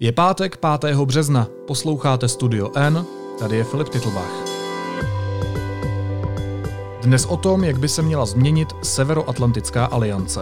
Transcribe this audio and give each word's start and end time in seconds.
Je 0.00 0.12
pátek 0.12 0.58
5. 0.80 0.96
března, 0.96 1.46
posloucháte 1.66 2.28
Studio 2.28 2.70
N, 2.74 3.04
tady 3.38 3.56
je 3.56 3.64
Filip 3.64 3.88
Titlbach. 3.88 4.32
Dnes 7.02 7.26
o 7.26 7.36
tom, 7.36 7.64
jak 7.64 7.78
by 7.78 7.88
se 7.88 8.02
měla 8.02 8.26
změnit 8.26 8.68
Severoatlantická 8.82 9.84
aliance. 9.84 10.40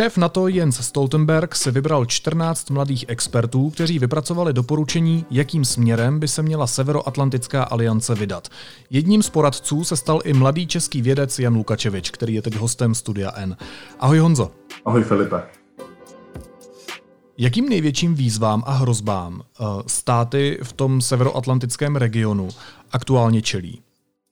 Šéf 0.00 0.16
NATO 0.16 0.48
Jens 0.48 0.76
Stoltenberg 0.76 1.54
si 1.54 1.70
vybral 1.70 2.06
14 2.06 2.70
mladých 2.70 3.04
expertů, 3.08 3.70
kteří 3.70 3.98
vypracovali 3.98 4.52
doporučení, 4.52 5.26
jakým 5.30 5.64
směrem 5.64 6.20
by 6.20 6.28
se 6.28 6.42
měla 6.42 6.66
Severoatlantická 6.66 7.62
aliance 7.62 8.14
vydat. 8.14 8.48
Jedním 8.90 9.22
z 9.22 9.30
poradců 9.30 9.84
se 9.84 9.96
stal 9.96 10.20
i 10.24 10.32
mladý 10.32 10.66
český 10.66 11.02
vědec 11.02 11.38
Jan 11.38 11.54
Lukačevič, 11.54 12.10
který 12.10 12.34
je 12.34 12.42
teď 12.42 12.54
hostem 12.56 12.94
Studia 12.94 13.32
N. 13.34 13.56
Ahoj 13.98 14.18
Honzo. 14.18 14.50
Ahoj 14.84 15.02
Filipe. 15.02 15.42
Jakým 17.38 17.68
největším 17.68 18.14
výzvám 18.14 18.62
a 18.66 18.72
hrozbám 18.72 19.42
eh, 19.42 19.64
státy 19.86 20.58
v 20.62 20.72
tom 20.72 21.00
severoatlantickém 21.00 21.96
regionu 21.96 22.48
aktuálně 22.92 23.42
čelí? 23.42 23.82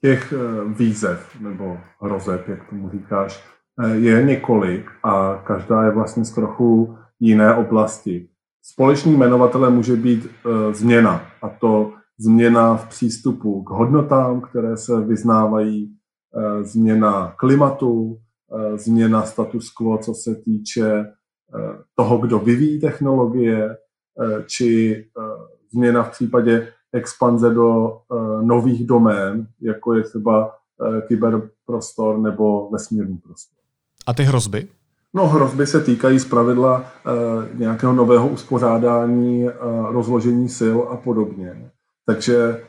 Těch 0.01 0.33
eh, 0.33 0.73
výzev 0.73 1.27
nebo 1.39 1.77
hrozeb, 2.01 2.47
jak 2.47 2.69
tomu 2.69 2.89
říkáš, 2.89 3.43
je 3.93 4.23
několik 4.23 4.91
a 5.03 5.43
každá 5.47 5.83
je 5.83 5.91
vlastně 5.91 6.25
z 6.25 6.31
trochu 6.31 6.97
jiné 7.19 7.55
oblasti. 7.55 8.29
Společný 8.61 9.13
jmenovatele 9.13 9.69
může 9.69 9.95
být 9.95 10.25
e, 10.25 10.73
změna, 10.73 11.21
a 11.41 11.49
to 11.49 11.93
změna 12.17 12.75
v 12.77 12.89
přístupu 12.89 13.63
k 13.63 13.69
hodnotám, 13.69 14.41
které 14.41 14.77
se 14.77 15.01
vyznávají, 15.01 15.95
e, 16.35 16.63
změna 16.63 17.33
klimatu, 17.37 18.19
změna 18.75 19.23
status 19.23 19.69
quo, 19.69 19.97
co 19.97 20.13
se 20.13 20.35
týče 20.35 21.05
toho, 21.95 22.17
kdo 22.17 22.39
vyvíjí 22.39 22.81
technologie, 22.81 23.77
či 24.47 25.05
změna 25.71 26.03
v 26.03 26.11
případě 26.11 26.73
expanze 26.93 27.49
do 27.49 27.97
nových 28.41 28.87
domén, 28.87 29.47
jako 29.61 29.93
je 29.93 30.03
třeba 30.03 30.55
kyberprostor 31.07 32.17
nebo 32.17 32.69
vesmírný 32.71 33.17
prostor. 33.17 33.58
A 34.09 34.13
ty 34.13 34.23
hrozby? 34.23 34.67
No, 35.13 35.27
hrozby 35.27 35.67
se 35.67 35.81
týkají 35.81 36.19
zpravidla 36.19 36.83
e, 36.83 37.57
nějakého 37.57 37.93
nového 37.93 38.27
uspořádání, 38.27 39.47
e, 39.47 39.51
rozložení 39.91 40.49
sil 40.59 40.77
a 40.89 40.97
podobně. 40.97 41.71
Takže 42.05 42.35
e, 42.37 42.61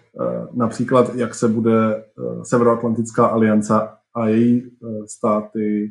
například, 0.53 1.15
jak 1.15 1.35
se 1.35 1.49
bude 1.49 1.95
e, 1.95 2.03
Severoatlantická 2.43 3.27
aliance 3.27 3.75
a 4.15 4.27
její 4.27 4.59
e, 4.59 4.69
státy 5.07 5.85
e, 5.85 5.91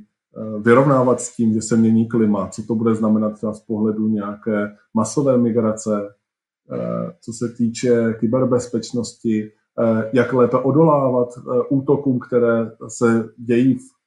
vyrovnávat 0.60 1.22
s 1.22 1.36
tím, 1.36 1.54
že 1.54 1.62
se 1.62 1.78
mění 1.78 2.08
klima, 2.08 2.48
co 2.48 2.64
to 2.64 2.76
bude 2.76 2.96
znamenat 2.96 3.34
třeba 3.34 3.54
z 3.54 3.60
pohledu 3.60 4.08
nějaké 4.08 4.76
masové 4.94 5.38
migrace, 5.38 6.16
e, 6.72 6.78
co 7.22 7.34
se 7.34 7.50
týče 7.58 8.14
kyberbezpečnosti, 8.20 9.52
jak 10.14 10.34
lépe 10.34 10.58
odolávat 10.58 11.30
útokům, 11.70 12.20
které 12.20 12.72
se 12.88 13.30
dějí 13.38 13.76
v 13.76 13.99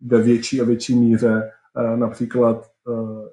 ve 0.00 0.22
větší 0.22 0.60
a 0.60 0.64
větší 0.64 0.96
míře, 0.96 1.50
eh, 1.76 1.96
například 1.96 2.64
eh, 2.64 2.92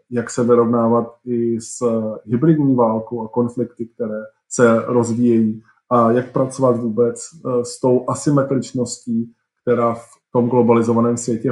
jak 0.10 0.30
se 0.30 0.44
vyrovnávat 0.44 1.14
i 1.26 1.62
s 1.62 1.78
hybridní 2.26 2.76
válkou 2.76 3.26
a 3.26 3.28
konflikty, 3.28 3.86
které 3.86 4.22
se 4.50 4.84
rozvíjejí 4.86 5.62
a 5.90 6.12
jak 6.12 6.32
pracovat 6.32 6.78
vůbec 6.78 7.20
eh, 7.20 7.66
s 7.66 7.80
tou 7.80 8.06
asymetričností, 8.10 9.34
která 9.62 9.94
v 9.94 10.08
tom 10.32 10.50
globalizovaném 10.50 11.18
světě 11.18 11.52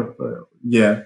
je, 0.63 1.05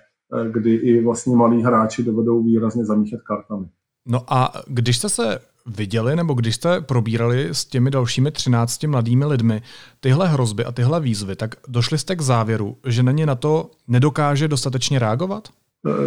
kdy 0.51 0.75
i 0.75 1.03
vlastně 1.03 1.35
malí 1.35 1.63
hráči 1.63 2.03
dovedou 2.03 2.43
výrazně 2.43 2.85
zamíchat 2.85 3.21
kartami. 3.21 3.65
No 4.05 4.21
a 4.27 4.53
když 4.67 4.97
jste 4.97 5.09
se 5.09 5.39
viděli, 5.65 6.15
nebo 6.15 6.33
když 6.33 6.55
jste 6.55 6.81
probírali 6.81 7.49
s 7.49 7.65
těmi 7.65 7.91
dalšími 7.91 8.31
13 8.31 8.83
mladými 8.83 9.25
lidmi 9.25 9.61
tyhle 9.99 10.27
hrozby 10.27 10.65
a 10.65 10.71
tyhle 10.71 10.99
výzvy, 10.99 11.35
tak 11.35 11.55
došli 11.67 11.97
jste 11.97 12.15
k 12.15 12.21
závěru, 12.21 12.77
že 12.87 13.03
na 13.03 13.11
ně 13.11 13.25
na 13.25 13.35
to 13.35 13.71
nedokáže 13.87 14.47
dostatečně 14.47 14.99
reagovat? 14.99 15.47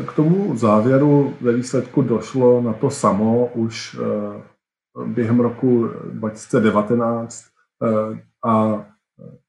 K 0.06 0.12
tomu 0.12 0.56
závěru 0.56 1.34
ve 1.40 1.52
výsledku 1.52 2.02
došlo 2.02 2.62
na 2.62 2.72
to 2.72 2.90
samo 2.90 3.46
už 3.46 3.96
eh, 4.00 4.42
během 5.06 5.40
roku 5.40 5.88
2019 6.12 7.44
eh, 7.82 8.48
a 8.48 8.86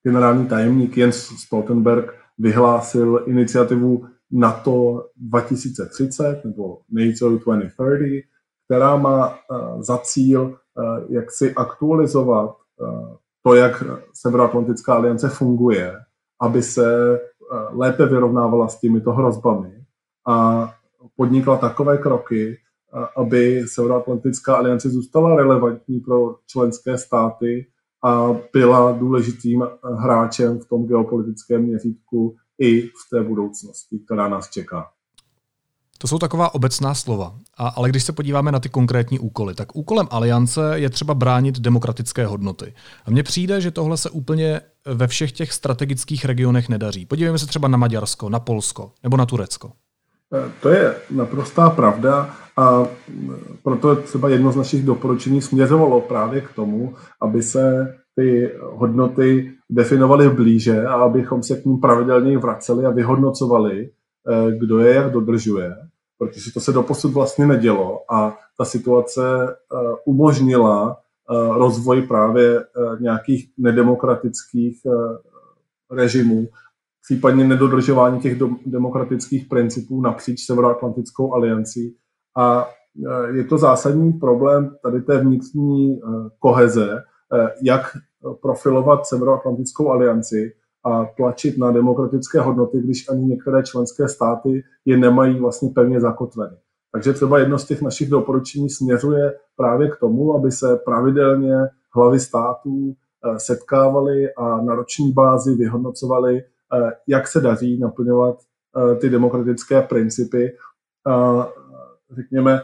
generální 0.04 0.48
tajemník 0.48 0.98
Jens 0.98 1.18
Stoltenberg 1.18 2.14
vyhlásil 2.38 3.24
iniciativu 3.26 4.06
NATO 4.32 5.06
2030 5.16 6.46
nebo 6.46 6.78
NATO 7.00 7.30
2030, 7.30 8.33
která 8.74 8.98
má 8.98 9.30
eh, 9.30 9.84
za 9.84 9.98
cíl 9.98 10.56
eh, 10.56 11.06
jak 11.10 11.32
si 11.32 11.54
aktualizovat 11.54 12.56
eh, 12.82 13.16
to, 13.44 13.56
jak 13.56 13.84
Severoatlantická 14.14 14.96
aliance 14.96 15.30
funguje, 15.30 15.96
aby 16.42 16.64
se 16.64 17.20
lépe 17.72 18.06
vyrovnávala 18.06 18.68
s 18.68 18.80
těmito 18.80 19.12
hrozbami 19.12 19.86
a 20.28 20.70
podnikla 21.16 21.58
takové 21.58 21.98
kroky, 21.98 22.58
aby 23.18 23.64
Severoatlantická 23.68 24.56
aliance 24.56 24.90
zůstala 24.90 25.36
relevantní 25.36 26.00
pro 26.00 26.36
členské 26.48 26.98
státy 26.98 27.68
a 28.04 28.36
byla 28.54 28.92
důležitým 28.92 29.68
hráčem 29.96 30.60
v 30.60 30.66
tom 30.66 30.88
geopolitickém 30.88 31.64
měřítku 31.64 32.36
i 32.60 32.82
v 32.82 33.10
té 33.12 33.24
budoucnosti, 33.24 34.00
která 34.00 34.30
nás 34.30 34.50
čeká. 34.50 34.88
To 36.04 36.08
jsou 36.08 36.20
taková 36.20 36.54
obecná 36.54 36.94
slova. 36.94 37.36
A, 37.58 37.68
ale 37.68 37.90
když 37.90 38.04
se 38.04 38.12
podíváme 38.12 38.52
na 38.52 38.60
ty 38.60 38.70
konkrétní 38.70 39.20
úkoly, 39.20 39.56
tak 39.56 39.76
úkolem 39.76 40.08
aliance 40.12 40.62
je 40.74 40.90
třeba 40.90 41.14
bránit 41.14 41.60
demokratické 41.60 42.26
hodnoty. 42.26 42.74
A 43.06 43.12
mně 43.12 43.24
přijde, 43.24 43.62
že 43.62 43.72
tohle 43.72 43.98
se 43.98 44.10
úplně 44.10 44.62
ve 44.86 45.08
všech 45.08 45.32
těch 45.32 45.54
strategických 45.54 46.26
regionech 46.26 46.70
nedaří. 46.70 47.06
Podívejme 47.06 47.40
se 47.40 47.48
třeba 47.48 47.68
na 47.68 47.78
Maďarsko, 47.78 48.30
na 48.30 48.40
Polsko 48.40 48.92
nebo 49.04 49.18
na 49.18 49.26
Turecko. 49.26 49.72
E, 50.34 50.52
to 50.62 50.70
je 50.70 50.96
naprostá 51.12 51.70
pravda 51.70 52.30
a 52.58 52.86
proto 53.64 53.96
třeba 53.96 54.30
jedno 54.30 54.52
z 54.52 54.56
našich 54.56 54.84
doporučení 54.86 55.42
směřovalo 55.42 56.02
právě 56.02 56.42
k 56.42 56.52
tomu, 56.52 56.96
aby 57.22 57.44
se 57.44 57.94
ty 58.16 58.52
hodnoty 58.62 59.52
definovaly 59.70 60.30
blíže 60.30 60.86
a 60.86 60.94
abychom 60.94 61.44
se 61.44 61.56
k 61.56 61.66
ním 61.66 61.80
pravidelně 61.80 62.38
vraceli 62.38 62.86
a 62.86 62.90
vyhodnocovali, 62.90 63.82
e, 63.82 63.90
kdo 64.58 64.80
je 64.80 64.96
jak 64.96 65.12
dodržuje 65.12 65.76
protože 66.28 66.54
to 66.54 66.60
se 66.60 66.72
doposud 66.72 67.14
vlastně 67.14 67.48
nedělo 67.48 68.14
a 68.14 68.38
ta 68.58 68.66
situace 68.66 69.22
eh, 69.48 69.78
umožnila 70.06 70.98
eh, 70.98 71.58
rozvoj 71.58 72.02
právě 72.02 72.60
eh, 72.60 72.64
nějakých 73.00 73.50
nedemokratických 73.58 74.82
režimů, 75.92 76.48
případně 77.04 77.44
nedodržování 77.44 78.20
těch 78.20 78.40
demokratických 78.66 79.48
principů 79.48 80.02
napříč 80.02 80.46
Severoatlantickou 80.46 81.34
aliancí. 81.34 81.96
A 82.38 82.68
je 83.34 83.44
to 83.44 83.58
zásadní 83.58 84.14
problém 84.14 84.76
tady 84.84 85.02
té 85.02 85.18
vnitřní 85.18 86.00
koheze, 86.40 87.04
jak 87.64 87.98
profilovat 88.42 89.06
Severoatlantickou 89.06 89.92
alianci, 89.92 90.54
a 90.86 91.06
tlačit 91.06 91.58
na 91.58 91.72
demokratické 91.72 92.40
hodnoty, 92.40 92.80
když 92.82 93.10
ani 93.10 93.26
některé 93.26 93.64
členské 93.64 94.08
státy 94.08 94.64
je 94.86 94.98
nemají 94.98 95.40
vlastně 95.40 95.70
pevně 95.70 96.00
zakotveny. 96.00 96.58
Takže 96.92 97.14
třeba 97.14 97.40
jedno 97.40 97.60
z 97.60 97.66
těch 97.66 97.82
našich 97.82 98.10
doporučení 98.10 98.70
směřuje 98.70 99.34
právě 99.56 99.90
k 99.90 99.96
tomu, 99.96 100.36
aby 100.36 100.52
se 100.52 100.76
pravidelně 100.86 101.56
hlavy 101.96 102.20
států 102.20 102.94
eh, 102.94 103.40
setkávali 103.40 104.34
a 104.34 104.62
na 104.62 104.76
roční 104.76 105.12
bázi 105.12 105.56
vyhodnocovali, 105.56 106.38
eh, 106.38 106.92
jak 107.08 107.28
se 107.28 107.42
daří 107.42 107.80
naplňovat 107.80 108.38
eh, 108.40 108.96
ty 108.96 109.10
demokratické 109.10 109.82
principy 109.82 110.58
řekněme 112.12 112.62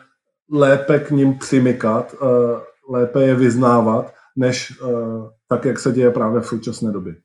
lépe 0.52 1.00
k 1.00 1.12
ním 1.12 1.38
přimykat, 1.38 2.16
lépe 2.90 3.22
je 3.22 3.36
vyznávat, 3.36 4.14
než 4.36 4.82
tak, 5.50 5.66
jak 5.66 5.80
se 5.80 5.92
děje 5.92 6.12
právě 6.12 6.42
v 6.42 6.48
současné 6.48 6.92
době. 6.92 7.16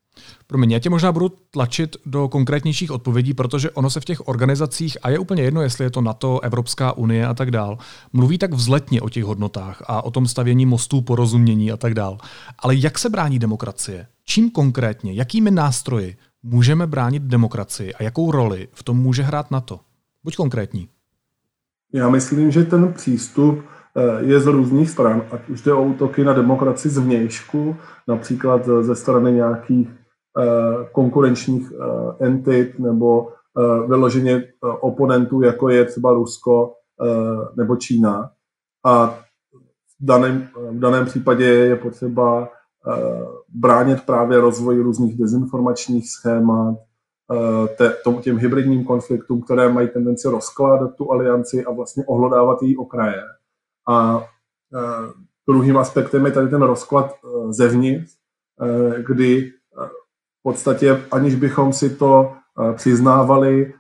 Promiň, 0.47 0.71
já 0.71 0.79
tě 0.79 0.91
možná 0.91 1.13
budu 1.13 1.33
tlačit 1.51 1.97
do 2.07 2.29
konkrétnějších 2.29 2.91
odpovědí, 2.91 3.35
protože 3.35 3.71
ono 3.71 3.91
se 3.91 4.01
v 4.01 4.05
těch 4.05 4.29
organizacích, 4.29 4.97
a 5.03 5.11
je 5.11 5.19
úplně 5.19 5.43
jedno, 5.43 5.63
jestli 5.63 5.85
je 5.85 5.91
to 5.91 6.01
NATO, 6.01 6.41
Evropská 6.41 6.93
unie 6.93 7.27
a 7.27 7.35
tak 7.35 7.51
dál, 7.51 7.79
mluví 8.13 8.39
tak 8.39 8.55
vzletně 8.55 9.01
o 9.01 9.09
těch 9.09 9.25
hodnotách 9.25 9.83
a 9.87 10.05
o 10.05 10.11
tom 10.11 10.27
stavění 10.27 10.67
mostů 10.67 11.01
porozumění 11.01 11.73
a 11.73 11.77
tak 11.77 11.95
dál. 11.95 12.19
Ale 12.59 12.75
jak 12.77 12.99
se 12.99 13.11
brání 13.11 13.39
demokracie? 13.39 14.07
Čím 14.25 14.51
konkrétně, 14.51 15.13
jakými 15.13 15.51
nástroji 15.51 16.17
můžeme 16.43 16.87
bránit 16.87 17.23
demokracii 17.23 17.95
a 17.95 18.03
jakou 18.03 18.31
roli 18.31 18.69
v 18.73 18.83
tom 18.83 18.97
může 18.97 19.23
hrát 19.23 19.51
NATO? 19.51 19.81
Buď 20.25 20.37
konkrétní. 20.37 20.89
Já 21.93 22.09
myslím, 22.09 22.51
že 22.51 22.65
ten 22.65 22.93
přístup 22.93 23.65
je 24.19 24.41
z 24.41 24.47
různých 24.47 24.91
stran, 24.91 25.23
ať 25.31 25.49
už 25.49 25.63
jde 25.63 25.73
o 25.73 25.83
útoky 25.83 26.25
na 26.25 26.33
demokracii 26.33 26.93
zvnějšku, 26.93 27.77
například 28.09 28.69
ze 28.81 28.95
strany 28.95 29.33
nějakých 29.33 29.89
konkurenčních 30.93 31.73
entit 32.21 32.79
nebo 32.79 33.29
vyloženě 33.89 34.45
oponentů, 34.81 35.43
jako 35.43 35.69
je 35.69 35.85
třeba 35.85 36.13
Rusko 36.13 36.75
nebo 37.57 37.77
Čína. 37.77 38.31
A 38.85 39.07
v 40.01 40.07
daném, 40.07 40.49
v 40.71 40.79
daném 40.79 41.07
případě 41.07 41.45
je 41.45 41.77
potřeba 41.77 42.49
bránit 43.49 44.03
právě 44.07 44.41
rozvoj 44.41 44.79
různých 44.79 45.19
dezinformačních 45.19 46.11
schémat, 46.11 46.77
Eh, 47.33 48.21
těm 48.23 48.39
hybridním 48.39 48.85
konfliktům, 48.85 49.43
které 49.43 49.73
mají 49.73 49.89
tendenci 49.89 50.29
rozkládat 50.29 50.95
tu 50.95 51.13
alianci 51.13 51.65
a 51.65 51.73
vlastně 51.73 52.05
ohlodávat 52.07 52.63
její 52.63 52.77
okraje. 52.77 53.23
A 53.89 54.25
eh, 54.75 55.13
druhým 55.49 55.77
aspektem 55.77 56.27
je 56.27 56.33
tady 56.33 56.49
ten 56.49 56.63
rozklad 56.63 57.13
eh, 57.13 57.53
zevnitř, 57.53 58.13
kdy 59.07 59.53
v 60.39 60.43
podstatě, 60.43 61.05
aniž 61.11 61.35
bychom 61.35 61.73
si 61.73 61.97
to 61.97 62.33
přiznávali, 62.77 63.75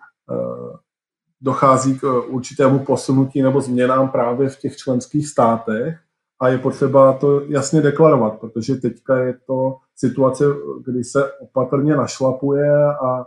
dochází 1.40 1.98
k 1.98 2.22
určitému 2.26 2.78
posunutí 2.78 3.42
nebo 3.42 3.60
změnám 3.60 4.08
právě 4.08 4.48
v 4.48 4.58
těch 4.58 4.76
členských 4.76 5.28
státech 5.28 5.98
a 6.40 6.48
je 6.48 6.58
potřeba 6.58 7.12
to 7.12 7.40
jasně 7.40 7.80
deklarovat, 7.80 8.40
protože 8.40 8.74
teďka 8.74 9.16
je 9.16 9.34
to 9.46 9.76
situace, 9.96 10.44
kdy 10.84 11.04
se 11.04 11.32
opatrně 11.32 11.96
našlapuje 11.96 12.86
a 12.86 13.26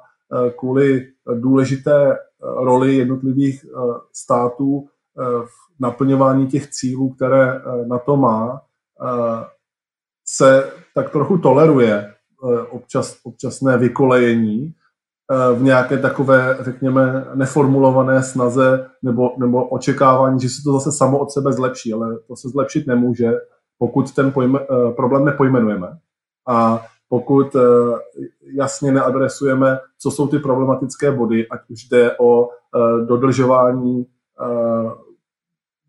kvůli 0.60 1.08
důležité 1.34 2.18
roli 2.42 2.96
jednotlivých 2.96 3.66
států 4.14 4.88
v 5.46 5.67
naplňování 5.80 6.48
těch 6.48 6.70
cílů, 6.70 7.10
které 7.10 7.62
na 7.88 7.98
to 7.98 8.18
má, 8.18 8.62
se 10.26 10.72
tak 10.96 11.10
trochu 11.10 11.38
toleruje 11.38 12.14
občas, 12.70 13.18
občasné 13.24 13.78
vykolejení 13.78 14.74
v 15.56 15.64
nějaké 15.64 15.98
takové, 15.98 16.58
řekněme, 16.62 17.26
neformulované 17.34 18.24
snaze 18.24 18.90
nebo, 19.02 19.32
nebo 19.38 19.68
očekávání, 19.68 20.40
že 20.40 20.50
se 20.50 20.62
to 20.64 20.74
zase 20.74 20.92
samo 20.92 21.20
od 21.20 21.32
sebe 21.32 21.54
zlepší, 21.54 21.94
ale 21.94 22.18
to 22.28 22.36
se 22.36 22.50
zlepšit 22.50 22.88
nemůže, 22.88 23.32
pokud 23.78 24.16
ten 24.16 24.32
pojme, 24.32 24.60
problém 24.96 25.26
nepojmenujeme. 25.26 25.98
A 26.48 26.86
pokud 27.10 27.56
eh, 27.56 27.60
jasně 28.54 28.92
neadresujeme, 28.92 29.80
co 30.00 30.12
jsou 30.12 30.28
ty 30.28 30.40
problematické 30.40 31.12
body, 31.12 31.48
ať 31.48 31.60
už 31.70 31.84
jde 31.84 32.18
o 32.20 32.50
eh, 32.50 33.06
dodržování, 33.06 34.06
eh, 34.42 34.92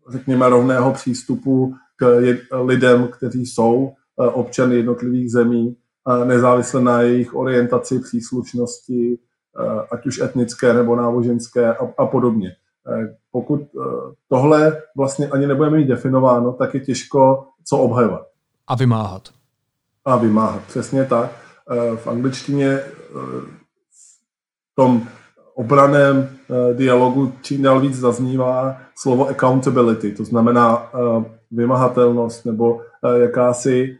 řekněme, 0.09 0.49
rovného 0.49 0.91
přístupu 0.93 1.75
k 1.95 2.21
lidem, 2.61 3.07
kteří 3.07 3.45
jsou 3.45 3.91
občany 4.15 4.75
jednotlivých 4.75 5.31
zemí, 5.31 5.75
nezávisle 6.23 6.81
na 6.81 7.01
jejich 7.01 7.35
orientaci, 7.35 7.99
příslušnosti, 7.99 9.17
ať 9.91 10.05
už 10.05 10.21
etnické 10.21 10.73
nebo 10.73 10.95
náboženské 10.95 11.75
a, 11.75 11.87
a 11.97 12.05
podobně. 12.05 12.51
Pokud 13.31 13.61
tohle 14.27 14.81
vlastně 14.97 15.27
ani 15.27 15.47
nebudeme 15.47 15.77
mít 15.77 15.87
definováno, 15.87 16.53
tak 16.53 16.73
je 16.73 16.79
těžko 16.79 17.45
co 17.65 17.77
obhajovat. 17.77 18.27
A 18.67 18.75
vymáhat 18.75 19.29
a 20.05 20.15
vymáhat. 20.15 20.63
Přesně 20.67 21.05
tak. 21.05 21.31
Eh, 21.71 21.97
v 21.97 22.07
angličtině 22.07 22.67
eh, 22.67 22.83
v 24.71 24.75
tom 24.75 25.07
obraném 25.59 26.29
eh, 26.29 26.73
dialogu 26.73 27.33
čím 27.41 27.61
dál 27.61 27.79
víc 27.79 27.95
zaznívá 27.95 28.77
slovo 28.95 29.27
accountability, 29.27 30.11
to 30.11 30.25
znamená 30.25 30.91
vymahatelnost 31.51 32.45
nebo 32.45 32.81
jakási 33.15 33.97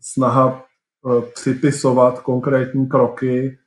snaha 0.00 0.64
připisovat 1.34 2.18
konkrétní 2.18 2.86
kroky 2.86 3.58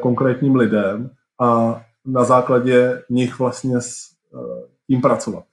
konkrétním 0.00 0.56
lidem 0.56 1.10
a 1.40 1.80
na 2.06 2.24
základě 2.24 3.02
nich 3.10 3.38
vlastně 3.38 3.80
s 3.80 3.96
tím 4.86 5.00
pracovat. 5.00 5.44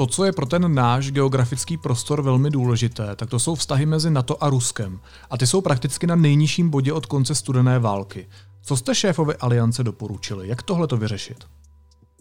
To, 0.00 0.06
co 0.06 0.24
je 0.24 0.32
pro 0.32 0.46
ten 0.46 0.74
náš 0.74 1.12
geografický 1.12 1.76
prostor 1.76 2.22
velmi 2.22 2.50
důležité, 2.50 3.16
tak 3.16 3.30
to 3.30 3.38
jsou 3.38 3.54
vztahy 3.54 3.86
mezi 3.86 4.10
NATO 4.10 4.44
a 4.44 4.50
Ruskem. 4.50 5.00
A 5.30 5.38
ty 5.38 5.46
jsou 5.46 5.60
prakticky 5.60 6.06
na 6.06 6.16
nejnižším 6.16 6.70
bodě 6.70 6.92
od 6.92 7.06
konce 7.06 7.34
studené 7.34 7.78
války. 7.78 8.28
Co 8.62 8.76
jste 8.76 8.94
šéfovi 8.94 9.34
aliance 9.40 9.84
doporučili? 9.84 10.48
Jak 10.48 10.62
tohle 10.62 10.86
to 10.86 10.96
vyřešit? 10.96 11.36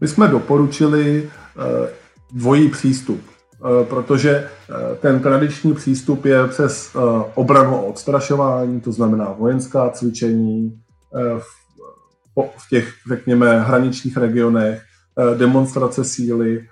My 0.02 0.08
jsme 0.08 0.28
doporučili 0.28 1.30
eh, 1.30 1.90
dvojí 2.32 2.70
přístup, 2.70 3.22
eh, 3.22 3.86
protože 3.86 4.30
eh, 4.30 4.96
ten 4.96 5.20
tradiční 5.20 5.74
přístup 5.74 6.26
je 6.26 6.48
přes 6.48 6.96
obranu 7.36 7.76
a 7.76 7.82
odstrašování, 7.82 8.82
to 8.82 8.92
znamená 8.92 9.32
vojenská 9.32 9.90
cvičení 9.90 10.82
v 12.36 12.70
těch, 12.70 12.94
řekněme, 13.10 13.60
hraničních 13.60 14.18
regionech, 14.18 14.82
demonstrace 15.38 16.04
síly, 16.04 16.68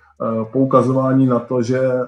poukazování 0.51 1.25
na 1.25 1.39
to, 1.39 1.61
že 1.61 1.79
eh, 1.79 2.07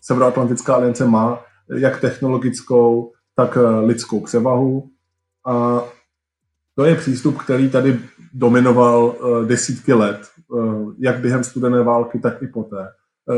Severoatlantická 0.00 0.74
aliance 0.74 1.04
má 1.06 1.40
jak 1.76 2.00
technologickou, 2.00 3.12
tak 3.36 3.58
eh, 3.60 3.80
lidskou 3.80 4.20
převahu. 4.20 4.88
A 5.46 5.84
to 6.74 6.84
je 6.84 6.94
přístup, 6.94 7.38
který 7.38 7.70
tady 7.70 8.00
dominoval 8.32 9.14
desítky 9.46 9.92
let, 9.92 10.20
jak 10.98 11.18
během 11.18 11.44
studené 11.44 11.82
války, 11.82 12.18
tak 12.18 12.42
i 12.42 12.46
poté. 12.46 12.88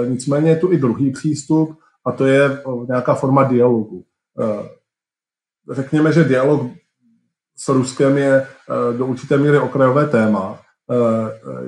Nicméně 0.08 0.50
je 0.50 0.56
tu 0.56 0.73
i 0.73 0.78
druhý 0.78 1.11
přístup, 1.11 1.78
a 2.06 2.12
to 2.12 2.26
je 2.26 2.62
nějaká 2.88 3.14
forma 3.14 3.44
dialogu. 3.44 4.05
Řekněme, 5.70 6.12
že 6.12 6.25
dialog 6.25 6.70
s 7.56 7.69
Ruskem 7.69 8.19
je 8.19 8.46
do 8.99 9.06
určité 9.06 9.38
míry 9.38 9.58
okrajové 9.58 10.06
téma. 10.06 10.58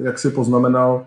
Jak 0.03 0.19
si 0.19 0.31
poznamenal, 0.31 1.07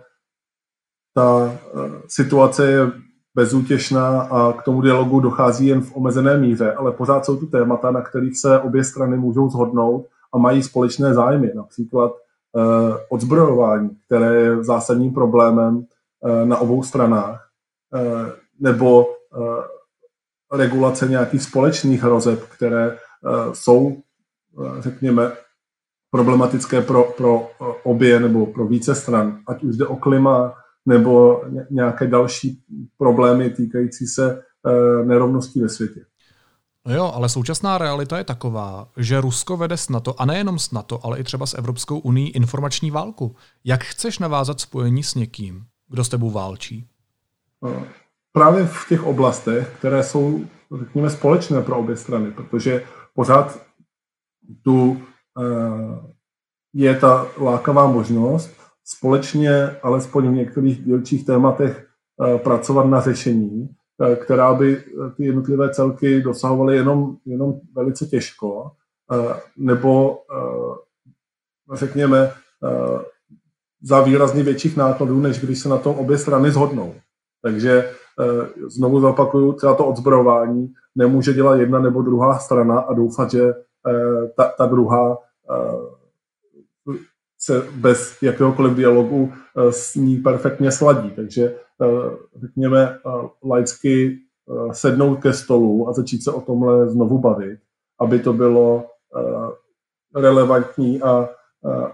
ta 1.14 1.52
eh, 1.52 1.90
situace 2.08 2.70
je 2.70 2.90
bezútěšná 3.34 4.20
a 4.20 4.52
k 4.52 4.62
tomu 4.62 4.80
dialogu 4.80 5.20
dochází 5.20 5.66
jen 5.66 5.80
v 5.80 5.96
omezené 5.96 6.38
míře, 6.38 6.72
ale 6.72 6.92
pořád 6.92 7.24
jsou 7.24 7.36
tu 7.36 7.46
témata, 7.46 7.90
na 7.90 8.02
kterých 8.02 8.38
se 8.38 8.58
obě 8.58 8.84
strany 8.84 9.16
můžou 9.16 9.50
shodnout 9.50 10.06
a 10.34 10.38
mají 10.38 10.62
společné 10.62 11.14
zájmy, 11.14 11.52
například 11.54 12.12
eh, 12.12 12.96
odzbrojování, 13.08 13.90
které 14.06 14.34
je 14.34 14.64
zásadním 14.64 15.14
problémem 15.14 15.84
eh, 16.24 16.46
na 16.46 16.58
obou 16.58 16.82
stranách, 16.82 17.48
eh, 17.94 18.32
nebo 18.60 19.06
eh, 19.36 19.62
regulace 20.52 21.08
nějakých 21.08 21.42
společných 21.42 22.02
hrozeb, 22.02 22.40
které 22.56 22.90
eh, 22.90 22.98
jsou, 23.52 23.96
eh, 24.62 24.82
řekněme, 24.82 25.32
problematické 26.10 26.80
pro, 26.80 27.04
pro 27.04 27.50
eh, 27.50 27.64
obě 27.82 28.20
nebo 28.20 28.46
pro 28.46 28.66
více 28.66 28.94
stran, 28.94 29.38
ať 29.46 29.64
už 29.64 29.76
jde 29.76 29.86
o 29.86 29.96
klima, 29.96 30.54
nebo 30.86 31.42
nějaké 31.70 32.06
další 32.06 32.62
problémy 32.98 33.50
týkající 33.50 34.06
se 34.06 34.42
eh, 34.66 35.04
nerovností 35.04 35.60
ve 35.60 35.68
světě. 35.68 36.00
No 36.86 36.94
jo, 36.94 37.12
ale 37.14 37.28
současná 37.28 37.78
realita 37.78 38.18
je 38.18 38.24
taková, 38.24 38.88
že 38.96 39.20
Rusko 39.20 39.56
vede 39.56 39.76
s 39.76 39.88
NATO, 39.88 40.20
a 40.20 40.24
nejenom 40.24 40.58
s 40.58 40.70
NATO, 40.70 41.06
ale 41.06 41.18
i 41.18 41.24
třeba 41.24 41.46
s 41.46 41.54
Evropskou 41.54 41.98
unii 41.98 42.28
informační 42.28 42.90
válku. 42.90 43.36
Jak 43.64 43.84
chceš 43.84 44.18
navázat 44.18 44.60
spojení 44.60 45.02
s 45.02 45.14
někým, 45.14 45.64
kdo 45.88 46.04
s 46.04 46.08
tebou 46.08 46.30
válčí? 46.30 46.88
No, 47.62 47.86
právě 48.32 48.66
v 48.66 48.88
těch 48.88 49.04
oblastech, 49.04 49.74
které 49.78 50.02
jsou, 50.02 50.44
řekněme, 50.78 51.10
společné 51.10 51.62
pro 51.62 51.78
obě 51.78 51.96
strany, 51.96 52.30
protože 52.30 52.84
pořád 53.14 53.58
tu 54.62 55.02
eh, 55.40 56.12
je 56.72 56.96
ta 56.96 57.26
lákavá 57.40 57.86
možnost 57.86 58.61
společně, 58.84 59.76
alespoň 59.82 60.28
v 60.28 60.32
některých 60.32 60.84
dílčích 60.84 61.26
tématech, 61.26 61.86
eh, 62.24 62.38
pracovat 62.38 62.86
na 62.86 63.00
řešení, 63.00 63.68
eh, 64.02 64.16
která 64.16 64.54
by 64.54 64.76
eh, 64.76 65.10
ty 65.16 65.24
jednotlivé 65.24 65.74
celky 65.74 66.22
dosahovaly 66.22 66.76
jenom, 66.76 67.16
jenom 67.24 67.60
velice 67.74 68.06
těžko, 68.06 68.70
nebo 69.56 70.18
řekněme 71.72 72.32
za 73.82 74.00
výrazně 74.00 74.42
větších 74.42 74.76
nákladů, 74.76 75.20
než 75.20 75.40
když 75.40 75.58
se 75.58 75.68
na 75.68 75.78
tom 75.78 75.96
obě 75.98 76.18
strany 76.18 76.50
zhodnou. 76.50 76.94
Takže 77.42 77.90
znovu 78.66 79.00
zopakuju, 79.00 79.52
třeba 79.52 79.74
to 79.74 79.86
odzbrojování 79.86 80.72
nemůže 80.94 81.32
dělat 81.32 81.56
jedna 81.56 81.78
nebo 81.78 82.02
druhá 82.02 82.38
strana 82.38 82.80
a 82.80 82.94
doufat, 82.94 83.30
že 83.30 83.52
ta, 84.36 84.52
ta 84.58 84.66
druhá 84.66 85.18
se 87.44 87.66
bez 87.76 88.22
jakéhokoliv 88.22 88.74
dialogu 88.74 89.32
eh, 89.32 89.72
s 89.72 89.94
ní 89.94 90.16
perfektně 90.16 90.72
sladí. 90.72 91.10
Takže 91.10 91.42
eh, 91.44 91.86
řekněme 92.40 92.82
eh, 92.82 92.98
laicky 93.44 94.18
sednout 94.72 95.16
ke 95.16 95.32
stolu 95.32 95.88
a 95.88 95.92
začít 95.92 96.24
se 96.24 96.30
o 96.32 96.40
tomhle 96.40 96.90
znovu 96.90 97.18
bavit, 97.18 97.58
aby 98.00 98.18
to 98.18 98.32
bylo 98.32 98.84
relevantní 100.14 101.02
a 101.02 101.28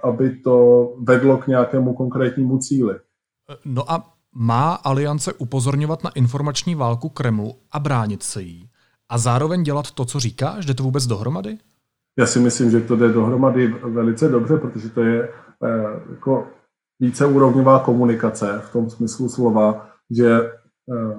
aby 0.02 0.36
to 0.36 0.88
vedlo 1.02 1.38
k 1.38 1.46
nějakému 1.46 1.94
konkrétnímu 1.94 2.58
cíli. 2.58 2.94
No 3.64 3.92
a 3.92 4.14
má 4.34 4.74
aliance 4.74 5.32
upozorňovat 5.32 6.04
na 6.04 6.10
informační 6.10 6.74
válku 6.74 7.08
Kremlu 7.08 7.54
a 7.70 7.78
bránit 7.78 8.22
se 8.22 8.42
jí? 8.42 8.70
A 9.08 9.18
zároveň 9.18 9.62
dělat 9.62 9.90
to, 9.90 10.04
co 10.04 10.20
říkáš? 10.20 10.66
Jde 10.66 10.74
to 10.74 10.82
vůbec 10.82 11.06
dohromady? 11.06 11.58
Já 12.18 12.26
si 12.26 12.40
myslím, 12.40 12.70
že 12.70 12.80
to 12.80 12.96
jde 12.96 13.08
dohromady 13.08 13.66
velice 13.68 14.28
dobře, 14.28 14.56
protože 14.56 14.90
to 14.90 15.02
je 15.02 15.28
eh, 15.64 16.00
jako 16.10 16.46
víceúrovňová 17.00 17.78
komunikace 17.78 18.60
v 18.64 18.72
tom 18.72 18.90
smyslu 18.90 19.28
slova, 19.28 19.88
že 20.10 20.40
eh, 20.40 21.16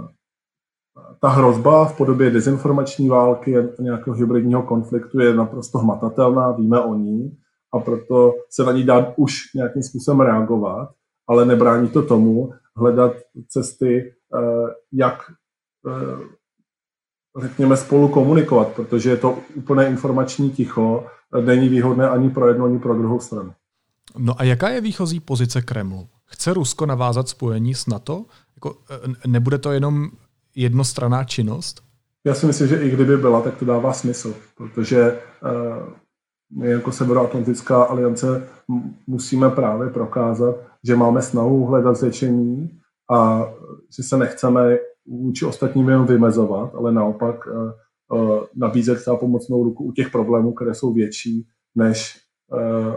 ta 1.21 1.29
hrozba 1.29 1.85
v 1.85 1.97
podobě 1.97 2.29
dezinformační 2.29 3.09
války 3.09 3.57
a 3.57 3.63
nějakého 3.79 4.15
hybridního 4.15 4.63
konfliktu 4.63 5.19
je 5.19 5.33
naprosto 5.33 5.77
hmatatelná, 5.77 6.51
víme 6.51 6.79
o 6.79 6.95
ní 6.95 7.37
a 7.73 7.79
proto 7.79 8.33
se 8.49 8.63
na 8.63 8.71
ní 8.71 8.83
dá 8.83 9.13
už 9.17 9.53
nějakým 9.55 9.83
způsobem 9.83 10.19
reagovat, 10.19 10.89
ale 11.27 11.45
nebrání 11.45 11.89
to 11.89 12.03
tomu 12.03 12.53
hledat 12.75 13.13
cesty, 13.47 14.13
eh, 14.35 14.73
jak 14.93 15.21
řekněme, 17.41 17.77
spolu 17.77 18.07
komunikovat, 18.07 18.67
protože 18.67 19.09
je 19.09 19.17
to 19.17 19.39
úplné 19.55 19.87
informační 19.87 20.49
ticho, 20.49 21.05
není 21.45 21.69
výhodné 21.69 22.09
ani 22.09 22.29
pro 22.29 22.47
jednu, 22.47 22.65
ani 22.65 22.79
pro 22.79 22.97
druhou 22.97 23.19
stranu. 23.19 23.53
No 24.17 24.41
a 24.41 24.43
jaká 24.43 24.69
je 24.69 24.81
výchozí 24.81 25.19
pozice 25.19 25.61
Kremlu? 25.61 26.07
Chce 26.25 26.53
Rusko 26.53 26.85
navázat 26.85 27.29
spojení 27.29 27.75
s 27.75 27.87
NATO? 27.87 28.25
Jako, 28.55 28.77
e, 29.25 29.27
nebude 29.27 29.57
to 29.57 29.71
jenom 29.71 30.09
jednostranná 30.55 31.23
činnost? 31.23 31.81
Já 32.25 32.33
si 32.33 32.45
myslím, 32.45 32.67
že 32.67 32.81
i 32.81 32.89
kdyby 32.89 33.17
byla, 33.17 33.41
tak 33.41 33.57
to 33.57 33.65
dává 33.65 33.93
smysl, 33.93 34.33
protože 34.57 35.19
uh, 35.43 35.93
my 36.57 36.69
jako 36.69 36.91
Severoatlantická 36.91 37.83
aliance 37.83 38.47
musíme 39.07 39.49
právě 39.49 39.89
prokázat, 39.89 40.55
že 40.83 40.95
máme 40.95 41.21
snahu 41.21 41.65
hledat 41.65 41.95
řešení 41.97 42.79
a 43.11 43.47
že 43.97 44.03
se 44.03 44.17
nechceme 44.17 44.77
vůči 45.09 45.45
ostatním 45.45 45.89
jenom 45.89 46.05
vymezovat, 46.05 46.75
ale 46.75 46.91
naopak 46.91 47.35
uh, 47.47 47.71
uh, 48.19 48.39
nabízet 48.55 48.95
třeba 48.95 49.17
pomocnou 49.17 49.63
ruku 49.63 49.83
u 49.83 49.91
těch 49.91 50.09
problémů, 50.09 50.53
které 50.53 50.75
jsou 50.75 50.93
větší 50.93 51.47
než 51.75 52.17
uh, 52.51 52.95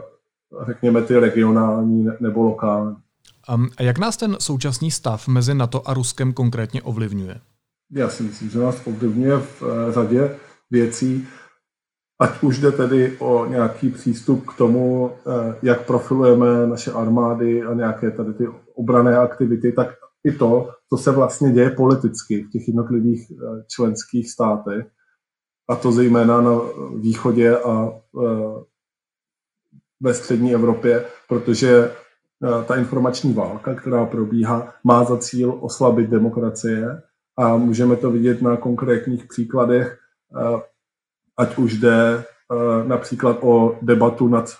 řekněme, 0.67 1.03
ty 1.03 1.19
regionální 1.19 2.07
nebo 2.21 2.43
lokální. 2.43 2.97
A 3.49 3.83
jak 3.83 3.99
nás 3.99 4.17
ten 4.17 4.37
současný 4.41 4.91
stav 4.91 5.29
mezi 5.29 5.55
NATO 5.55 5.89
a 5.89 5.95
Ruskem 5.95 6.33
konkrétně 6.33 6.83
ovlivňuje? 6.83 7.41
Já 7.93 8.09
si 8.09 8.23
myslím, 8.23 8.51
že 8.51 8.59
nás 8.59 8.87
ovlivňuje 8.87 9.39
v 9.39 9.63
řadě 9.91 10.37
věcí, 10.71 11.27
ať 12.21 12.43
už 12.43 12.59
jde 12.59 12.73
tedy 12.73 13.17
o 13.19 13.47
nějaký 13.47 13.91
přístup 13.91 14.47
k 14.47 14.57
tomu, 14.57 15.11
jak 15.63 15.87
profilujeme 15.87 16.67
naše 16.67 16.93
armády 16.93 17.63
a 17.63 17.75
nějaké 17.75 18.11
tady 18.11 18.35
ty 18.35 18.49
obrané 18.75 19.17
aktivity, 19.17 19.73
tak 19.73 19.89
i 20.25 20.33
to, 20.33 20.71
co 20.89 20.97
se 20.97 21.11
vlastně 21.11 21.53
děje 21.53 21.71
politicky 21.71 22.45
v 22.45 22.51
těch 22.51 22.69
jednotlivých 22.69 23.31
uh, 23.31 23.63
členských 23.69 24.31
státech, 24.31 24.87
a 25.69 25.77
to 25.77 25.93
zejména 25.93 26.41
na 26.41 26.61
východě 26.97 27.57
a 27.57 27.93
ve 30.03 30.15
střední 30.15 30.55
Evropě, 30.55 31.05
protože 31.29 31.91
eh, 31.91 32.65
ta 32.65 32.77
informační 32.77 33.33
válka, 33.33 33.75
která 33.75 34.07
probíhá, 34.07 34.75
má 34.85 35.05
za 35.05 35.19
cíl 35.19 35.59
oslabit 35.61 36.11
demokracie 36.11 37.03
a 37.39 37.57
můžeme 37.57 37.97
to 37.97 38.11
vidět 38.11 38.43
na 38.43 38.57
konkrétních 38.57 39.27
příkladech, 39.27 39.99
eh, 40.37 40.61
ať 41.37 41.59
už 41.59 41.79
jde 41.79 42.25
eh, 42.25 42.89
například 42.89 43.39
o 43.41 43.79
debatu 43.83 44.29
nad 44.29 44.57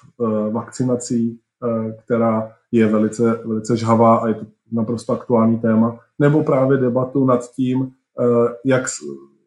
vakcinací, 0.51 1.39
která 2.05 2.53
je 2.73 2.87
velice, 2.87 3.41
velice 3.45 3.77
žhavá 3.77 4.17
a 4.17 4.29
je 4.29 4.35
to 4.35 4.47
naprosto 4.73 5.13
aktuální 5.13 5.59
téma, 5.59 5.99
nebo 6.19 6.45
právě 6.45 6.79
debatu 6.79 7.25
nad 7.25 7.51
tím, 7.51 7.91
jak 8.65 8.83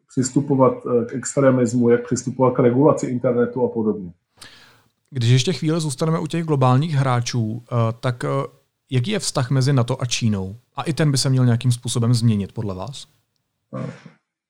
přistupovat 0.08 0.74
k 1.08 1.14
extremismu, 1.14 1.90
jak 1.90 2.04
přistupovat 2.04 2.54
k 2.54 2.58
regulaci 2.58 3.06
internetu 3.06 3.64
a 3.64 3.68
podobně. 3.68 4.12
Když 5.10 5.30
ještě 5.30 5.52
chvíli 5.52 5.80
zůstaneme 5.80 6.18
u 6.18 6.26
těch 6.26 6.44
globálních 6.44 6.94
hráčů, 6.94 7.62
eh, 7.72 7.76
tak 8.00 8.24
eh, 8.24 8.28
jaký 8.90 9.10
je 9.10 9.18
vztah 9.18 9.50
mezi 9.50 9.72
NATO 9.72 10.02
a 10.02 10.06
Čínou? 10.06 10.56
A 10.76 10.82
i 10.82 10.92
ten 10.92 11.10
by 11.10 11.18
se 11.18 11.30
měl 11.30 11.44
nějakým 11.44 11.72
způsobem 11.72 12.14
změnit, 12.14 12.52
podle 12.52 12.74
vás? 12.74 13.06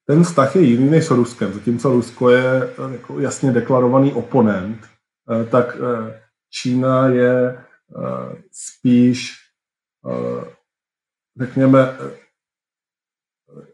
Ten 0.07 0.25
vztah 0.25 0.57
je 0.57 0.63
jiný 0.63 0.91
než 0.91 1.05
s 1.05 1.11
Ruskem. 1.11 1.53
Zatímco 1.53 1.93
Rusko 1.93 2.31
je 2.31 2.63
eh, 2.63 2.93
jako 2.93 3.21
jasně 3.21 3.53
deklarovaný 3.53 4.13
oponent, 4.13 4.79
tak 5.51 5.77
Čína 6.51 7.09
je 7.09 7.59
spíš, 8.53 9.33
řekněme, 11.41 11.97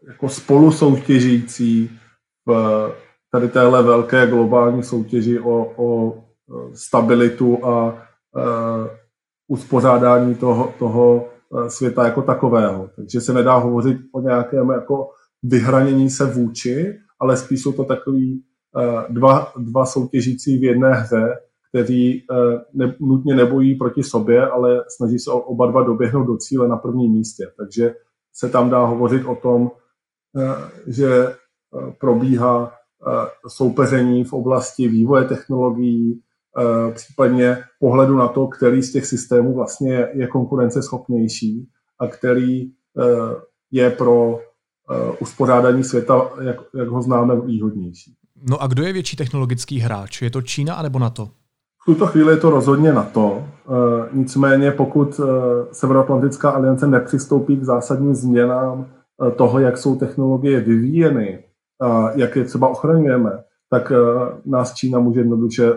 jako 0.07 0.29
spolu 0.29 0.71
soutěžící 0.71 1.99
v 2.45 2.91
tady 3.31 3.49
téhle 3.49 3.83
velké 3.83 4.27
globální 4.27 4.83
soutěži 4.83 5.39
o, 5.39 5.73
o 5.77 6.23
stabilitu 6.73 7.65
a 7.65 8.07
uspořádání 9.47 10.35
toho, 10.35 10.73
toho 10.79 11.29
e, 11.65 11.69
světa 11.69 12.05
jako 12.05 12.21
takového. 12.21 12.89
Takže 12.95 13.21
se 13.21 13.33
nedá 13.33 13.55
hovořit 13.55 13.97
o 14.11 14.21
nějakém 14.21 14.69
jako 14.69 15.09
vyhranění 15.43 16.09
se 16.09 16.25
vůči, 16.25 16.99
ale 17.19 17.37
spíš 17.37 17.61
jsou 17.61 17.71
to 17.73 17.83
takový 17.83 18.43
e, 18.77 19.13
dva, 19.13 19.53
dva 19.57 19.85
soutěžící 19.85 20.57
v 20.57 20.63
jedné 20.63 20.93
hře, 20.93 21.39
kteří 21.73 22.11
e, 22.11 22.23
ne, 22.73 22.95
nutně 22.99 23.35
nebojí 23.35 23.75
proti 23.75 24.03
sobě, 24.03 24.47
ale 24.47 24.83
snaží 24.95 25.19
se 25.19 25.31
oba 25.31 25.71
dva 25.71 25.83
doběhnout 25.83 26.27
do 26.27 26.37
cíle 26.37 26.67
na 26.67 26.77
prvním 26.77 27.11
místě. 27.11 27.47
Takže 27.57 27.95
se 28.33 28.49
tam 28.49 28.69
dá 28.69 28.85
hovořit 28.85 29.25
o 29.25 29.35
tom, 29.35 29.71
že 30.87 31.35
probíhá 31.99 32.71
soupeření 33.47 34.23
v 34.23 34.33
oblasti 34.33 34.87
vývoje 34.87 35.25
technologií, 35.25 36.23
Eh, 36.59 36.91
případně 36.91 37.57
pohledu 37.79 38.17
na 38.17 38.27
to, 38.27 38.47
který 38.47 38.81
z 38.81 38.91
těch 38.91 39.05
systémů 39.05 39.55
vlastně 39.55 40.07
je 40.13 40.27
konkurenceschopnější 40.27 41.69
a 41.99 42.07
který 42.07 42.63
eh, 42.63 42.71
je 43.71 43.89
pro 43.89 44.39
eh, 44.39 45.17
uspořádání 45.19 45.83
světa, 45.83 46.29
jak, 46.41 46.57
jak 46.77 46.87
ho 46.87 47.01
známe, 47.01 47.41
výhodnější. 47.41 48.13
No 48.49 48.61
a 48.61 48.67
kdo 48.67 48.83
je 48.83 48.93
větší 48.93 49.15
technologický 49.15 49.79
hráč? 49.79 50.21
Je 50.21 50.29
to 50.29 50.41
Čína 50.41 50.75
anebo 50.75 50.99
NATO? 50.99 51.29
V 51.83 51.85
tuto 51.85 52.07
chvíli 52.07 52.33
je 52.33 52.37
to 52.37 52.49
rozhodně 52.49 52.93
NATO. 52.93 53.43
Nicméně 54.11 54.71
pokud 54.71 55.21
Severoatlantická 55.71 56.49
aliance 56.49 56.87
nepřistoupí 56.87 57.57
k 57.57 57.63
zásadním 57.63 58.15
změnám 58.15 58.85
toho, 59.35 59.59
jak 59.59 59.77
jsou 59.77 59.95
technologie 59.95 60.59
vyvíjeny, 60.59 61.43
jak 62.15 62.35
je 62.35 62.43
třeba 62.43 62.67
ochraňujeme, 62.67 63.43
tak 63.73 63.91
eh, 63.91 63.95
nás 64.45 64.73
Čína 64.73 64.99
může 64.99 65.19
jednoduše 65.19 65.73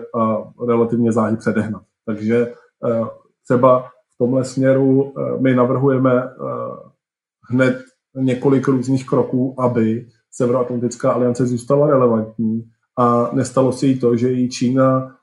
relativně 0.67 1.11
záhy 1.11 1.37
předehnat. 1.37 1.81
Takže 2.05 2.37
eh, 2.37 3.05
třeba 3.43 3.79
v 3.83 4.17
tomhle 4.17 4.45
směru 4.45 5.13
eh, 5.17 5.41
my 5.41 5.55
navrhujeme 5.55 6.29
hned 7.49 7.77
několik 8.15 8.67
různých 8.67 9.07
kroků, 9.07 9.55
aby 9.61 10.07
Severoatlantická 10.31 11.11
aliance 11.11 11.45
zůstala 11.45 11.87
relevantní 11.87 12.63
a 12.97 13.29
nestalo 13.33 13.71
se 13.71 13.85
jí 13.85 13.99
to, 13.99 14.15
že 14.15 14.31
ji 14.31 14.49
Čína 14.49 15.16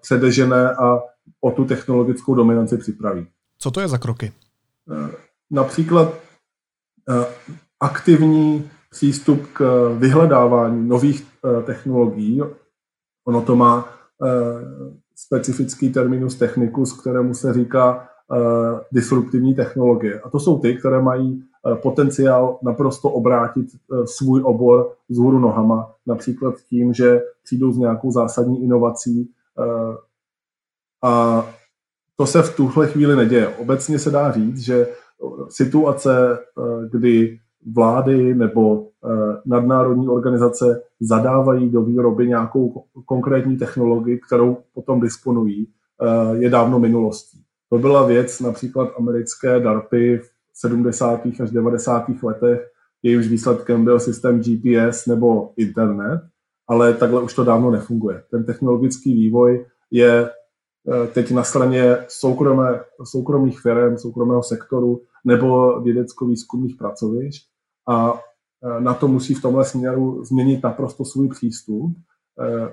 předežené 0.00 0.72
a 0.72 1.00
o 1.40 1.50
tu 1.50 1.64
technologickou 1.64 2.34
dominanci 2.34 2.76
připraví. 2.76 3.26
Co 3.58 3.70
to 3.70 3.80
je 3.80 3.88
za 3.88 3.98
kroky? 3.98 4.32
Například 5.50 6.14
aktivní 7.80 8.70
přístup 8.90 9.46
k 9.52 9.88
vyhledávání 9.98 10.88
nových 10.88 11.26
eh, 11.26 11.62
technologií. 11.62 12.42
Ono 13.26 13.42
to 13.42 13.56
má 13.56 13.88
specifický 15.14 15.92
terminus 15.92 16.34
technicus, 16.34 17.00
kterému 17.00 17.34
se 17.34 17.52
říká 17.52 18.08
disruptivní 18.92 19.54
technologie. 19.54 20.20
A 20.20 20.30
to 20.30 20.40
jsou 20.40 20.58
ty, 20.58 20.76
které 20.76 21.02
mají 21.02 21.44
potenciál 21.82 22.58
naprosto 22.62 23.08
obrátit 23.08 23.66
svůj 24.04 24.42
obor 24.44 24.92
z 25.08 25.18
hůru 25.18 25.38
nohama, 25.38 25.94
například 26.06 26.54
tím, 26.68 26.94
že 26.94 27.20
přijdou 27.44 27.72
s 27.72 27.78
nějakou 27.78 28.10
zásadní 28.10 28.64
inovací 28.64 29.30
a 31.02 31.44
to 32.16 32.26
se 32.26 32.42
v 32.42 32.56
tuhle 32.56 32.86
chvíli 32.86 33.16
neděje. 33.16 33.48
Obecně 33.48 33.98
se 33.98 34.10
dá 34.10 34.32
říct, 34.32 34.58
že 34.58 34.88
situace, 35.48 36.38
kdy 36.90 37.38
vlády 37.72 38.34
nebo 38.34 38.86
eh, 39.04 39.08
nadnárodní 39.46 40.08
organizace 40.08 40.82
zadávají 41.00 41.70
do 41.70 41.82
výroby 41.82 42.28
nějakou 42.28 42.84
konkrétní 43.04 43.56
technologii, 43.56 44.20
kterou 44.26 44.56
potom 44.74 45.00
disponují, 45.00 45.68
eh, 46.02 46.36
je 46.36 46.50
dávno 46.50 46.78
minulostí. 46.78 47.42
To 47.70 47.78
byla 47.78 48.06
věc 48.06 48.40
například 48.40 48.88
americké 48.98 49.60
DARPy 49.60 50.18
v 50.18 50.30
70. 50.54 51.40
až 51.42 51.50
90. 51.50 52.22
letech, 52.22 52.70
jejímž 53.02 53.28
výsledkem 53.28 53.84
byl 53.84 54.00
systém 54.00 54.40
GPS 54.40 55.06
nebo 55.06 55.52
internet, 55.56 56.22
ale 56.68 56.94
takhle 56.94 57.22
už 57.22 57.34
to 57.34 57.44
dávno 57.44 57.70
nefunguje. 57.70 58.22
Ten 58.30 58.44
technologický 58.44 59.14
vývoj 59.14 59.66
je 59.90 60.30
teď 61.12 61.30
na 61.30 61.44
straně 61.44 61.96
soukromé, 62.08 62.80
soukromých 63.04 63.60
firm, 63.60 63.98
soukromého 63.98 64.42
sektoru 64.42 65.00
nebo 65.24 65.80
vědecko-výzkumných 65.80 66.76
pracovišť 66.76 67.46
a 67.88 68.20
na 68.78 68.94
to 68.94 69.08
musí 69.08 69.34
v 69.34 69.42
tomhle 69.42 69.64
směru 69.64 70.24
změnit 70.24 70.62
naprosto 70.62 71.04
svůj 71.04 71.28
přístup. 71.28 71.96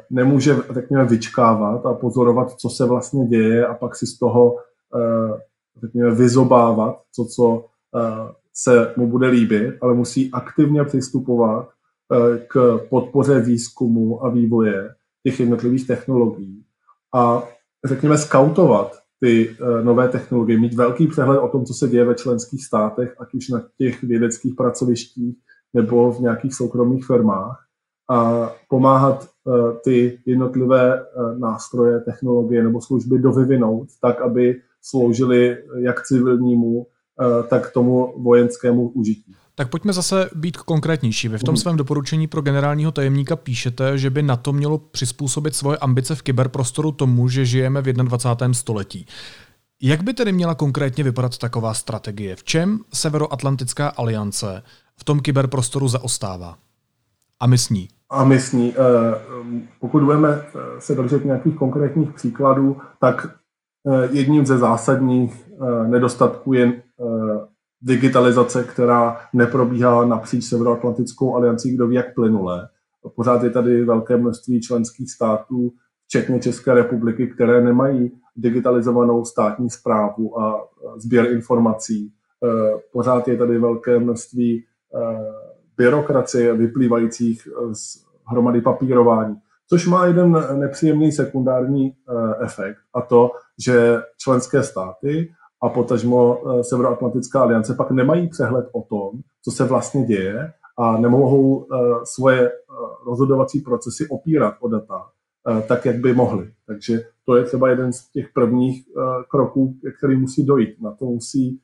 Nemůže, 0.10 0.56
řekněme, 0.70 1.06
vyčkávat 1.06 1.86
a 1.86 1.94
pozorovat, 1.94 2.52
co 2.52 2.70
se 2.70 2.86
vlastně 2.86 3.26
děje 3.26 3.68
a 3.68 3.74
pak 3.74 3.96
si 3.96 4.08
z 4.08 4.20
toho, 4.20 4.56
řekněme, 5.82 6.12
vyzobávat 6.12 7.02
to, 7.16 7.26
co 7.26 7.66
se 8.54 8.94
mu 8.98 9.08
bude 9.08 9.28
líbit, 9.28 9.76
ale 9.82 9.94
musí 9.94 10.32
aktivně 10.32 10.84
přistupovat 10.84 11.70
eh, 11.70 11.75
k 12.48 12.80
podpoře 12.90 13.40
výzkumu 13.40 14.26
a 14.26 14.30
vývoje 14.30 14.96
těch 15.24 15.40
jednotlivých 15.40 15.88
technologií 15.88 16.64
a 17.16 17.44
řekněme 17.86 18.18
skautovat 18.18 19.00
ty 19.20 19.50
eh, 19.50 19.84
nové 19.84 20.10
technologie, 20.10 20.60
mít 20.60 20.74
velký 20.74 21.08
přehled 21.08 21.40
o 21.40 21.48
tom, 21.48 21.66
co 21.66 21.74
se 21.74 21.88
děje 21.88 22.06
ve 22.06 22.16
členských 22.16 22.66
státech, 22.66 23.16
ať 23.20 23.34
už 23.34 23.50
na 23.50 23.64
těch 23.78 24.04
vědeckých 24.04 24.56
pracovištích 24.56 25.38
nebo 25.74 26.12
v 26.12 26.20
nějakých 26.20 26.56
soukromých 26.56 27.06
firmách 27.06 27.66
a 28.10 28.52
pomáhat 28.70 29.26
eh, 29.26 29.52
ty 29.84 30.20
jednotlivé 30.26 31.06
nástroje, 31.38 32.00
technologie 32.00 32.64
nebo 32.64 32.82
služby 32.82 33.20
dovyvinout 33.20 33.88
tak, 34.02 34.22
aby 34.22 34.62
sloužily 34.82 35.58
jak 35.78 36.06
civilnímu, 36.06 36.88
Eh, 37.22 37.44
tak 37.48 37.72
tomu 37.72 38.14
vojenskému 38.24 38.90
užití. 38.90 39.36
Tak 39.56 39.70
pojďme 39.70 39.94
zase 39.94 40.30
být 40.36 40.58
konkrétnější. 40.58 41.28
Vy 41.28 41.38
v 41.38 41.44
tom 41.44 41.54
mhm. 41.54 41.62
svém 41.62 41.78
doporučení 41.78 42.28
pro 42.28 42.42
generálního 42.42 42.92
tajemníka 42.92 43.36
píšete, 43.36 43.98
že 43.98 44.10
by 44.10 44.24
na 44.24 44.36
to 44.36 44.54
mělo 44.54 44.78
přizpůsobit 44.78 45.56
svoje 45.56 45.78
ambice 45.78 46.16
v 46.16 46.22
kyberprostoru 46.22 46.92
tomu, 46.92 47.30
že 47.30 47.46
žijeme 47.46 47.82
v 47.82 47.86
21. 47.86 48.54
století. 48.54 49.06
Jak 49.82 50.04
by 50.04 50.14
tedy 50.14 50.32
měla 50.32 50.56
konkrétně 50.56 51.04
vypadat 51.04 51.38
taková 51.38 51.74
strategie? 51.74 52.36
V 52.36 52.44
čem 52.44 52.80
Severoatlantická 52.94 53.88
aliance 53.88 54.64
v 54.98 55.04
tom 55.04 55.20
kyberprostoru 55.20 55.88
zaostává? 55.88 56.58
A 57.40 57.48
my 57.48 57.58
s 57.58 57.70
ní? 57.70 57.88
A 58.10 58.24
my 58.24 58.40
s 58.40 58.52
ní. 58.52 58.74
Eh, 58.74 59.20
pokud 59.80 60.04
budeme 60.04 60.30
eh, 60.30 60.52
se 60.80 60.96
držet 60.96 61.26
nějakých 61.26 61.56
konkrétních 61.56 62.14
příkladů, 62.14 62.78
tak 63.00 63.28
jedním 64.12 64.46
ze 64.46 64.58
zásadních 64.58 65.50
nedostatků 65.88 66.54
je 66.54 66.74
Eh, 67.02 67.48
digitalizace, 67.86 68.64
která 68.64 69.18
neprobíhá 69.34 70.06
napříč 70.06 70.44
Severoatlantickou 70.46 71.36
aliancí, 71.36 71.76
kdo 71.76 71.88
ví 71.88 71.96
jak 71.96 72.16
plynule. 72.16 72.70
Pořád 73.16 73.44
je 73.44 73.50
tady 73.50 73.86
velké 73.86 74.18
množství 74.18 74.62
členských 74.62 75.12
států, 75.12 75.74
včetně 76.06 76.40
České 76.40 76.74
republiky, 76.74 77.28
které 77.28 77.62
nemají 77.62 78.12
digitalizovanou 78.36 79.26
státní 79.26 79.70
zprávu 79.70 80.42
a 80.42 80.68
sběr 80.98 81.32
informací. 81.32 82.14
Eh, 82.44 82.80
pořád 82.92 83.28
je 83.28 83.38
tady 83.38 83.60
velké 83.60 84.00
množství 84.00 84.64
eh, 84.64 85.18
byrokracie 85.78 86.54
vyplývajících 86.54 87.48
z 87.72 88.06
hromady 88.28 88.62
papírování, 88.62 89.36
což 89.70 89.88
má 89.88 90.06
jeden 90.06 90.44
nepříjemný 90.60 91.12
sekundární 91.12 91.96
efekt 92.40 92.78
a 92.94 93.02
to, 93.02 93.32
že 93.60 94.02
členské 94.18 94.64
státy 94.64 95.30
a 95.62 95.70
potažmo 95.70 96.38
eh, 96.38 96.64
Severoatlantická 96.64 97.42
aliance 97.42 97.74
pak 97.74 97.92
nemají 97.92 98.30
přehled 98.30 98.66
o 98.72 98.82
tom, 98.82 99.22
co 99.44 99.52
se 99.52 99.64
vlastně 99.64 100.04
děje 100.04 100.54
a 100.78 100.98
nemohou 100.98 101.66
eh, 101.66 101.78
svoje 102.04 102.50
eh, 102.50 102.54
rozhodovací 103.06 103.60
procesy 103.60 104.08
opírat 104.10 104.56
o 104.60 104.68
data 104.68 105.10
tak, 105.68 105.86
jak 105.86 105.96
by 105.96 106.14
mohli. 106.14 106.52
Takže 106.68 107.02
to 107.26 107.36
je 107.36 107.44
třeba 107.44 107.70
jeden 107.70 107.94
z 107.94 108.12
těch 108.12 108.30
prvních 108.34 108.84
kroků, 109.30 109.76
který 109.98 110.16
musí 110.16 110.46
dojít. 110.46 110.82
Na 110.82 110.92
to 110.92 111.06
musí 111.06 111.60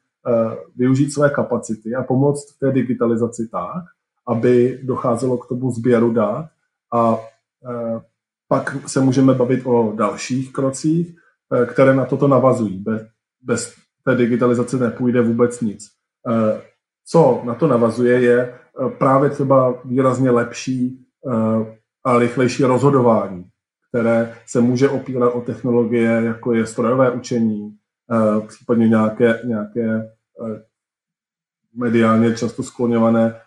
využít 0.76 1.12
své 1.12 1.30
kapacity 1.30 1.96
a 1.96 2.04
pomoct 2.04 2.58
té 2.60 2.72
digitalizaci 2.72 3.48
tak, 3.52 3.84
aby 4.28 4.80
docházelo 4.84 5.38
k 5.38 5.48
tomu 5.48 5.72
sběru 5.72 6.12
dat 6.14 6.46
a 6.94 7.20
pak 8.48 8.90
se 8.90 9.02
můžeme 9.02 9.34
bavit 9.34 9.66
o 9.66 9.94
dalších 9.96 10.54
krocích, 10.54 11.16
které 11.66 11.96
na 11.96 12.06
toto 12.06 12.28
navazují. 12.28 12.84
Bez 13.42 13.76
té 14.04 14.16
digitalizace 14.16 14.78
nepůjde 14.78 15.22
vůbec 15.22 15.62
nic. 15.62 15.90
Eh, 16.30 16.62
co 17.06 17.42
na 17.44 17.56
to 17.56 17.68
navazuje, 17.68 18.22
je 18.22 18.40
eh, 18.40 18.90
právě 18.90 19.30
třeba 19.30 19.82
výrazně 19.86 20.32
lepší 20.32 21.06
eh, 21.32 21.78
a 22.04 22.20
rychlejší 22.20 22.64
rozhodování, 22.64 23.46
které 23.90 24.34
se 24.46 24.62
může 24.62 24.90
opírat 24.90 25.36
o 25.36 25.42
technologie, 25.42 26.22
jako 26.24 26.54
je 26.54 26.66
strojové 26.66 27.12
učení, 27.12 27.78
případně 28.48 28.88
nějaké, 28.88 29.42
nějaké 29.44 30.12
mediálně 31.76 32.36
často 32.36 32.64
skloněvané 32.64 33.42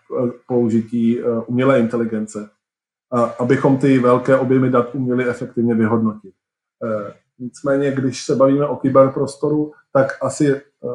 použití 0.47 1.19
umělé 1.45 1.79
inteligence, 1.79 2.49
abychom 3.39 3.77
ty 3.77 3.99
velké 3.99 4.37
objemy 4.37 4.69
dat 4.69 4.95
uměli 4.95 5.27
efektivně 5.27 5.75
vyhodnotit. 5.75 6.33
Nicméně, 7.39 7.91
když 7.91 8.23
se 8.23 8.35
bavíme 8.35 8.67
o 8.67 8.75
kyberprostoru, 8.75 9.71
tak 9.93 10.07
asi 10.21 10.53
uh, 10.53 10.91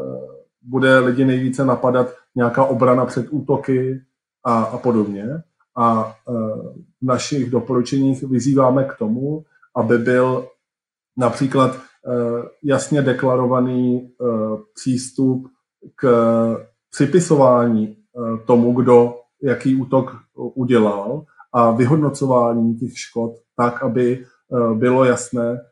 bude 0.62 0.98
lidi 0.98 1.24
nejvíce 1.24 1.64
napadat 1.64 2.14
nějaká 2.34 2.64
obrana 2.64 3.06
před 3.06 3.26
útoky 3.30 4.00
a, 4.44 4.62
a 4.62 4.78
podobně. 4.78 5.42
A 5.76 6.14
uh, 6.28 6.50
v 7.02 7.06
našich 7.06 7.50
doporučeních 7.50 8.22
vyzýváme 8.22 8.84
k 8.84 8.94
tomu, 8.94 9.44
aby 9.76 9.98
byl 9.98 10.48
například 11.16 11.70
uh, 11.76 12.42
jasně 12.64 13.02
deklarovaný 13.02 14.10
přístup 14.74 15.48
k 15.96 16.06
připisování 16.90 17.96
tomu, 18.46 18.72
kdo 18.72 19.14
jaký 19.42 19.76
útok 19.76 20.16
udělal 20.34 21.24
a 21.52 21.70
vyhodnocování 21.70 22.74
těch 22.74 22.98
škod 22.98 23.32
tak, 23.56 23.82
aby 23.82 24.24
bylo 24.74 25.04
jasné, 25.04 25.69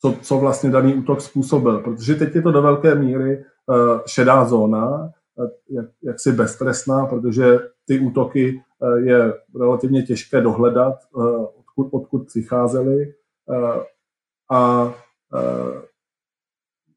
co, 0.00 0.14
co 0.22 0.38
vlastně 0.38 0.70
daný 0.70 0.94
útok 0.94 1.20
způsobil. 1.20 1.78
Protože 1.78 2.14
teď 2.14 2.34
je 2.34 2.42
to 2.42 2.52
do 2.52 2.62
velké 2.62 2.94
míry 2.94 3.44
uh, 3.66 4.00
šedá 4.06 4.44
zóna, 4.44 5.10
uh, 5.34 5.48
jak, 5.70 5.86
jaksi 6.02 6.32
beztrestná, 6.32 7.06
protože 7.06 7.58
ty 7.86 7.98
útoky 7.98 8.62
uh, 8.78 8.98
je 8.98 9.32
relativně 9.60 10.02
těžké 10.02 10.40
dohledat, 10.40 10.94
odkud, 11.58 11.88
odkud 11.92 12.26
přicházely. 12.26 13.14
A 14.52 14.92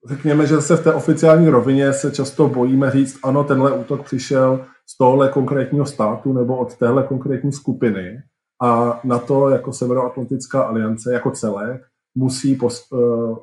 řekněme, 0.10 0.48
že 0.48 0.62
se 0.62 0.78
v 0.78 0.84
té 0.84 0.94
oficiální 0.94 1.50
rovině 1.50 1.94
se 1.94 2.12
často 2.12 2.48
bojíme 2.48 2.92
říct, 2.92 3.20
ano, 3.24 3.44
tenhle 3.44 3.72
útok 3.72 4.04
přišel 4.04 4.66
z 4.86 4.98
tohle 4.98 5.30
konkrétního 5.30 5.86
státu 5.86 6.34
nebo 6.34 6.58
od 6.58 6.78
téhle 6.78 7.04
konkrétní 7.04 7.52
skupiny 7.52 8.24
a 8.62 9.02
na 9.04 9.20
to 9.20 9.50
jako 9.50 9.74
Severoatlantická 9.74 10.62
aliance 10.62 11.14
jako 11.14 11.32
celek 11.32 11.82
musí 12.16 12.56
pos, 12.56 12.88
eh, 12.94 13.36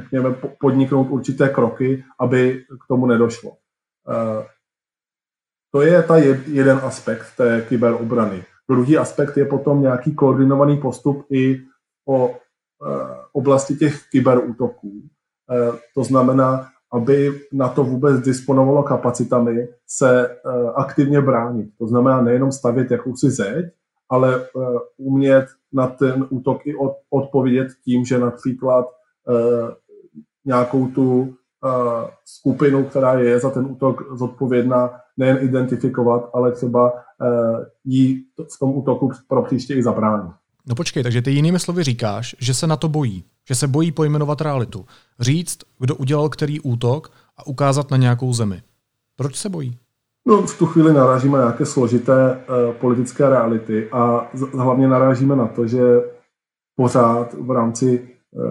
řekněme, 0.00 0.34
podniknout 0.60 1.10
určité 1.10 1.48
kroky, 1.48 2.04
aby 2.20 2.64
k 2.84 2.88
tomu 2.88 3.06
nedošlo. 3.06 3.56
Eh, 4.10 4.46
to 5.72 5.82
je 5.82 6.02
ta 6.02 6.16
jeden 6.46 6.80
aspekt 6.82 7.26
té 7.36 7.64
kyberobrany. 7.68 8.44
Druhý 8.68 8.98
aspekt 8.98 9.36
je 9.36 9.44
potom 9.44 9.82
nějaký 9.82 10.14
koordinovaný 10.14 10.76
postup 10.76 11.26
i 11.30 11.60
o 12.08 12.30
eh, 12.30 13.16
oblasti 13.32 13.76
těch 13.76 14.02
kyberútoků. 14.10 15.02
To 15.94 16.04
znamená, 16.04 16.68
aby 16.92 17.40
na 17.52 17.68
to 17.68 17.84
vůbec 17.84 18.20
disponovalo 18.20 18.82
kapacitami 18.82 19.68
se 19.86 20.36
aktivně 20.74 21.20
bránit. 21.20 21.70
To 21.78 21.86
znamená 21.86 22.20
nejenom 22.20 22.52
stavět 22.52 22.90
jakousi 22.90 23.30
zeď, 23.30 23.66
ale 24.08 24.38
uh, 24.38 24.78
umět 24.96 25.46
na 25.72 25.86
ten 25.86 26.26
útok 26.30 26.66
i 26.66 26.76
od, 26.76 26.92
odpovědět 27.10 27.68
tím, 27.84 28.04
že 28.04 28.18
například 28.18 28.86
uh, 28.86 29.70
nějakou 30.44 30.86
tu 30.86 31.20
uh, 31.20 31.28
skupinu, 32.24 32.84
která 32.84 33.18
je 33.18 33.40
za 33.40 33.50
ten 33.50 33.66
útok 33.66 34.02
zodpovědná, 34.18 34.90
nejen 35.16 35.38
identifikovat, 35.40 36.30
ale 36.34 36.52
třeba 36.52 36.92
jí 37.84 38.24
v 38.54 38.58
tom 38.58 38.78
útoku 38.78 39.10
pro 39.28 39.42
příště 39.42 39.74
i 39.74 39.82
zabránit. 39.82 40.32
No 40.66 40.74
počkej, 40.74 41.02
takže 41.02 41.22
ty 41.22 41.30
jinými 41.30 41.58
slovy 41.58 41.82
říkáš, 41.82 42.36
že 42.38 42.54
se 42.54 42.66
na 42.66 42.76
to 42.76 42.88
bojí, 42.88 43.24
že 43.48 43.54
se 43.54 43.68
bojí 43.68 43.92
pojmenovat 43.92 44.40
realitu. 44.40 44.86
Říct, 45.20 45.58
kdo 45.78 45.96
udělal 45.96 46.28
který 46.28 46.60
útok 46.60 47.12
a 47.36 47.46
ukázat 47.46 47.90
na 47.90 47.96
nějakou 47.96 48.32
zemi. 48.32 48.62
Proč 49.16 49.36
se 49.36 49.48
bojí? 49.48 49.78
No, 50.26 50.42
v 50.42 50.58
tu 50.58 50.66
chvíli 50.66 50.92
narážíme 50.92 51.38
na 51.38 51.44
nějaké 51.44 51.66
složité 51.66 52.36
uh, 52.36 52.74
politické 52.74 53.28
reality 53.30 53.88
a 53.92 54.30
z- 54.34 54.52
hlavně 54.52 54.88
narážíme 54.88 55.36
na 55.36 55.46
to, 55.46 55.66
že 55.66 55.82
pořád 56.76 57.34
v 57.34 57.50
rámci 57.50 58.08
uh, 58.30 58.42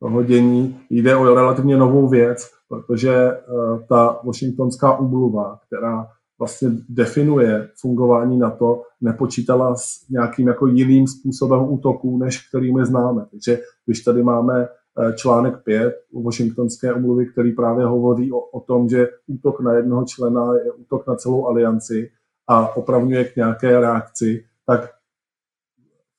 toho 0.00 0.22
dění 0.22 0.80
jde 0.90 1.16
o 1.16 1.34
relativně 1.34 1.76
novou 1.76 2.08
věc, 2.08 2.50
protože 2.68 3.32
uh, 3.32 3.80
ta 3.88 4.20
Washingtonská 4.24 4.98
umluva, 4.98 5.58
která 5.66 6.06
vlastně 6.38 6.70
definuje 6.88 7.68
fungování 7.80 8.38
NATO, 8.38 8.82
nepočítala 9.00 9.74
s 9.76 10.08
nějakým 10.10 10.48
jako 10.48 10.66
jiným 10.66 11.06
způsobem 11.06 11.60
útoků, 11.72 12.18
než 12.18 12.48
kterými 12.48 12.86
známe. 12.86 13.26
Takže 13.30 13.58
když 13.86 14.00
tady 14.00 14.22
máme 14.22 14.68
článek 15.14 15.64
5 15.64 15.94
Washingtonské 16.24 16.92
umluvy, 16.92 17.26
který 17.26 17.52
právě 17.52 17.86
hovoří 17.86 18.32
o, 18.32 18.38
o 18.38 18.60
tom, 18.60 18.88
že 18.88 19.08
útok 19.26 19.60
na 19.60 19.72
jednoho 19.72 20.04
člena 20.04 20.54
je 20.54 20.72
útok 20.72 21.06
na 21.06 21.14
celou 21.14 21.46
alianci 21.46 22.10
a 22.48 22.76
opravňuje 22.76 23.24
k 23.24 23.36
nějaké 23.36 23.80
reakci, 23.80 24.44
tak 24.66 24.90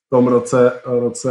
v 0.06 0.10
tom 0.10 0.28
roce, 0.28 0.72
roce 0.86 1.30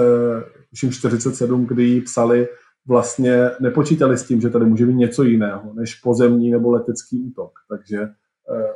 47, 0.90 1.66
kdy 1.66 1.83
ji 1.83 2.00
psali, 2.00 2.48
vlastně 2.87 3.50
nepočítali 3.61 4.18
s 4.18 4.26
tím, 4.26 4.40
že 4.40 4.50
tady 4.50 4.64
může 4.64 4.87
být 4.87 4.94
něco 4.94 5.22
jiného 5.22 5.74
než 5.74 5.94
pozemní 5.94 6.50
nebo 6.50 6.70
letecký 6.70 7.20
útok. 7.20 7.52
Takže 7.68 8.02
eh, 8.02 8.72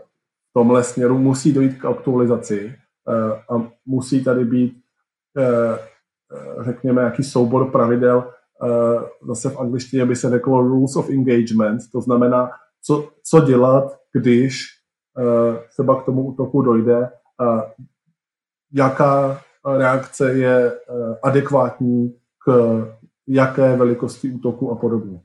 v 0.50 0.52
tomhle 0.52 0.84
směru 0.84 1.18
musí 1.18 1.52
dojít 1.52 1.78
k 1.78 1.84
aktualizaci 1.84 2.74
eh, 3.08 3.54
a 3.54 3.70
musí 3.86 4.24
tady 4.24 4.44
být, 4.44 4.82
eh, 5.38 5.78
řekněme, 6.64 7.02
jaký 7.02 7.22
soubor 7.22 7.70
pravidel, 7.70 8.32
zase 9.28 9.50
v 9.50 9.60
angličtině 9.60 10.06
by 10.06 10.16
se 10.16 10.30
řeklo 10.30 10.62
rules 10.62 10.96
of 10.96 11.10
engagement, 11.10 11.80
to 11.92 12.00
znamená, 12.00 12.50
co, 12.82 13.08
co 13.22 13.40
dělat, 13.40 13.98
když 14.12 14.64
třeba 15.72 16.02
k 16.02 16.04
tomu 16.04 16.26
útoku 16.26 16.62
dojde, 16.62 17.08
jaká 18.72 19.40
reakce 19.76 20.32
je 20.32 20.72
adekvátní 21.22 22.14
k 22.46 22.50
jaké 23.28 23.76
velikosti 23.76 24.30
útoku 24.30 24.70
a 24.70 24.74
podobně. 24.74 25.20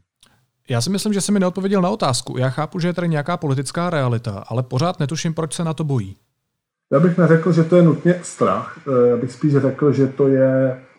Já 0.69 0.81
si 0.81 0.89
myslím, 0.89 1.13
že 1.13 1.21
se 1.21 1.31
mi 1.31 1.39
neodpověděl 1.39 1.81
na 1.81 1.89
otázku. 1.89 2.37
Já 2.37 2.49
chápu, 2.49 2.79
že 2.79 2.87
je 2.87 2.93
tady 2.93 3.09
nějaká 3.09 3.37
politická 3.37 3.89
realita, 3.89 4.43
ale 4.47 4.63
pořád 4.63 4.99
netuším, 4.99 5.33
proč 5.33 5.53
se 5.53 5.63
na 5.63 5.73
to 5.73 5.83
bojí. 5.83 6.17
Já 6.91 6.99
bych 6.99 7.17
neřekl, 7.17 7.51
že 7.51 7.63
to 7.63 7.75
je 7.75 7.83
nutně 7.83 8.19
strach. 8.23 8.79
Eh, 8.87 9.07
já 9.07 9.17
bych 9.17 9.31
spíš 9.31 9.57
řekl, 9.57 9.91
že 9.91 10.07
to 10.07 10.27
je 10.27 10.71
eh, 10.71 10.90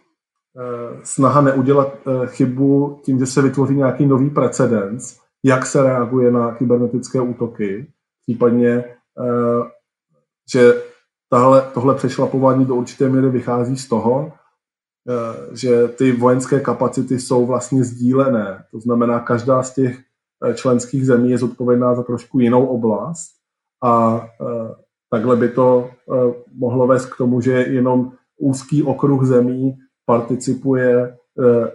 snaha 1.03 1.41
neudělat 1.41 1.95
eh, 2.07 2.27
chybu 2.27 3.01
tím, 3.05 3.19
že 3.19 3.27
se 3.27 3.43
vytvoří 3.43 3.75
nějaký 3.75 4.07
nový 4.07 4.31
precedens, 4.31 5.19
jak 5.45 5.67
se 5.67 5.83
reaguje 5.83 6.31
na 6.31 6.55
kybernetické 6.55 7.21
útoky, 7.21 7.87
případně, 8.23 8.85
že 10.53 10.83
tahle, 11.31 11.63
tohle 11.75 11.95
přešlapování 11.95 12.65
do 12.65 12.75
určité 12.75 13.09
míry 13.09 13.31
vychází 13.31 13.77
z 13.77 13.89
toho, 13.89 14.33
Eh, 15.09 15.57
že 15.57 15.89
ty 15.89 16.13
vojenské 16.13 16.61
kapacity 16.61 17.21
jsou 17.21 17.47
vlastně 17.47 17.85
sdílené. 17.85 18.65
To 18.71 18.81
znamená, 18.81 19.21
každá 19.21 19.63
z 19.63 19.75
těch 19.75 19.99
eh, 20.45 20.55
členských 20.55 21.07
zemí 21.07 21.31
je 21.31 21.39
zodpovědná 21.39 21.95
za 21.95 22.03
trošku 22.03 22.41
jinou 22.41 22.67
oblast 22.67 23.31
a 23.85 24.27
eh, 24.41 24.75
takhle 25.11 25.37
by 25.37 25.49
to 25.49 25.91
mohlo 26.55 26.87
vést 26.87 27.07
k 27.07 27.17
tomu, 27.17 27.41
že 27.41 27.53
jenom 27.53 28.13
úzký 28.41 28.83
okruh 28.83 29.25
zemí 29.25 29.79
participuje 30.07 31.17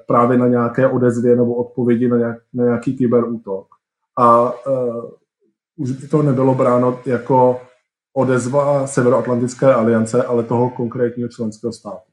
právě 0.08 0.38
na 0.38 0.48
nějaké 0.48 0.88
odezvě 0.88 1.36
nebo 1.36 1.56
odpovědi 1.56 2.08
na, 2.10 2.18
nějak, 2.18 2.38
na 2.54 2.64
nějaký 2.64 2.98
kyberútok. 2.98 3.68
A 4.20 4.54
už 5.78 5.92
by 5.92 6.08
to 6.08 6.24
nebylo 6.24 6.56
bráno 6.56 7.00
jako 7.06 7.62
odezva 8.14 8.88
Severoatlantické 8.88 9.74
aliance, 9.74 10.24
ale 10.24 10.44
toho 10.44 10.70
konkrétního 10.70 11.30
členského 11.30 11.74
státu. 11.74 12.12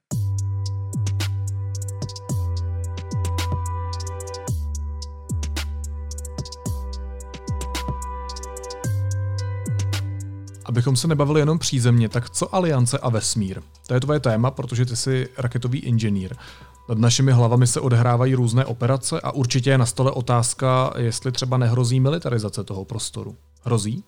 Abychom 10.74 10.96
se 10.96 11.08
nebavili 11.08 11.40
jenom 11.40 11.58
přízemně, 11.58 12.08
tak 12.08 12.30
co 12.30 12.54
aliance 12.54 12.98
a 12.98 13.08
vesmír? 13.08 13.60
To 13.86 13.94
je 13.94 14.00
tvoje 14.00 14.20
téma, 14.20 14.50
protože 14.50 14.86
ty 14.86 14.96
jsi 14.96 15.28
raketový 15.38 15.78
inženýr. 15.78 16.34
Nad 16.88 16.98
našimi 16.98 17.32
hlavami 17.32 17.66
se 17.66 17.80
odehrávají 17.80 18.34
různé 18.34 18.64
operace 18.64 19.20
a 19.20 19.30
určitě 19.30 19.70
je 19.70 19.78
na 19.78 19.86
stole 19.86 20.10
otázka, 20.10 20.92
jestli 20.96 21.32
třeba 21.32 21.56
nehrozí 21.56 22.00
militarizace 22.00 22.64
toho 22.64 22.84
prostoru. 22.84 23.34
Hrozí? 23.62 24.04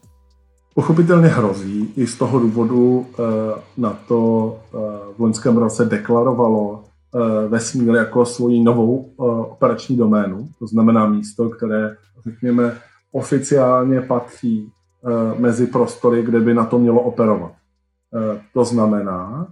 Pochopitelně 0.75 1.29
hrozí. 1.29 1.89
I 1.97 2.07
z 2.07 2.19
toho 2.19 2.39
důvodu 2.39 3.07
eh, 3.07 3.23
na 3.77 3.99
to 4.09 4.57
eh, 4.75 4.79
v 5.17 5.21
loňském 5.21 5.57
roce 5.57 5.85
deklarovalo 5.85 6.85
eh, 6.85 7.49
vesmír 7.49 7.95
jako 7.95 8.27
svoji 8.27 8.63
novou 8.63 9.13
operační 9.51 9.97
doménu. 9.97 10.49
To 10.59 10.67
znamená 10.67 11.07
místo, 11.07 11.49
které, 11.49 11.97
řekněme, 12.25 12.77
oficiálně 13.13 14.01
patří 14.01 14.73
mezi 15.39 15.67
prostory, 15.67 16.23
kde 16.23 16.41
by 16.41 16.55
na 16.55 16.65
to 16.65 16.79
mělo 16.79 17.01
operovat. 17.01 17.53
Eh, 17.53 18.41
to 18.53 18.65
znamená, 18.65 19.49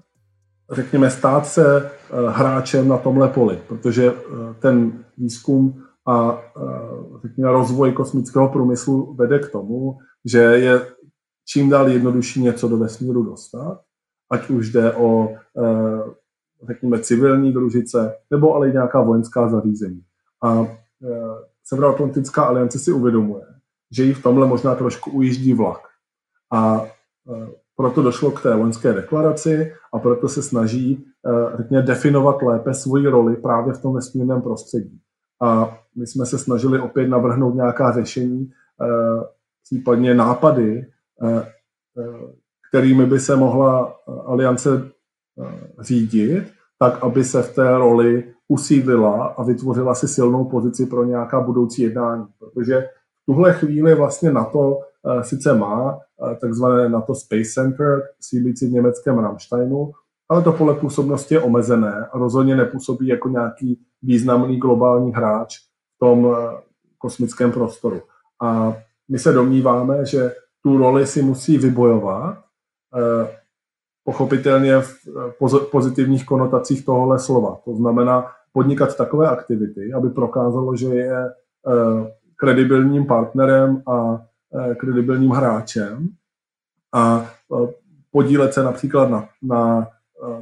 řekněme, 0.70 1.10
stát 1.10 1.46
se 1.46 1.86
eh, 1.86 1.90
hráčem 2.30 2.88
na 2.88 2.98
tomhle 2.98 3.28
poli, 3.28 3.58
protože 3.68 4.12
ten 4.58 5.04
výzkum 5.18 5.82
a 6.06 6.38
řekněme, 7.22 7.52
rozvoj 7.52 7.92
kosmického 7.92 8.48
průmyslu 8.48 9.14
vede 9.14 9.38
k 9.38 9.50
tomu, 9.50 9.98
že 10.24 10.38
je 10.38 10.86
čím 11.46 11.70
dál 11.70 11.88
jednodušší 11.88 12.42
něco 12.42 12.68
do 12.68 12.76
vesmíru 12.76 13.22
dostat, 13.22 13.80
ať 14.30 14.50
už 14.50 14.72
jde 14.72 14.92
o, 14.92 15.34
řekněme, 16.66 16.98
civilní 16.98 17.52
družice, 17.52 18.14
nebo 18.30 18.54
ale 18.54 18.68
i 18.68 18.72
nějaká 18.72 19.02
vojenská 19.02 19.48
zařízení. 19.48 20.02
A 20.42 20.66
Severoatlantická 21.64 22.44
aliance 22.44 22.78
si 22.78 22.92
uvědomuje, 22.92 23.44
že 23.94 24.04
jí 24.04 24.12
v 24.12 24.22
tomhle 24.22 24.46
možná 24.46 24.74
trošku 24.74 25.11
ujíždí 25.11 25.54
vlak. 25.54 25.80
A 26.52 26.83
e, 26.83 26.88
proto 27.76 28.02
došlo 28.02 28.30
k 28.30 28.42
té 28.42 28.54
loňské 28.54 28.92
deklaraci 28.92 29.72
a 29.92 29.98
proto 29.98 30.28
se 30.28 30.42
snaží, 30.42 31.04
e, 31.26 31.57
řekněme, 31.57 31.83
definovat 31.83 32.42
lépe 32.42 32.74
svoji 32.74 33.07
roli 33.07 33.37
právě 33.37 33.72
v 33.72 33.83
tom 33.83 33.94
vesmírném 33.94 34.42
prostředí. 34.42 35.00
A 35.42 35.78
my 35.96 36.07
jsme 36.07 36.26
se 36.26 36.38
snažili 36.38 36.80
opět 36.80 37.09
navrhnout 37.09 37.54
nějaká 37.54 37.92
řešení, 37.92 38.42
e, 38.42 38.50
případně 39.64 40.14
nápady, 40.14 40.87
kterými 42.68 43.07
by 43.07 43.20
se 43.20 43.37
mohla 43.37 43.96
aliance 44.26 44.90
řídit, 45.80 46.52
tak 46.78 47.02
aby 47.02 47.24
se 47.24 47.42
v 47.42 47.54
té 47.54 47.78
roli 47.78 48.35
usídlila 48.48 49.26
a 49.26 49.42
vytvořila 49.42 49.94
si 49.94 50.09
silnou 50.09 50.44
pozici 50.44 50.87
pro 50.87 51.04
nějaká 51.04 51.40
budoucí 51.40 51.83
jednání. 51.83 52.26
Protože 52.38 52.88
tuhle 53.26 53.52
chvíli 53.52 53.94
vlastně 53.94 54.32
NATO 54.32 54.78
eh, 54.80 55.24
sice 55.24 55.54
má 55.54 55.98
eh, 55.98 56.37
takzvané 56.37 56.88
NATO 56.88 57.14
Space 57.14 57.50
Center, 57.54 58.02
sídlící 58.20 58.66
v 58.66 58.72
německém 58.72 59.18
Rammsteinu, 59.18 59.92
ale 60.28 60.42
to 60.42 60.52
pole 60.52 60.74
působnosti 60.74 61.34
je 61.34 61.40
omezené 61.40 62.06
a 62.12 62.18
rozhodně 62.18 62.56
nepůsobí 62.56 63.06
jako 63.06 63.28
nějaký 63.28 63.80
významný 64.02 64.56
globální 64.56 65.12
hráč 65.12 65.58
v 65.96 65.98
tom 65.98 66.37
eh, 66.37 66.60
kosmickém 66.98 67.52
prostoru. 67.52 68.02
A 68.42 68.76
my 69.08 69.18
se 69.18 69.32
domníváme, 69.32 70.06
že 70.06 70.32
tu 70.62 70.78
roli 70.78 71.06
si 71.06 71.22
musí 71.22 71.58
vybojovat, 71.58 72.38
pochopitelně 74.04 74.80
v 74.80 75.70
pozitivních 75.70 76.26
konotacích 76.26 76.84
tohohle 76.84 77.18
slova. 77.18 77.60
To 77.64 77.74
znamená 77.74 78.26
podnikat 78.52 78.96
takové 78.96 79.28
aktivity, 79.28 79.92
aby 79.92 80.10
prokázalo, 80.10 80.76
že 80.76 80.87
je 80.87 81.32
kredibilním 82.44 83.07
partnerem 83.07 83.83
a 83.87 84.26
e, 84.70 84.74
kredibilním 84.74 85.30
hráčem 85.30 86.09
a 86.92 87.22
e, 87.22 87.72
podílet 88.11 88.54
se 88.54 88.62
například 88.62 89.11
na, 89.11 89.28
na 89.42 89.83
e, 89.83 89.87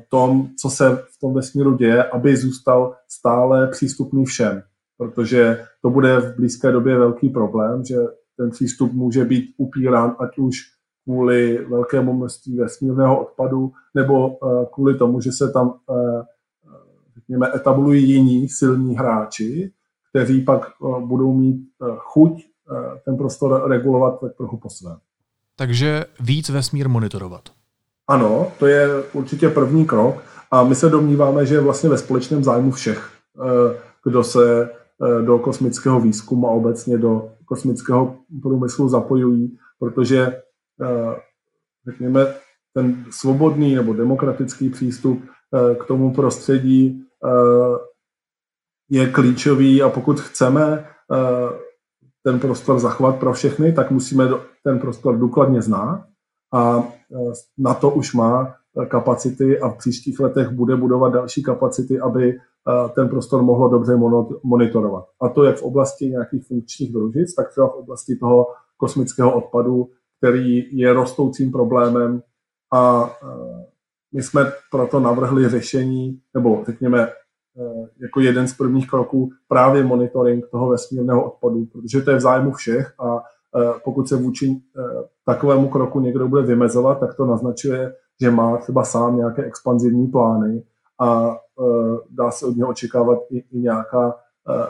tom, 0.08 0.48
co 0.60 0.70
se 0.70 0.96
v 0.96 1.20
tom 1.20 1.34
vesmíru 1.34 1.76
děje, 1.76 2.04
aby 2.04 2.36
zůstal 2.36 2.94
stále 3.08 3.66
přístupný 3.66 4.24
všem. 4.24 4.62
Protože 4.98 5.64
to 5.82 5.90
bude 5.90 6.20
v 6.20 6.36
blízké 6.36 6.72
době 6.72 6.98
velký 6.98 7.28
problém, 7.28 7.84
že 7.84 7.96
ten 8.36 8.50
přístup 8.50 8.92
může 8.92 9.24
být 9.24 9.54
upírán 9.56 10.16
ať 10.18 10.38
už 10.38 10.56
kvůli 11.04 11.66
velkému 11.70 12.12
množství 12.12 12.58
vesmírného 12.58 13.20
odpadu, 13.20 13.72
nebo 13.94 14.38
kvůli 14.72 14.94
tomu, 14.94 15.20
že 15.20 15.32
se 15.32 15.52
tam 15.52 15.74
řekněme, 17.14 17.50
etablují 17.54 18.10
jiní 18.10 18.48
silní 18.48 18.96
hráči, 18.96 19.72
kteří 20.12 20.40
pak 20.40 20.62
eh, 20.66 21.00
budou 21.00 21.34
mít 21.34 21.56
eh, 21.82 21.94
chuť 21.96 22.42
eh, 22.42 23.00
ten 23.04 23.16
prostor 23.16 23.68
regulovat 23.68 24.20
tak 24.20 24.36
trochu 24.36 24.56
po 24.56 24.70
svém. 24.70 24.96
Takže 25.56 26.04
víc 26.20 26.48
vesmír 26.48 26.88
monitorovat. 26.88 27.42
Ano, 28.08 28.52
to 28.58 28.66
je 28.66 29.02
určitě 29.12 29.48
první 29.48 29.86
krok 29.86 30.22
a 30.50 30.64
my 30.64 30.74
se 30.74 30.88
domníváme, 30.88 31.46
že 31.46 31.54
je 31.54 31.60
vlastně 31.60 31.88
ve 31.88 31.98
společném 31.98 32.44
zájmu 32.44 32.70
všech, 32.70 33.10
kdo 34.04 34.24
se 34.24 34.70
do 35.24 35.38
kosmického 35.38 36.00
výzkumu 36.00 36.48
a 36.48 36.50
obecně 36.50 36.98
do 36.98 37.28
kosmického 37.44 38.16
průmyslu 38.42 38.88
zapojují, 38.88 39.58
protože 39.78 40.42
řekněme, 41.86 42.34
ten 42.74 43.04
svobodný 43.10 43.74
nebo 43.74 43.92
demokratický 43.92 44.70
přístup 44.70 45.24
k 45.80 45.84
tomu 45.84 46.14
prostředí 46.14 47.04
je 48.90 49.10
klíčový 49.10 49.82
a 49.82 49.88
pokud 49.88 50.20
chceme 50.20 50.84
eh, 51.12 51.58
ten 52.22 52.40
prostor 52.40 52.78
zachovat 52.78 53.16
pro 53.16 53.32
všechny, 53.32 53.72
tak 53.72 53.90
musíme 53.90 54.28
ten 54.64 54.78
prostor 54.78 55.18
důkladně 55.18 55.62
znát 55.62 56.04
a 56.54 56.84
eh, 57.12 57.32
na 57.58 57.74
to 57.74 57.90
už 57.90 58.14
má 58.14 58.54
kapacity 58.88 59.60
a 59.60 59.68
v 59.68 59.78
příštích 59.78 60.20
letech 60.20 60.48
bude 60.48 60.76
budovat 60.76 61.12
další 61.12 61.42
kapacity, 61.42 62.00
aby 62.00 62.38
ten 62.94 63.08
prostor 63.08 63.42
mohlo 63.42 63.68
dobře 63.68 63.96
monitorovat. 64.42 65.04
A 65.22 65.28
to 65.28 65.44
jak 65.44 65.56
v 65.56 65.62
oblasti 65.62 66.06
nějakých 66.06 66.46
funkčních 66.46 66.92
družic, 66.92 67.34
tak 67.34 67.50
třeba 67.50 67.68
v 67.68 67.74
oblasti 67.74 68.16
toho 68.16 68.46
kosmického 68.76 69.36
odpadu, 69.36 69.88
který 70.18 70.78
je 70.78 70.92
rostoucím 70.92 71.52
problémem 71.52 72.22
a 72.72 73.10
my 74.14 74.22
jsme 74.22 74.52
proto 74.70 75.00
navrhli 75.00 75.48
řešení, 75.48 76.20
nebo 76.34 76.62
řekněme 76.66 77.08
jako 78.00 78.20
jeden 78.20 78.48
z 78.48 78.54
prvních 78.54 78.90
kroků 78.90 79.30
právě 79.48 79.84
monitoring 79.84 80.46
toho 80.50 80.68
vesmírného 80.68 81.24
odpadu, 81.24 81.66
protože 81.66 82.00
to 82.00 82.10
je 82.10 82.16
v 82.16 82.20
zájmu 82.20 82.52
všech 82.52 82.94
a 83.00 83.22
pokud 83.84 84.08
se 84.08 84.16
vůči 84.16 84.62
takovému 85.26 85.68
kroku 85.68 86.00
někdo 86.00 86.28
bude 86.28 86.42
vymezovat, 86.42 87.00
tak 87.00 87.14
to 87.14 87.26
naznačuje, 87.26 87.94
že 88.20 88.30
má 88.30 88.56
třeba 88.56 88.84
sám 88.84 89.16
nějaké 89.16 89.44
expanzivní 89.44 90.06
plány 90.06 90.62
a 91.00 91.36
dá 92.10 92.30
se 92.30 92.46
od 92.46 92.56
něho 92.56 92.70
očekávat 92.70 93.18
i, 93.30 93.38
i 93.38 93.58
nějaká, 93.58 94.14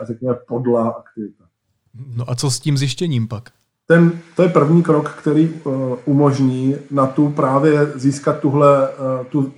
řekněme, 0.01 0.35
podlá 0.47 0.89
aktivita. 0.89 1.43
No 2.17 2.29
a 2.29 2.35
co 2.35 2.51
s 2.51 2.59
tím 2.59 2.77
zjištěním 2.77 3.27
pak? 3.27 3.43
Ten, 3.87 4.11
to 4.35 4.43
je 4.43 4.49
první 4.49 4.83
krok, 4.83 5.09
který 5.09 5.53
umožní 6.05 6.75
na 6.91 7.07
tu 7.07 7.29
právě 7.29 7.85
získat 7.95 8.39
tuhle 8.39 8.89
uh, 8.89 9.25
tu 9.25 9.51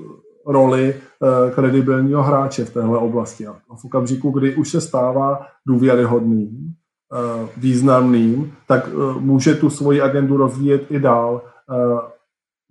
roli 0.45 0.93
uh, 0.95 1.53
kredibilního 1.55 2.23
hráče 2.23 2.65
v 2.65 2.73
téhle 2.73 2.97
oblasti. 2.97 3.47
A 3.47 3.53
v 3.75 3.85
okamžiku, 3.85 4.31
kdy 4.31 4.55
už 4.55 4.69
se 4.69 4.81
stává 4.81 5.47
důvěryhodným, 5.67 6.73
uh, 7.11 7.49
významným, 7.57 8.53
tak 8.67 8.93
uh, 8.93 9.21
může 9.21 9.55
tu 9.55 9.69
svoji 9.69 10.01
agendu 10.01 10.37
rozvíjet 10.37 10.91
i 10.91 10.99
dál. 10.99 11.41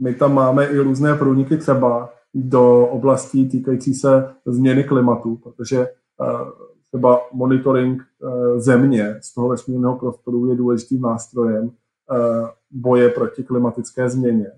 My 0.01 0.15
tam 0.15 0.35
máme 0.35 0.67
i 0.67 0.79
různé 0.79 1.15
průniky 1.15 1.57
třeba 1.57 2.11
do 2.35 2.87
oblastí 2.87 3.49
týkající 3.49 3.95
se 3.95 4.35
změny 4.47 4.85
klimatu, 4.85 5.37
protože 5.37 5.89
třeba 6.89 7.21
monitoring 7.33 8.03
země 8.57 9.19
z 9.21 9.35
toho 9.35 9.49
vesmírného 9.49 9.99
prostoru 9.99 10.47
je 10.47 10.57
důležitým 10.57 11.01
nástrojem 11.01 11.71
boje 12.71 13.09
proti 13.09 13.43
klimatické 13.43 14.09
změně. 14.09 14.53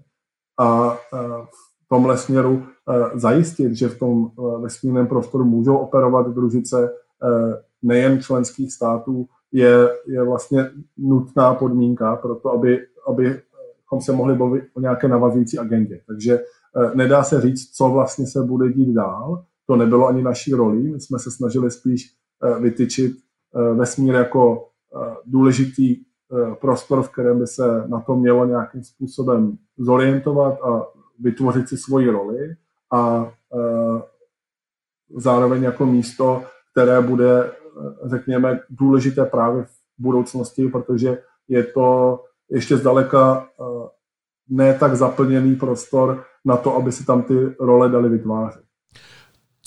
A 0.58 0.96
v 1.44 1.65
tomhle 1.88 2.18
směru 2.18 2.62
zajistit, 3.14 3.74
že 3.74 3.88
v 3.88 3.98
tom 3.98 4.30
vesmírném 4.60 5.06
prostoru 5.06 5.44
můžou 5.44 5.76
operovat 5.76 6.28
družice 6.28 6.90
nejen 7.82 8.20
členských 8.20 8.72
států, 8.72 9.26
je, 9.52 9.88
je 10.06 10.24
vlastně 10.24 10.70
nutná 10.96 11.54
podmínka 11.54 12.16
pro 12.16 12.34
to, 12.34 12.52
aby, 12.52 12.78
abychom 13.08 14.00
se 14.00 14.12
mohli 14.12 14.34
bavit 14.34 14.64
o 14.74 14.80
nějaké 14.80 15.08
navazující 15.08 15.58
agendě. 15.58 16.00
Takže 16.06 16.40
nedá 16.94 17.22
se 17.22 17.40
říct, 17.40 17.70
co 17.70 17.88
vlastně 17.88 18.26
se 18.26 18.42
bude 18.42 18.72
dít 18.72 18.94
dál. 18.94 19.44
To 19.66 19.76
nebylo 19.76 20.08
ani 20.08 20.22
naší 20.22 20.54
roli. 20.54 20.82
My 20.82 21.00
jsme 21.00 21.18
se 21.18 21.30
snažili 21.30 21.70
spíš 21.70 22.16
Eh, 22.44 22.60
vytyčit 22.60 23.12
eh, 23.56 23.74
vesmír 23.74 24.14
jako 24.14 24.68
eh, 24.96 25.14
důležitý 25.26 26.06
prostor, 26.60 27.02
v 27.02 27.08
kterém 27.08 27.38
by 27.38 27.46
se 27.46 27.88
na 27.88 28.00
to 28.00 28.16
mělo 28.16 28.46
nějakým 28.46 28.82
způsobem 28.82 29.58
zorientovat 29.78 30.58
a 30.62 30.86
vytvořit 31.20 31.68
si 31.68 31.76
svoji 31.76 32.10
roli 32.10 32.56
a 32.92 33.32
zároveň 35.16 35.62
jako 35.62 35.86
místo, 35.86 36.44
které 36.72 37.00
bude, 37.00 37.52
řekněme, 38.04 38.60
důležité 38.70 39.24
právě 39.24 39.64
v 39.64 39.70
budoucnosti, 39.98 40.68
protože 40.68 41.22
je 41.48 41.64
to 41.64 42.20
ještě 42.50 42.76
zdaleka 42.76 43.48
ne 44.48 44.74
tak 44.74 44.96
zaplněný 44.96 45.56
prostor 45.56 46.24
na 46.44 46.56
to, 46.56 46.76
aby 46.76 46.92
se 46.92 47.06
tam 47.06 47.22
ty 47.22 47.34
role 47.60 47.88
daly 47.88 48.08
vytvářet. 48.08 48.65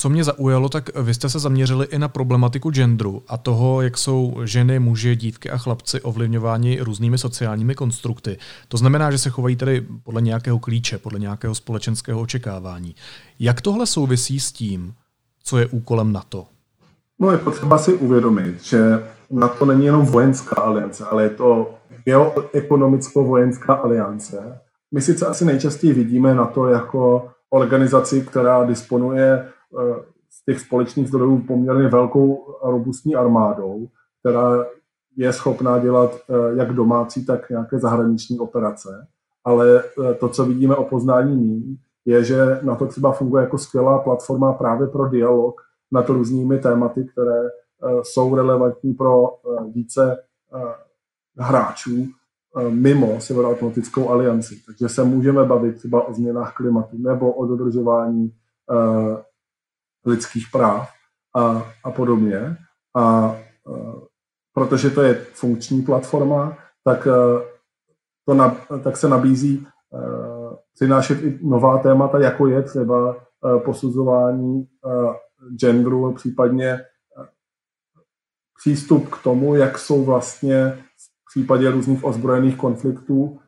Co 0.02 0.10
mě 0.10 0.24
zaujalo, 0.24 0.70
tak 0.70 0.98
vy 0.98 1.14
jste 1.14 1.30
se 1.30 1.40
zaměřili 1.40 1.86
i 1.86 2.00
na 2.00 2.08
problematiku 2.08 2.72
genderu 2.72 3.24
a 3.28 3.38
toho, 3.38 3.82
jak 3.82 3.98
jsou 3.98 4.38
ženy, 4.44 4.80
muži, 4.80 5.16
dívky 5.16 5.50
a 5.50 5.58
chlapci 5.58 6.02
ovlivňováni 6.02 6.80
různými 6.82 7.18
sociálními 7.18 7.76
konstrukty. 7.76 8.38
To 8.68 8.78
znamená, 8.78 9.12
že 9.12 9.18
se 9.18 9.30
chovají 9.30 9.56
tedy 9.56 9.86
podle 10.04 10.22
nějakého 10.22 10.60
klíče, 10.60 10.98
podle 10.98 11.20
nějakého 11.20 11.56
společenského 11.56 12.22
očekávání. 12.22 12.96
Jak 13.40 13.62
tohle 13.62 13.86
souvisí 13.86 14.40
s 14.40 14.52
tím, 14.52 14.94
co 15.44 15.58
je 15.58 15.68
úkolem 15.68 16.14
NATO? 16.14 16.46
No 17.20 17.32
je 17.32 17.38
potřeba 17.38 17.78
si 17.78 17.94
uvědomit, 17.94 18.64
že 18.64 19.04
NATO 19.32 19.66
není 19.66 19.86
jenom 19.86 20.06
vojenská 20.06 20.62
aliance, 20.62 21.06
ale 21.06 21.24
je 21.24 21.30
to 21.30 21.74
geoekonomicko-vojenská 22.06 23.74
aliance. 23.74 24.60
My 24.94 25.02
sice 25.02 25.26
asi 25.26 25.46
nejčastěji 25.46 25.94
vidíme 25.94 26.36
na 26.36 26.46
to 26.46 26.68
jako 26.68 27.30
organizaci, 27.50 28.22
která 28.22 28.64
disponuje 28.64 29.46
z 30.30 30.46
těch 30.46 30.60
společných 30.60 31.08
zdrojů 31.08 31.44
poměrně 31.48 31.88
velkou 31.88 32.56
a 32.64 32.70
robustní 32.70 33.16
armádou, 33.16 33.88
která 34.20 34.66
je 35.20 35.34
schopná 35.34 35.80
dělat 35.80 36.16
eh, 36.16 36.34
jak 36.56 36.74
domácí, 36.74 37.26
tak 37.26 37.50
nějaké 37.50 37.80
zahraniční 37.80 38.40
operace. 38.40 39.08
Ale 39.44 39.84
eh, 39.84 40.14
to, 40.14 40.30
co 40.30 40.46
vidíme 40.46 40.76
o 40.76 40.84
poznání 40.84 41.36
mí, 41.36 41.78
je, 42.06 42.24
že 42.24 42.60
na 42.62 42.76
to 42.76 42.88
třeba 42.88 43.12
funguje 43.12 43.44
jako 43.44 43.58
skvělá 43.58 44.00
platforma 44.00 44.54
právě 44.54 44.88
pro 44.88 45.10
dialog 45.10 45.62
nad 45.92 46.10
různými 46.10 46.60
tématy, 46.60 47.04
které 47.12 47.46
eh, 47.46 47.50
jsou 48.04 48.36
relevantní 48.36 48.94
pro 48.94 49.28
více 49.74 50.24
hráčů 51.38 52.08
mimo 52.70 53.22
Severoatlantickou 53.22 54.10
alianci. 54.10 54.56
Takže 54.66 54.90
se 54.90 55.04
můžeme 55.04 55.46
bavit 55.46 55.76
třeba 55.76 56.08
o 56.08 56.14
změnách 56.14 56.54
klimatu 56.56 56.98
nebo 56.98 57.32
o 57.32 57.46
dodržování 57.46 58.34
lidských 60.06 60.46
práv 60.52 60.90
a, 61.36 61.64
a 61.84 61.92
podobně. 61.92 62.58
A, 62.96 63.02
a 63.02 63.36
protože 64.54 64.90
to 64.90 65.02
je 65.02 65.14
funkční 65.14 65.82
platforma, 65.82 66.58
tak, 66.84 67.08
to 68.26 68.34
na, 68.34 68.58
tak 68.84 68.98
se 68.98 69.10
nabízí 69.10 69.68
přinášet 70.74 71.24
i 71.24 71.40
nová 71.44 71.78
témata, 71.78 72.20
jako 72.20 72.48
je 72.48 72.62
třeba 72.64 73.26
posuzování 73.66 74.68
genderu, 75.60 76.14
případně 76.14 76.80
přístup 78.60 79.10
k 79.10 79.24
tomu, 79.24 79.56
jak 79.56 79.78
jsou 79.78 80.06
vlastně 80.06 80.84
v 80.98 81.32
případě 81.32 81.72
různých 81.72 82.04
ozbrojených 82.04 82.58
konfliktů 82.58 83.40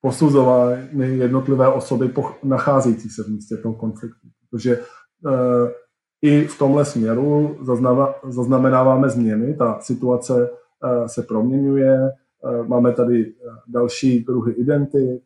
posuzovány 0.00 1.16
jednotlivé 1.16 1.68
osoby 1.68 2.14
nacházející 2.42 3.10
se 3.10 3.22
v 3.24 3.28
místě 3.28 3.56
toho 3.56 3.74
konfliktu 3.74 4.28
protože 4.56 4.78
eh, 5.26 5.72
i 6.22 6.46
v 6.46 6.58
tomhle 6.58 6.84
směru 6.84 7.56
zaznamenáváme 8.28 9.08
změny, 9.08 9.54
ta 9.54 9.78
situace 9.80 10.50
eh, 10.50 11.08
se 11.08 11.22
proměňuje, 11.22 11.94
eh, 11.94 12.62
máme 12.66 12.92
tady 12.92 13.32
další 13.68 14.24
druhy 14.24 14.52
identit, 14.52 15.22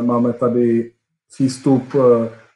máme 0.00 0.32
tady 0.32 0.92
přístup 1.28 1.82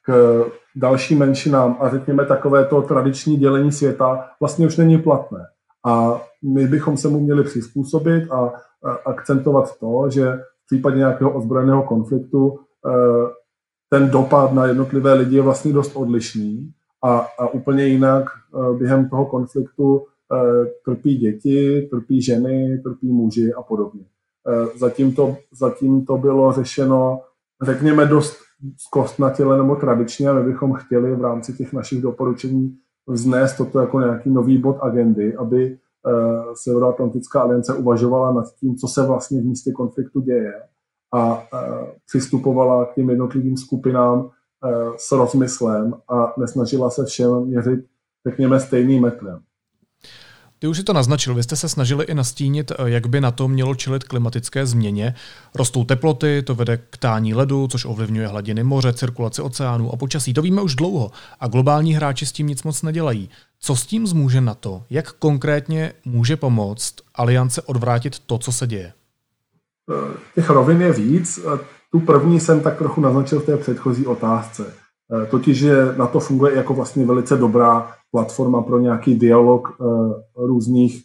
k 0.06 0.44
dalším 0.76 1.18
menšinám 1.18 1.76
a 1.80 1.88
řekněme 1.90 2.26
takové 2.26 2.64
to 2.64 2.82
tradiční 2.82 3.36
dělení 3.36 3.72
světa 3.72 4.30
vlastně 4.40 4.66
už 4.66 4.76
není 4.76 4.98
platné. 4.98 5.38
A 5.86 6.22
my 6.44 6.66
bychom 6.66 6.96
se 6.96 7.08
mu 7.08 7.20
měli 7.20 7.44
přizpůsobit 7.44 8.32
a 8.32 8.52
akcentovat 9.04 9.78
to, 9.78 10.10
že 10.10 10.32
v 10.32 10.66
případě 10.66 10.98
nějakého 10.98 11.30
ozbrojeného 11.30 11.82
konfliktu 11.82 12.58
ten 13.90 14.10
dopad 14.10 14.52
na 14.52 14.66
jednotlivé 14.66 15.14
lidi 15.14 15.36
je 15.36 15.42
vlastně 15.42 15.72
dost 15.72 15.96
odlišný 15.96 16.72
a, 17.02 17.26
a 17.38 17.48
úplně 17.48 17.86
jinak 17.86 18.24
eh, 18.24 18.78
během 18.78 19.08
toho 19.08 19.26
konfliktu 19.26 20.02
eh, 20.02 20.66
trpí 20.84 21.16
děti, 21.16 21.88
trpí 21.90 22.22
ženy, 22.22 22.78
trpí 22.78 23.12
muži 23.12 23.52
a 23.52 23.62
podobně. 23.62 24.04
Eh, 24.48 24.78
zatím 24.78 25.14
to, 25.14 25.36
zatím 25.52 26.06
to 26.06 26.16
bylo 26.16 26.52
řešeno, 26.52 27.20
řekněme, 27.62 28.06
dost 28.06 28.36
zkostnatěle 28.76 29.58
nebo 29.58 29.76
tradičně 29.76 30.28
a 30.28 30.32
my 30.32 30.42
bychom 30.42 30.72
chtěli 30.72 31.16
v 31.16 31.20
rámci 31.20 31.52
těch 31.52 31.72
našich 31.72 32.02
doporučení 32.02 32.76
vznést 33.06 33.56
toto 33.56 33.80
jako 33.80 34.00
nějaký 34.00 34.30
nový 34.30 34.58
bod 34.58 34.76
agendy, 34.80 35.36
aby 35.36 35.78
Severoatlantická 36.54 37.40
aliance 37.40 37.74
uvažovala 37.74 38.32
nad 38.32 38.44
tím, 38.54 38.76
co 38.76 38.88
se 38.88 39.06
vlastně 39.06 39.40
v 39.40 39.44
místě 39.44 39.72
konfliktu 39.72 40.20
děje 40.20 40.52
a 41.14 41.42
přistupovala 42.06 42.84
k 42.86 42.94
těm 42.94 43.10
jednotlivým 43.10 43.56
skupinám 43.56 44.30
s 44.96 45.12
rozmyslem 45.12 45.94
a 46.08 46.32
nesnažila 46.40 46.90
se 46.90 47.04
všem 47.04 47.44
měřit, 47.44 47.84
řekněme, 48.28 48.60
stejným 48.60 49.02
metrem. 49.02 49.40
Ty 50.60 50.66
už 50.66 50.76
si 50.76 50.84
to 50.84 50.92
naznačil, 50.92 51.34
vy 51.34 51.42
jste 51.42 51.56
se 51.56 51.68
snažili 51.68 52.04
i 52.04 52.14
nastínit, 52.14 52.72
jak 52.84 53.06
by 53.06 53.20
na 53.20 53.30
to 53.30 53.48
mělo 53.48 53.74
čelit 53.74 54.04
klimatické 54.04 54.66
změně. 54.66 55.14
Rostou 55.54 55.84
teploty, 55.84 56.42
to 56.42 56.54
vede 56.54 56.76
k 56.76 56.96
tání 56.96 57.34
ledu, 57.34 57.68
což 57.68 57.84
ovlivňuje 57.84 58.26
hladiny 58.26 58.64
moře, 58.64 58.92
cirkulaci 58.92 59.42
oceánů 59.42 59.92
a 59.92 59.96
počasí. 59.96 60.34
To 60.34 60.42
víme 60.42 60.62
už 60.62 60.74
dlouho 60.74 61.10
a 61.40 61.48
globální 61.48 61.94
hráči 61.94 62.26
s 62.26 62.32
tím 62.32 62.46
nic 62.46 62.62
moc 62.62 62.82
nedělají. 62.82 63.30
Co 63.60 63.76
s 63.76 63.86
tím 63.86 64.06
zmůže 64.06 64.40
na 64.40 64.54
to? 64.54 64.82
Jak 64.90 65.12
konkrétně 65.12 65.92
může 66.04 66.36
pomoct 66.36 66.94
aliance 67.14 67.62
odvrátit 67.62 68.18
to, 68.18 68.38
co 68.38 68.52
se 68.52 68.66
děje? 68.66 68.92
Těch 70.34 70.50
rovin 70.50 70.80
je 70.80 70.92
víc. 70.92 71.46
Tu 71.92 72.00
první 72.00 72.40
jsem 72.40 72.60
tak 72.60 72.78
trochu 72.78 73.00
naznačil 73.00 73.40
v 73.40 73.46
té 73.46 73.56
předchozí 73.56 74.06
otázce. 74.06 74.74
Totiž, 75.30 75.58
že 75.58 75.94
na 75.96 76.06
to 76.06 76.20
funguje 76.20 76.56
jako 76.56 76.74
vlastně 76.74 77.06
velice 77.06 77.36
dobrá 77.36 77.90
platforma 78.10 78.62
pro 78.62 78.78
nějaký 78.78 79.18
dialog 79.18 79.68
různých, 80.36 81.02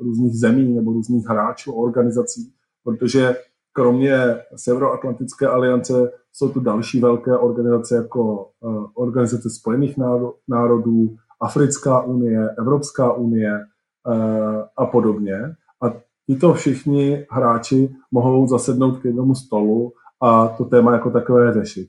různých 0.00 0.40
zemí 0.40 0.74
nebo 0.74 0.92
různých 0.92 1.26
hráčů, 1.26 1.72
organizací, 1.72 2.52
protože 2.84 3.36
kromě 3.72 4.36
Severoatlantické 4.56 5.46
aliance 5.46 6.10
jsou 6.32 6.48
tu 6.48 6.60
další 6.60 7.00
velké 7.00 7.36
organizace 7.36 7.96
jako 7.96 8.48
Organizace 8.94 9.50
spojených 9.50 9.96
národů, 10.48 11.14
Africká 11.40 12.00
unie, 12.00 12.48
Evropská 12.58 13.12
unie 13.12 13.60
a 14.76 14.86
podobně. 14.86 15.54
Tito 16.26 16.54
všichni 16.54 17.26
hráči 17.30 17.94
mohou 18.10 18.46
zasednout 18.46 18.98
k 18.98 19.04
jednomu 19.04 19.34
stolu 19.34 19.92
a 20.22 20.48
to 20.48 20.64
téma 20.64 20.92
jako 20.92 21.10
takové 21.10 21.52
řešit. 21.52 21.88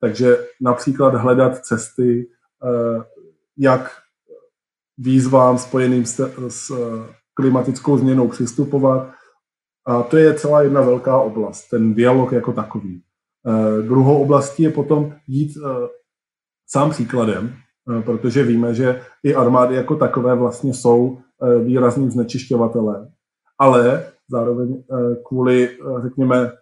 Takže 0.00 0.46
například 0.60 1.14
hledat 1.14 1.58
cesty, 1.58 2.28
eh, 2.64 3.02
jak 3.58 3.90
výzvám 4.98 5.58
spojeným 5.58 6.06
s, 6.06 6.34
s 6.48 6.72
klimatickou 7.34 7.98
změnou 7.98 8.28
přistupovat. 8.28 9.10
A 9.86 10.02
to 10.02 10.16
je 10.16 10.34
celá 10.34 10.62
jedna 10.62 10.80
velká 10.80 11.20
oblast, 11.20 11.68
ten 11.68 11.94
dialog 11.94 12.32
jako 12.32 12.52
takový. 12.52 13.02
Eh, 13.46 13.82
druhou 13.82 14.22
oblastí 14.22 14.62
je 14.62 14.70
potom 14.70 15.14
jít 15.26 15.52
eh, 15.56 15.88
sám 16.66 16.90
příkladem, 16.90 17.54
protože 18.04 18.44
víme, 18.44 18.74
že 18.74 19.00
i 19.22 19.34
armády 19.34 19.74
jako 19.74 19.96
takové 19.96 20.34
vlastně 20.34 20.74
jsou 20.74 21.18
výrazným 21.64 22.10
znečišťovatelem. 22.10 23.12
Ale 23.60 24.04
zároveň 24.28 24.82
kvůli, 25.26 25.78
řekněme, 26.02 26.52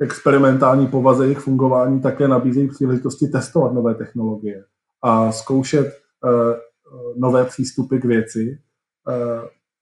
experimentální 0.00 0.86
povaze 0.86 1.24
jejich 1.24 1.38
fungování 1.38 2.00
také 2.00 2.28
nabízejí 2.28 2.68
příležitosti 2.68 3.26
testovat 3.26 3.72
nové 3.72 3.94
technologie 3.94 4.64
a 5.02 5.32
zkoušet 5.32 6.00
nové 7.16 7.44
přístupy 7.44 7.98
k 7.98 8.04
věci. 8.04 8.58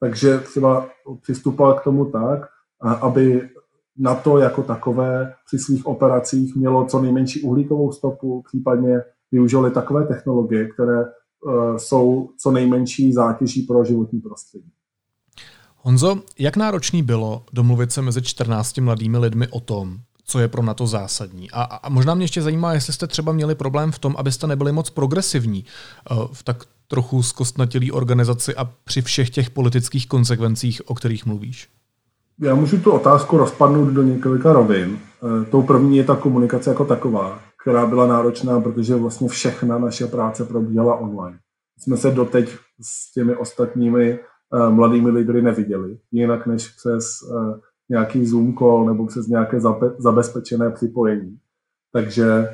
Takže 0.00 0.38
třeba 0.38 0.88
přistupovat 1.22 1.80
k 1.80 1.84
tomu 1.84 2.04
tak, 2.04 2.48
aby 3.00 3.50
na 3.98 4.14
to 4.14 4.38
jako 4.38 4.62
takové 4.62 5.34
při 5.46 5.58
svých 5.58 5.86
operacích 5.86 6.56
mělo 6.56 6.86
co 6.86 7.00
nejmenší 7.00 7.42
uhlíkovou 7.42 7.92
stopu, 7.92 8.42
případně 8.42 9.02
využili 9.32 9.70
takové 9.70 10.06
technologie, 10.06 10.68
které 10.68 11.04
jsou 11.76 12.30
co 12.38 12.50
nejmenší 12.50 13.12
zátěží 13.12 13.62
pro 13.62 13.84
životní 13.84 14.20
prostředí. 14.20 14.72
Honzo, 15.82 16.18
jak 16.38 16.56
náročný 16.56 17.02
bylo 17.02 17.44
domluvit 17.52 17.92
se 17.92 18.02
mezi 18.02 18.22
14 18.22 18.78
mladými 18.78 19.18
lidmi 19.18 19.48
o 19.48 19.60
tom, 19.60 19.98
co 20.24 20.38
je 20.38 20.48
pro 20.48 20.62
NATO 20.62 20.86
zásadní. 20.86 21.50
A, 21.50 21.62
a 21.62 21.88
možná 21.88 22.14
mě 22.14 22.24
ještě 22.24 22.42
zajímá, 22.42 22.72
jestli 22.72 22.92
jste 22.92 23.06
třeba 23.06 23.32
měli 23.32 23.54
problém 23.54 23.92
v 23.92 23.98
tom, 23.98 24.14
abyste 24.18 24.46
nebyli 24.46 24.72
moc 24.72 24.90
progresivní 24.90 25.64
uh, 26.10 26.24
v 26.32 26.42
tak 26.42 26.64
trochu 26.88 27.22
zkostnatělý 27.22 27.92
organizaci 27.92 28.56
a 28.56 28.64
při 28.84 29.02
všech 29.02 29.30
těch 29.30 29.50
politických 29.50 30.08
konsekvencích, 30.08 30.82
o 30.84 30.94
kterých 30.94 31.26
mluvíš. 31.26 31.68
Já 32.40 32.54
můžu 32.54 32.78
tu 32.78 32.90
otázku 32.90 33.36
rozpadnout 33.36 33.88
do 33.88 34.02
několika 34.02 34.52
rovin. 34.52 34.98
Uh, 35.20 35.44
tou 35.44 35.62
první 35.62 35.96
je 35.96 36.04
ta 36.04 36.16
komunikace 36.16 36.70
jako 36.70 36.84
taková, 36.84 37.38
která 37.62 37.86
byla 37.86 38.06
náročná, 38.06 38.60
protože 38.60 38.96
vlastně 38.96 39.28
všechna 39.28 39.78
naše 39.78 40.06
práce 40.06 40.44
probíhala 40.44 40.96
online. 40.96 41.38
Jsme 41.78 41.96
se 41.96 42.10
doteď 42.10 42.50
s 42.80 43.12
těmi 43.12 43.36
ostatními 43.36 44.18
mladými 44.70 45.10
lidmi 45.10 45.42
neviděli, 45.42 45.98
jinak 46.12 46.46
než 46.46 46.68
přes 46.68 47.04
nějaký 47.90 48.26
Zoom 48.26 48.54
call 48.54 48.86
nebo 48.86 49.06
přes 49.06 49.26
nějaké 49.26 49.60
zabezpečené 49.98 50.70
připojení. 50.70 51.38
Takže 51.92 52.48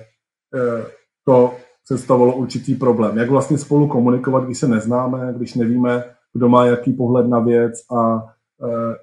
eh, 0.54 0.86
to 1.24 1.54
představovalo 1.84 2.36
určitý 2.36 2.74
problém. 2.74 3.18
Jak 3.18 3.30
vlastně 3.30 3.58
spolu 3.58 3.88
komunikovat, 3.88 4.44
když 4.44 4.58
se 4.58 4.68
neznáme, 4.68 5.34
když 5.36 5.54
nevíme, 5.54 6.04
kdo 6.32 6.48
má 6.48 6.66
jaký 6.66 6.92
pohled 6.92 7.26
na 7.26 7.40
věc 7.40 7.72
a 7.96 8.24
eh, 8.64 8.96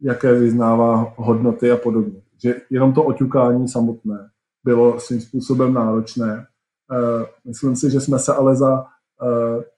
jaké 0.00 0.34
vyznává 0.34 1.14
hodnoty 1.16 1.70
a 1.70 1.76
podobně. 1.76 2.22
Že 2.42 2.54
jenom 2.70 2.92
to 2.92 3.02
oťukání 3.02 3.68
samotné 3.68 4.30
bylo 4.64 5.00
svým 5.00 5.20
způsobem 5.20 5.74
náročné. 5.74 6.46
Eh, 6.92 7.26
myslím 7.44 7.76
si, 7.76 7.90
že 7.90 8.00
jsme 8.00 8.18
se 8.18 8.34
ale 8.34 8.56
za 8.56 8.84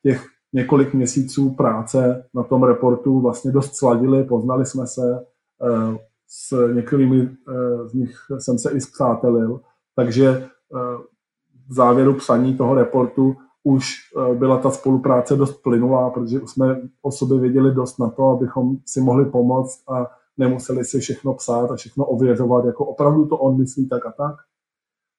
těch 0.03 0.27
několik 0.57 0.95
měsíců 0.95 1.51
práce 1.51 2.25
na 2.35 2.43
tom 2.43 2.63
reportu 2.63 3.21
vlastně 3.21 3.53
dost 3.53 3.77
sladili, 3.77 4.25
poznali 4.25 4.67
jsme 4.67 4.87
se, 4.87 5.27
Eh, 5.63 5.99
s 6.29 6.73
některými 6.75 7.23
eh, 7.49 7.89
z 7.89 7.95
nich 7.95 8.17
jsem 8.39 8.59
se 8.59 8.71
i 8.71 8.81
zpřátelil, 8.81 9.61
takže 9.95 10.27
eh, 10.29 10.49
v 11.69 11.75
závěru 11.75 12.15
psaní 12.15 12.57
toho 12.57 12.75
reportu 12.75 13.37
už 13.65 13.95
byla 14.35 14.59
ta 14.59 14.71
spolupráce 14.71 15.37
dost 15.37 15.63
plynulá, 15.63 16.11
protože 16.11 16.41
jsme 16.47 16.81
o 17.03 17.13
sobě 17.13 17.39
věděli 17.39 17.75
dost 17.75 17.99
na 17.99 18.11
to, 18.11 18.29
abychom 18.29 18.77
si 18.87 19.01
mohli 19.01 19.25
pomoct 19.25 19.91
a 19.91 20.07
nemuseli 20.37 20.85
si 20.85 21.01
všechno 21.01 21.35
psát 21.35 21.71
a 21.71 21.77
všechno 21.77 22.05
ověřovat, 22.05 22.65
jako 22.65 22.85
opravdu 22.85 23.27
to 23.27 23.37
on 23.37 23.59
myslí 23.59 23.89
tak 23.89 24.07
a 24.07 24.13
tak. 24.13 24.37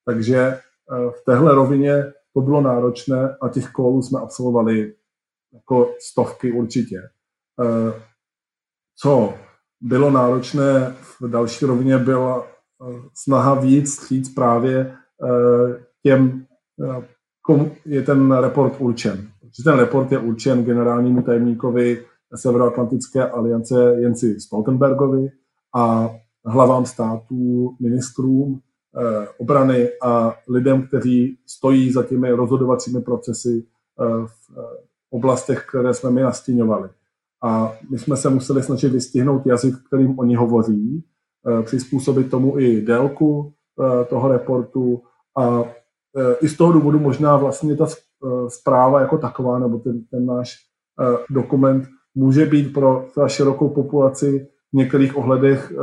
Takže 0.06 0.60
v 0.90 1.26
téhle 1.26 1.56
rovině 1.56 2.04
to 2.34 2.42
bylo 2.42 2.62
náročné 2.62 3.38
a 3.42 3.50
těch 3.50 3.72
kolů 3.72 4.02
jsme 4.02 4.20
absolvovali 4.20 4.94
jako 5.58 5.94
stovky 6.00 6.52
určitě. 6.52 7.02
Co 8.96 9.34
bylo 9.82 10.12
náročné, 10.12 10.96
v 11.22 11.30
další 11.30 11.66
rovině 11.66 11.98
byla 11.98 12.44
eh, 12.44 13.00
snaha 13.14 13.54
víc 13.54 14.08
říct 14.08 14.34
právě 14.34 14.80
eh, 14.80 15.84
těm, 16.04 16.46
eh, 16.84 17.08
komu 17.42 17.72
je 17.86 18.02
ten 18.02 18.32
report 18.32 18.74
určen. 18.80 19.28
Protože 19.40 19.64
ten 19.64 19.80
report 19.80 20.12
je 20.12 20.20
určen 20.20 20.64
generálnímu 20.64 21.22
tajemníkovi 21.22 22.06
Severoatlantické 22.36 23.30
aliance 23.30 23.96
Jenci 24.00 24.40
Stoltenbergovi 24.40 25.30
a 25.76 26.10
hlavám 26.46 26.86
států, 26.86 27.76
ministrům 27.80 28.60
obrany 29.38 29.90
a 30.04 30.36
lidem, 30.50 30.88
kteří 30.88 31.38
stojí 31.46 31.92
za 31.92 32.04
těmi 32.04 32.32
rozhodovacími 32.32 33.02
procesy 33.02 33.66
v 34.26 34.58
oblastech, 35.10 35.66
které 35.70 35.94
jsme 35.94 36.12
mi 36.12 36.22
nastěňovali. 36.22 36.90
A 37.44 37.74
my 37.92 38.00
jsme 38.00 38.18
se 38.18 38.30
museli 38.30 38.64
snažit 38.64 38.92
vystihnout 38.92 39.46
jazyk, 39.46 39.76
kterým 39.88 40.20
oni 40.20 40.36
hovoří, 40.36 41.04
eh, 41.48 41.64
přizpůsobit 41.64 42.30
tomu 42.32 42.60
i 42.60 42.82
délku 42.82 43.54
eh, 43.54 44.06
toho 44.06 44.28
reportu 44.28 45.02
a 45.38 45.64
eh, 46.18 46.36
i 46.42 46.50
z 46.50 46.58
toho 46.58 46.74
důvodu 46.74 47.00
možná 47.00 47.38
vlastně 47.38 47.76
ta 47.76 47.88
zpráva 48.48 49.02
jako 49.02 49.18
taková, 49.18 49.60
nebo 49.60 49.80
ten, 49.80 50.04
ten 50.12 50.26
náš 50.26 50.56
dokument 51.30 51.88
může 52.16 52.46
být 52.46 52.74
pro 52.74 53.06
širokou 53.28 53.70
populaci 53.70 54.48
v 54.74 54.78
některých 54.78 55.18
ohledech 55.18 55.74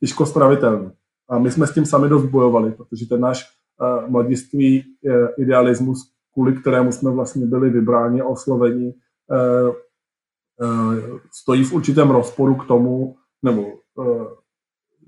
těžko 0.00 0.26
stravitelný. 0.26 0.90
A 1.28 1.38
my 1.38 1.50
jsme 1.50 1.66
s 1.66 1.74
tím 1.74 1.86
sami 1.86 2.08
dost 2.08 2.24
bojovali, 2.24 2.72
protože 2.72 3.06
ten 3.08 3.20
náš 3.20 3.44
mladiství 4.08 4.84
idealismus, 5.38 6.13
kvůli 6.34 6.56
kterému 6.56 6.92
jsme 6.92 7.10
vlastně 7.10 7.46
byli 7.46 7.70
vybráni 7.70 8.20
a 8.20 8.26
osloveni, 8.26 8.94
Eh, 10.62 11.18
stojí 11.32 11.64
v 11.64 11.72
určitém 11.72 12.10
rozporu 12.10 12.54
k 12.54 12.66
tomu, 12.66 13.16
nebo 13.42 13.66
eh, 14.02 14.26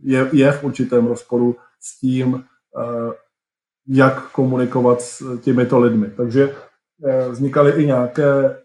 je, 0.02 0.28
je 0.32 0.52
v 0.52 0.64
určitém 0.64 1.06
rozporu 1.06 1.56
s 1.80 2.00
tím, 2.00 2.44
eh, 2.80 3.12
jak 3.88 4.30
komunikovat 4.30 5.00
s 5.00 5.38
těmito 5.40 5.78
lidmi. 5.78 6.10
Takže 6.16 6.54
vznikaly 7.30 7.82
i 7.82 7.86
nějaké, 7.86 8.62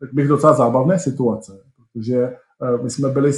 tak 0.00 0.12
bych 0.12 0.28
docela 0.28 0.52
zábavné 0.52 0.98
situace, 0.98 1.60
protože 1.76 2.36
my 2.82 2.90
jsme 2.90 3.08
byli 3.08 3.32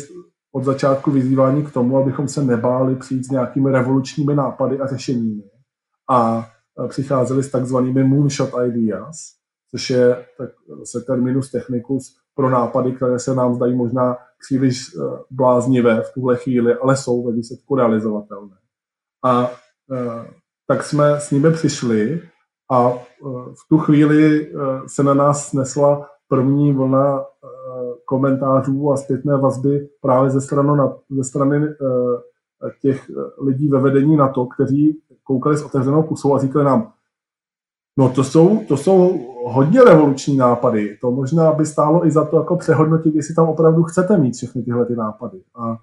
od 0.53 0.65
začátku 0.65 1.11
vyzýváni 1.11 1.63
k 1.63 1.73
tomu, 1.73 1.99
abychom 1.99 2.29
se 2.29 2.45
nebáli 2.45 2.97
přijít 2.97 3.25
s 3.25 3.31
nějakými 3.31 3.71
revolučními 3.71 4.35
nápady 4.35 4.81
a 4.81 4.87
řešeními. 4.87 5.43
A 6.11 6.49
přicházeli 6.89 7.43
s 7.43 7.51
takzvanými 7.51 8.05
moonshot 8.05 8.51
ideas, 8.67 9.17
což 9.71 9.91
je 9.91 10.27
tak, 10.39 10.51
se 10.85 11.01
terminus 11.01 11.51
technicus 11.51 12.17
pro 12.35 12.51
nápady, 12.51 12.93
které 12.93 13.19
se 13.19 13.35
nám 13.35 13.55
zdají 13.55 13.77
možná 13.77 14.17
příliš 14.41 14.83
eh, 14.95 15.19
bláznivé 15.31 16.03
v 16.03 16.13
tuhle 16.15 16.37
chvíli, 16.37 16.75
ale 16.75 16.97
jsou 16.97 17.27
ve 17.27 17.33
výsledku 17.33 17.77
realizovatelné. 17.77 18.57
A 19.25 19.51
eh, 19.93 20.31
tak 20.67 20.85
jsme 20.85 21.21
s 21.21 21.31
nimi 21.31 21.53
přišli 21.53 22.23
a 22.71 22.93
eh, 22.93 22.99
v 23.53 23.69
tu 23.69 23.79
chvíli 23.79 24.53
se 24.87 25.03
na 25.03 25.15
nás 25.15 25.49
snesla 25.49 26.09
první 26.29 26.73
vlna 26.73 27.25
komentářů 28.05 28.93
a 28.93 28.97
zpětné 28.97 29.37
vazby 29.37 29.89
právě 30.01 30.31
ze 30.31 30.41
strany, 30.41 30.69
ze 31.11 31.25
strany 31.25 31.75
těch 32.83 33.11
lidí 33.43 33.69
ve 33.69 33.81
vedení 33.81 34.17
na 34.17 34.29
to, 34.29 34.47
kteří 34.47 35.03
koukali 35.25 35.57
s 35.57 35.63
otevřenou 35.63 36.03
pusou 36.03 36.35
a 36.35 36.39
říkali 36.39 36.65
nám, 36.65 36.93
No 37.99 38.09
to 38.09 38.25
jsou, 38.25 38.65
to 38.69 38.77
jsou 38.77 39.19
hodně 39.47 39.85
revoluční 39.85 40.37
nápady. 40.37 40.99
To 41.01 41.11
možná 41.11 41.53
by 41.53 41.67
stálo 41.67 42.07
i 42.07 42.11
za 42.11 42.25
to 42.25 42.37
jako 42.37 42.57
přehodnotit, 42.57 43.15
jestli 43.15 43.35
tam 43.35 43.49
opravdu 43.49 43.83
chcete 43.83 44.19
mít 44.19 44.35
všechny 44.35 44.63
tyhle 44.63 44.87
ty 44.87 44.97
nápady. 44.97 45.43
A 45.55 45.77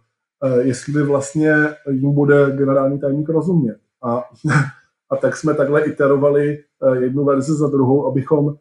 e, 0.44 0.62
jestli 0.62 1.04
vlastně 1.04 1.54
jim 1.90 2.14
bude 2.14 2.52
generální 2.52 3.00
tajemník 3.00 3.30
rozumět. 3.30 3.78
A 4.04 4.24
A 5.10 5.16
tak 5.16 5.38
jsme 5.38 5.54
takhle 5.54 5.82
iterovali 5.82 6.58
jednu 6.94 7.26
verzi 7.26 7.54
za 7.54 7.68
druhou, 7.68 8.08
abychom 8.08 8.56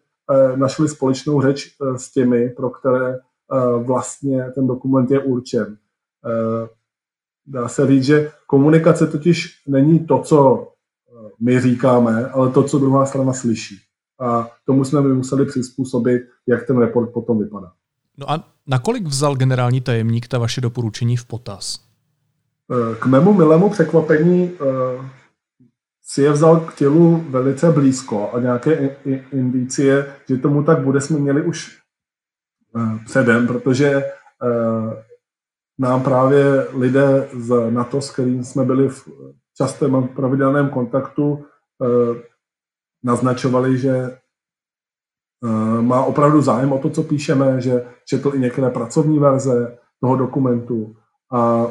našli 0.56 0.88
společnou 0.88 1.42
řeč 1.42 1.76
s 1.96 2.12
těmi, 2.12 2.48
pro 2.48 2.70
které 2.70 3.18
vlastně 3.78 4.50
ten 4.54 4.66
dokument 4.66 5.10
je 5.10 5.20
určen. 5.20 5.76
Dá 7.46 7.68
se 7.68 7.86
říct, 7.86 8.04
že 8.04 8.30
komunikace 8.46 9.06
totiž 9.06 9.62
není 9.66 10.06
to, 10.06 10.18
co 10.18 10.68
my 11.40 11.60
říkáme, 11.60 12.26
ale 12.26 12.50
to, 12.50 12.62
co 12.62 12.78
druhá 12.78 13.06
strana 13.06 13.32
slyší. 13.32 13.78
A 14.20 14.50
tomu 14.64 14.84
jsme 14.84 15.00
my 15.00 15.14
museli 15.14 15.46
přizpůsobit, 15.46 16.22
jak 16.46 16.66
ten 16.66 16.78
report 16.78 17.12
potom 17.12 17.38
vypadá. 17.38 17.72
No 18.18 18.30
a 18.30 18.48
nakolik 18.66 19.06
vzal 19.06 19.36
generální 19.36 19.80
tajemník 19.80 20.28
ta 20.28 20.38
vaše 20.38 20.60
doporučení 20.60 21.16
v 21.16 21.24
potaz? 21.24 21.86
K 23.00 23.06
mému 23.06 23.32
milému 23.32 23.70
překvapení 23.70 24.52
eh, 24.52 25.10
si 26.02 26.22
je 26.22 26.32
vzal 26.32 26.60
k 26.60 26.74
tělu 26.74 27.24
velice 27.28 27.72
blízko 27.72 28.30
a 28.32 28.40
nějaké 28.40 28.96
indicie, 29.32 30.14
že 30.28 30.36
tomu 30.36 30.62
tak 30.62 30.84
bude, 30.84 31.00
jsme 31.00 31.18
měli 31.18 31.42
už 31.42 31.78
eh, 32.76 32.98
předem, 33.04 33.46
protože 33.46 33.86
eh, 33.86 35.04
nám 35.78 36.02
právě 36.02 36.66
lidé 36.72 37.28
z 37.32 37.70
NATO, 37.70 38.00
s 38.00 38.10
kterým 38.10 38.44
jsme 38.44 38.64
byli 38.64 38.88
v 38.88 39.08
častém 39.56 39.96
a 39.96 40.02
pravidelném 40.02 40.68
kontaktu, 40.68 41.44
naznačovali, 43.04 43.78
že 43.78 44.18
má 45.80 46.04
opravdu 46.04 46.42
zájem 46.42 46.72
o 46.72 46.78
to, 46.78 46.90
co 46.90 47.02
píšeme, 47.02 47.60
že 47.60 47.86
četl 48.04 48.32
i 48.34 48.38
některé 48.38 48.70
pracovní 48.70 49.18
verze 49.18 49.78
toho 50.00 50.16
dokumentu 50.16 50.96
a 51.32 51.66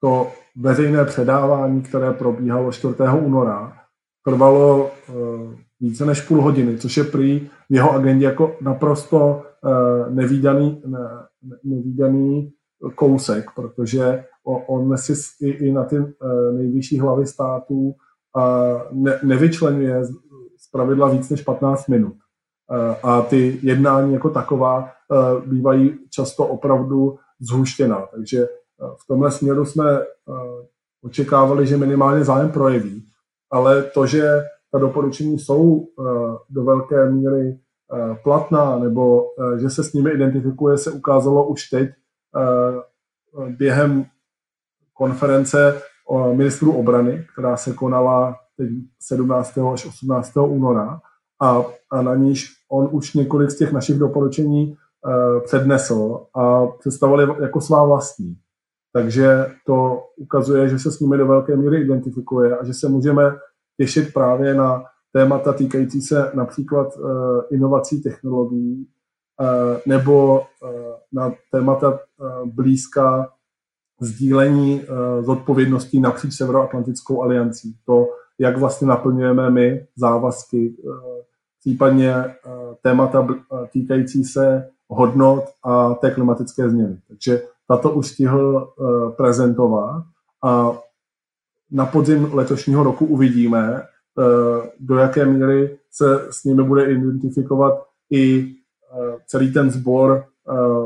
to 0.00 0.32
veřejné 0.56 1.04
předávání, 1.04 1.82
které 1.82 2.12
probíhalo 2.12 2.72
4. 2.72 2.94
února, 3.20 3.76
trvalo 4.24 4.90
více 5.80 6.06
než 6.06 6.20
půl 6.20 6.42
hodiny, 6.42 6.78
což 6.78 6.96
je 6.96 7.04
prý 7.04 7.48
v 7.70 7.74
jeho 7.74 7.92
agendě 7.92 8.26
jako 8.26 8.56
naprosto 8.60 9.42
nevýdaný, 10.08 10.82
nevýdaný 11.64 12.52
kousek, 12.94 13.50
protože 13.56 14.24
on 14.44 14.98
si 14.98 15.46
i 15.46 15.72
na 15.72 15.84
ty 15.84 15.96
nejvyšší 16.52 17.00
hlavy 17.00 17.26
států 17.26 17.94
nevyčlenuje 19.22 20.04
z 20.58 20.70
pravidla 20.72 21.08
víc 21.08 21.30
než 21.30 21.42
15 21.42 21.86
minut. 21.86 22.14
A 23.02 23.22
ty 23.22 23.58
jednání 23.62 24.12
jako 24.12 24.30
taková 24.30 24.90
bývají 25.46 25.98
často 26.10 26.46
opravdu 26.46 27.18
zhuštěná. 27.40 28.06
Takže 28.14 28.46
v 28.78 29.06
tomhle 29.08 29.30
směru 29.30 29.64
jsme 29.64 29.84
očekávali, 31.02 31.66
že 31.66 31.76
minimálně 31.76 32.24
zájem 32.24 32.50
projeví, 32.50 33.04
ale 33.50 33.82
to, 33.82 34.06
že 34.06 34.42
ta 34.72 34.78
doporučení 34.78 35.38
jsou 35.38 35.86
do 36.50 36.64
velké 36.64 37.10
míry 37.10 37.58
platná 38.22 38.78
nebo 38.78 39.22
že 39.60 39.70
se 39.70 39.84
s 39.84 39.92
nimi 39.92 40.10
identifikuje, 40.10 40.78
se 40.78 40.90
ukázalo 40.90 41.48
už 41.48 41.68
teď 41.68 41.90
během 43.48 44.04
konference 44.94 45.82
ministrů 46.32 46.72
obrany, 46.72 47.26
která 47.32 47.56
se 47.56 47.72
konala 47.72 48.36
teď 48.56 48.68
17. 49.00 49.58
až 49.58 49.86
18. 49.86 50.36
února 50.36 51.00
a, 51.42 51.64
a 51.90 52.02
na 52.02 52.14
níž 52.14 52.48
on 52.70 52.88
už 52.92 53.14
několik 53.14 53.50
z 53.50 53.56
těch 53.58 53.72
našich 53.72 53.98
doporučení 53.98 54.76
přednesl 55.44 56.26
a 56.34 56.66
představili 56.66 57.42
jako 57.42 57.60
svá 57.60 57.84
vlastní. 57.84 58.36
Takže 58.92 59.46
to 59.66 60.04
ukazuje, 60.16 60.68
že 60.68 60.78
se 60.78 60.92
s 60.92 61.00
nimi 61.00 61.16
do 61.16 61.26
velké 61.26 61.56
míry 61.56 61.80
identifikuje 61.82 62.58
a 62.58 62.64
že 62.64 62.74
se 62.74 62.88
můžeme 62.88 63.22
těšit 63.76 64.12
právě 64.12 64.54
na 64.54 64.84
témata 65.12 65.52
týkající 65.52 66.02
se 66.02 66.30
například 66.34 66.96
uh, 66.96 67.40
inovací 67.50 68.02
technologií 68.02 68.88
nebo 69.86 70.42
na 71.12 71.32
témata 71.52 71.98
blízká 72.44 73.32
sdílení 74.00 74.80
uh, 74.80 75.24
zodpovědností 75.24 76.00
napříč 76.00 76.34
Severoatlantickou 76.34 77.22
aliancí. 77.22 77.76
To, 77.86 78.08
jak 78.38 78.58
vlastně 78.58 78.86
naplňujeme 78.86 79.50
my 79.50 79.86
závazky, 79.96 80.76
uh, 80.82 80.92
případně 81.60 82.14
témata 82.82 83.28
týkající 83.72 84.24
se 84.24 84.68
hodnot 84.88 85.44
a 85.64 85.94
té 85.94 86.10
klimatické 86.10 86.70
změny. 86.70 86.98
Takže 87.08 87.42
tato 87.68 87.90
už 87.90 88.06
stihl 88.06 88.72
prezentovat 89.16 90.04
a 90.44 90.78
na 91.70 91.86
podzim 91.86 92.28
letošního 92.32 92.82
roku 92.82 93.06
uvidíme, 93.06 93.82
do 94.80 94.96
jaké 94.96 95.26
míry 95.26 95.78
se 95.90 96.26
s 96.30 96.44
nimi 96.44 96.62
bude 96.62 96.92
identifikovat 96.92 97.86
i 98.10 98.54
celý 99.26 99.52
ten 99.52 99.70
sbor 99.70 100.24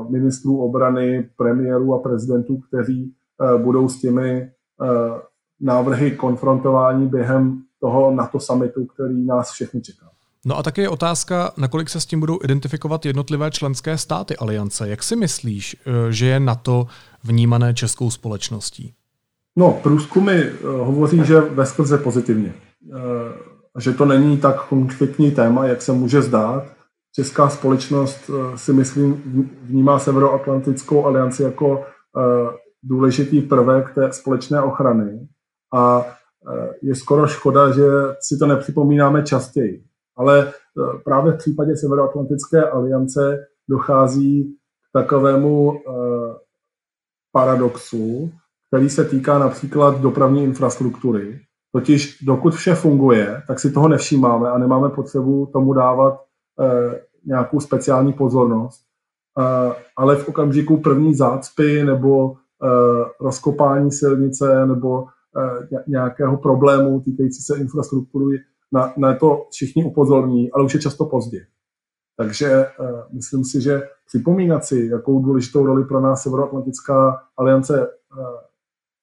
ministrů 0.09 0.59
obrany, 0.59 1.29
premiérů 1.37 1.95
a 1.95 1.99
prezidentů, 1.99 2.57
kteří 2.57 3.15
uh, 3.41 3.63
budou 3.63 3.89
s 3.89 4.01
těmi 4.01 4.51
uh, 4.81 4.89
návrhy 5.61 6.11
konfrontování 6.11 7.09
během 7.09 7.63
toho 7.81 8.11
NATO 8.11 8.41
summitu, 8.41 8.87
který 8.87 9.27
nás 9.27 9.51
všechny 9.51 9.81
čeká. 9.81 10.07
No 10.47 10.59
a 10.59 10.63
také 10.63 10.83
je 10.83 10.89
otázka, 10.89 11.53
nakolik 11.57 11.89
se 11.89 12.01
s 12.01 12.07
tím 12.07 12.21
budou 12.21 12.39
identifikovat 12.45 13.07
jednotlivé 13.07 13.51
členské 13.51 13.99
státy 13.99 14.37
aliance. 14.37 14.89
Jak 14.89 15.03
si 15.03 15.17
myslíš, 15.17 15.77
eh, 15.77 16.13
že 16.13 16.27
je 16.27 16.41
NATO 16.41 16.87
vnímané 17.25 17.75
českou 17.75 18.11
společností? 18.11 18.95
No, 19.57 19.81
průzkumy 19.83 20.33
eh, 20.33 20.53
hovoří, 20.63 21.25
že 21.25 21.41
ve 21.41 21.67
skrze 21.67 21.99
pozitivně. 21.99 22.55
Eh, 22.93 23.81
že 23.81 23.93
to 23.93 24.05
není 24.05 24.39
tak 24.39 24.69
konfliktní 24.69 25.31
téma, 25.31 25.67
jak 25.67 25.83
se 25.83 25.93
může 25.93 26.23
zdát. 26.23 26.65
Česká 27.15 27.49
společnost 27.49 28.31
si 28.55 28.73
myslím 28.73 29.23
vnímá 29.62 29.99
Severoatlantickou 29.99 31.07
alianci 31.07 31.43
jako 31.43 31.85
důležitý 32.83 33.41
prvek 33.41 33.95
té 33.95 34.12
společné 34.12 34.62
ochrany 34.62 35.29
a 35.75 36.07
je 36.83 36.95
skoro 36.95 37.27
škoda, 37.27 37.73
že 37.73 37.85
si 38.21 38.39
to 38.39 38.47
nepřipomínáme 38.47 39.23
častěji 39.23 39.85
ale 40.17 40.49
eh, 40.49 40.99
právě 41.05 41.33
v 41.33 41.37
případě 41.37 41.77
Severoatlantické 41.77 42.71
aliance 42.71 43.47
dochází 43.69 44.45
k 44.45 44.93
takovému 44.93 45.73
eh, 45.75 45.83
paradoxu, 47.33 48.33
který 48.69 48.91
se 48.91 49.05
týká 49.05 49.39
například 49.39 50.01
dopravní 50.01 50.45
infrastruktury. 50.45 51.41
Totiž 51.73 52.19
dokud 52.23 52.55
vše 52.55 52.75
funguje, 52.75 53.43
tak 53.47 53.61
si 53.61 53.73
toho 53.73 53.89
nevšímáme 53.89 54.51
a 54.51 54.59
nemáme 54.59 54.89
potřebu 54.89 55.51
tomu 55.53 55.73
dávat 55.73 56.15
eh, 56.15 56.25
nějakou 57.25 57.61
speciální 57.61 58.13
pozornost. 58.13 58.81
Ale 59.97 60.17
v 60.17 60.29
okamžiku 60.29 60.77
první 60.77 61.15
zácpy 61.15 61.85
nebo 61.85 62.37
rozkopání 63.21 63.93
silnice 63.93 64.67
nebo 64.67 65.07
nějakého 65.87 66.37
problému 66.37 67.01
týkající 67.01 67.43
se 67.43 67.59
infrastruktury 67.59 68.39
na, 68.73 68.93
na 68.97 69.15
to 69.15 69.47
všichni 69.51 69.85
upozorní, 69.85 70.53
ale 70.53 70.65
už 70.65 70.75
je 70.75 70.81
často 70.81 71.05
pozdě. 71.05 71.47
Takže 72.17 72.67
myslím 73.13 73.45
si, 73.45 73.61
že 73.61 73.83
připomínat 74.07 74.65
si, 74.65 74.89
jakou 74.93 75.23
důležitou 75.23 75.67
roli 75.67 75.85
pro 75.85 76.01
nás 76.01 76.23
Severoatlantická 76.23 77.23
aliance 77.37 77.89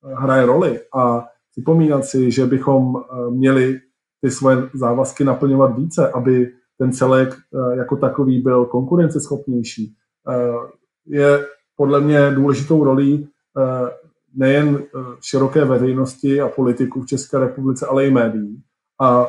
hraje 0.04 0.45
roli 0.45 0.80
a 0.95 1.28
připomínat 1.52 2.06
si, 2.06 2.32
že 2.32 2.45
bychom 2.45 3.04
měli 3.30 3.80
ty 4.22 4.32
svoje 4.32 4.58
závazky 4.74 5.24
naplňovat 5.24 5.78
více, 5.78 6.12
aby 6.12 6.54
ten 6.82 6.91
celek 6.91 7.29
uh, 7.29 7.73
jako 7.77 7.95
takový 7.95 8.41
byl 8.41 8.65
konkurenceschopnější, 8.65 9.95
uh, 10.27 10.69
je 11.05 11.45
podle 11.75 12.01
mě 12.01 12.32
důležitou 12.32 12.84
rolí 12.84 13.29
uh, 13.57 13.89
nejen 14.36 14.84
široké 15.21 15.65
veřejnosti 15.65 16.41
a 16.41 16.49
politiků 16.49 17.01
v 17.01 17.05
České 17.05 17.39
republice, 17.39 17.86
ale 17.86 18.05
i 18.05 18.11
médií. 18.11 18.61
A 19.01 19.27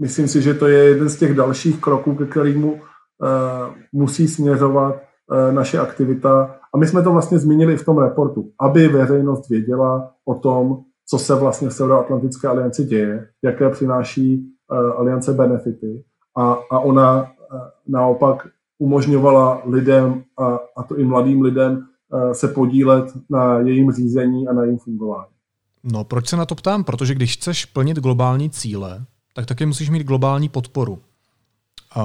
myslím 0.00 0.28
si, 0.28 0.42
že 0.42 0.54
to 0.54 0.66
je 0.66 0.84
jeden 0.84 1.08
z 1.08 1.16
těch 1.16 1.34
dalších 1.34 1.80
kroků, 1.80 2.14
ke 2.14 2.26
kterému 2.26 2.80
musí 3.92 4.28
směřovat 4.28 5.02
naše 5.50 5.78
aktivita. 5.78 6.56
A 6.74 6.78
my 6.78 6.86
jsme 6.86 7.02
to 7.02 7.12
vlastně 7.12 7.38
zmínili 7.38 7.76
v 7.76 7.84
tom 7.84 7.98
reportu, 7.98 8.50
aby 8.60 8.88
veřejnost 8.88 9.48
věděla 9.48 10.10
o 10.24 10.34
tom, 10.34 10.78
co 11.06 11.18
se 11.18 11.34
vlastně 11.34 11.68
v 11.68 11.72
Severoatlantické 11.72 12.48
alianci 12.48 12.84
děje, 12.84 13.28
jaké 13.42 13.70
přináší 13.70 14.52
aliance 14.96 15.32
benefity. 15.32 16.04
A, 16.36 16.58
a 16.70 16.78
ona 16.78 17.22
uh, 17.22 17.28
naopak 17.86 18.48
umožňovala 18.78 19.62
lidem, 19.66 20.24
a, 20.38 20.58
a 20.76 20.82
to 20.82 20.96
i 20.96 21.04
mladým 21.04 21.42
lidem, 21.42 21.86
uh, 22.12 22.32
se 22.32 22.48
podílet 22.48 23.04
na 23.30 23.58
jejím 23.58 23.92
řízení 23.92 24.48
a 24.48 24.52
na 24.52 24.62
jejím 24.62 24.78
fungování. 24.78 25.30
No, 25.92 26.04
proč 26.04 26.28
se 26.28 26.36
na 26.36 26.46
to 26.46 26.54
ptám? 26.54 26.84
Protože 26.84 27.14
když 27.14 27.36
chceš 27.36 27.64
plnit 27.64 27.98
globální 27.98 28.50
cíle, 28.50 29.04
tak 29.34 29.46
taky 29.46 29.66
musíš 29.66 29.90
mít 29.90 30.06
globální 30.06 30.48
podporu. 30.48 30.98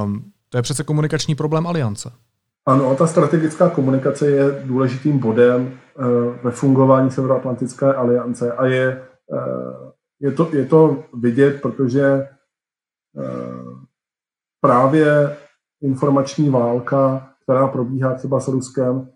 Um, 0.04 0.32
to 0.50 0.58
je 0.58 0.62
přece 0.62 0.84
komunikační 0.84 1.36
problém 1.36 1.68
aliance. 1.68 2.12
Ano, 2.66 2.90
a 2.90 2.96
ta 2.96 3.08
strategická 3.08 3.70
komunikace 3.70 4.28
je 4.30 4.64
důležitým 4.66 5.20
bodem 5.20 5.62
uh, 5.62 6.06
ve 6.44 6.52
fungování 6.52 7.12
Severoatlantické 7.12 7.94
aliance 7.94 8.52
a 8.52 8.66
je 8.66 9.02
uh, 9.28 9.90
je 10.20 10.32
to, 10.32 10.50
je 10.54 10.66
to 10.66 11.04
vidět, 11.14 11.62
protože 11.62 12.28
právě 14.62 15.38
informační 15.82 16.50
válka, 16.50 17.30
která 17.44 17.68
probíhá 17.68 18.14
třeba 18.14 18.40
s 18.40 18.48
Ruskem, 18.48 19.10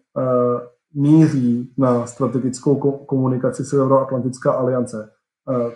míří 0.94 1.74
na 1.78 2.06
strategickou 2.06 2.76
komunikaci 3.06 3.66
Severoatlantická 3.66 4.52
aliance. 4.52 5.10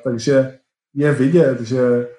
Takže 0.03 0.59
je 0.93 1.13
vidět, 1.13 1.61
že 1.61 2.09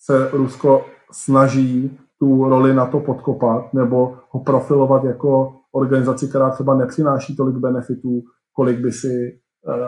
se 0.00 0.30
Rusko 0.32 0.84
snaží 1.12 1.98
tu 2.18 2.48
roli 2.48 2.74
na 2.74 2.86
to 2.86 3.00
podkopat 3.00 3.74
nebo 3.74 4.16
ho 4.30 4.40
profilovat 4.40 5.04
jako 5.04 5.56
organizaci, 5.72 6.28
která 6.28 6.50
třeba 6.50 6.74
nepřináší 6.74 7.36
tolik 7.36 7.56
benefitů, 7.56 8.22
kolik 8.52 8.78
by 8.78 8.92
si 8.92 9.40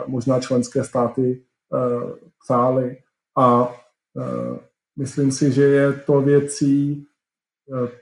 možná 0.06 0.40
členské 0.40 0.84
státy 0.84 1.44
přáli. 2.44 2.96
A 3.38 3.68
myslím 4.98 5.32
si, 5.32 5.52
že 5.52 5.62
je 5.62 5.92
to 5.92 6.20
věcí 6.20 7.06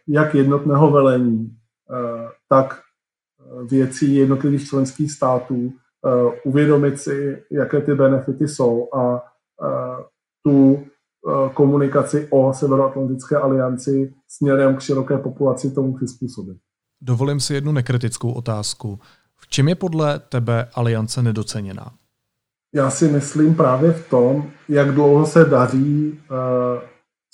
jak 0.09 0.35
jednotného 0.35 0.91
velení, 0.91 1.57
tak 2.49 2.81
věcí 3.71 4.15
jednotlivých 4.15 4.69
členských 4.69 5.13
států, 5.13 5.73
uvědomit 6.45 7.01
si, 7.01 7.45
jaké 7.51 7.81
ty 7.81 7.95
benefity 7.95 8.49
jsou 8.49 8.89
a 8.95 9.25
tu 10.45 10.85
komunikaci 11.55 12.29
o 12.31 12.55
Severoatlantické 12.55 13.37
alianci 13.37 14.15
směrem 14.29 14.77
k 14.77 14.81
široké 14.81 15.19
populaci 15.19 15.71
tomu 15.71 15.97
přizpůsobit. 15.97 16.59
Dovolím 17.01 17.41
si 17.41 17.55
jednu 17.55 17.73
nekritickou 17.73 18.33
otázku. 18.33 19.01
V 19.37 19.49
čem 19.49 19.69
je 19.69 19.75
podle 19.75 20.19
tebe 20.19 20.69
aliance 20.75 21.23
nedoceněná? 21.23 21.95
Já 22.75 22.91
si 22.91 23.09
myslím 23.09 23.55
právě 23.55 23.93
v 23.93 24.11
tom, 24.11 24.51
jak 24.69 24.95
dlouho 24.95 25.27
se 25.27 25.45
daří 25.45 26.21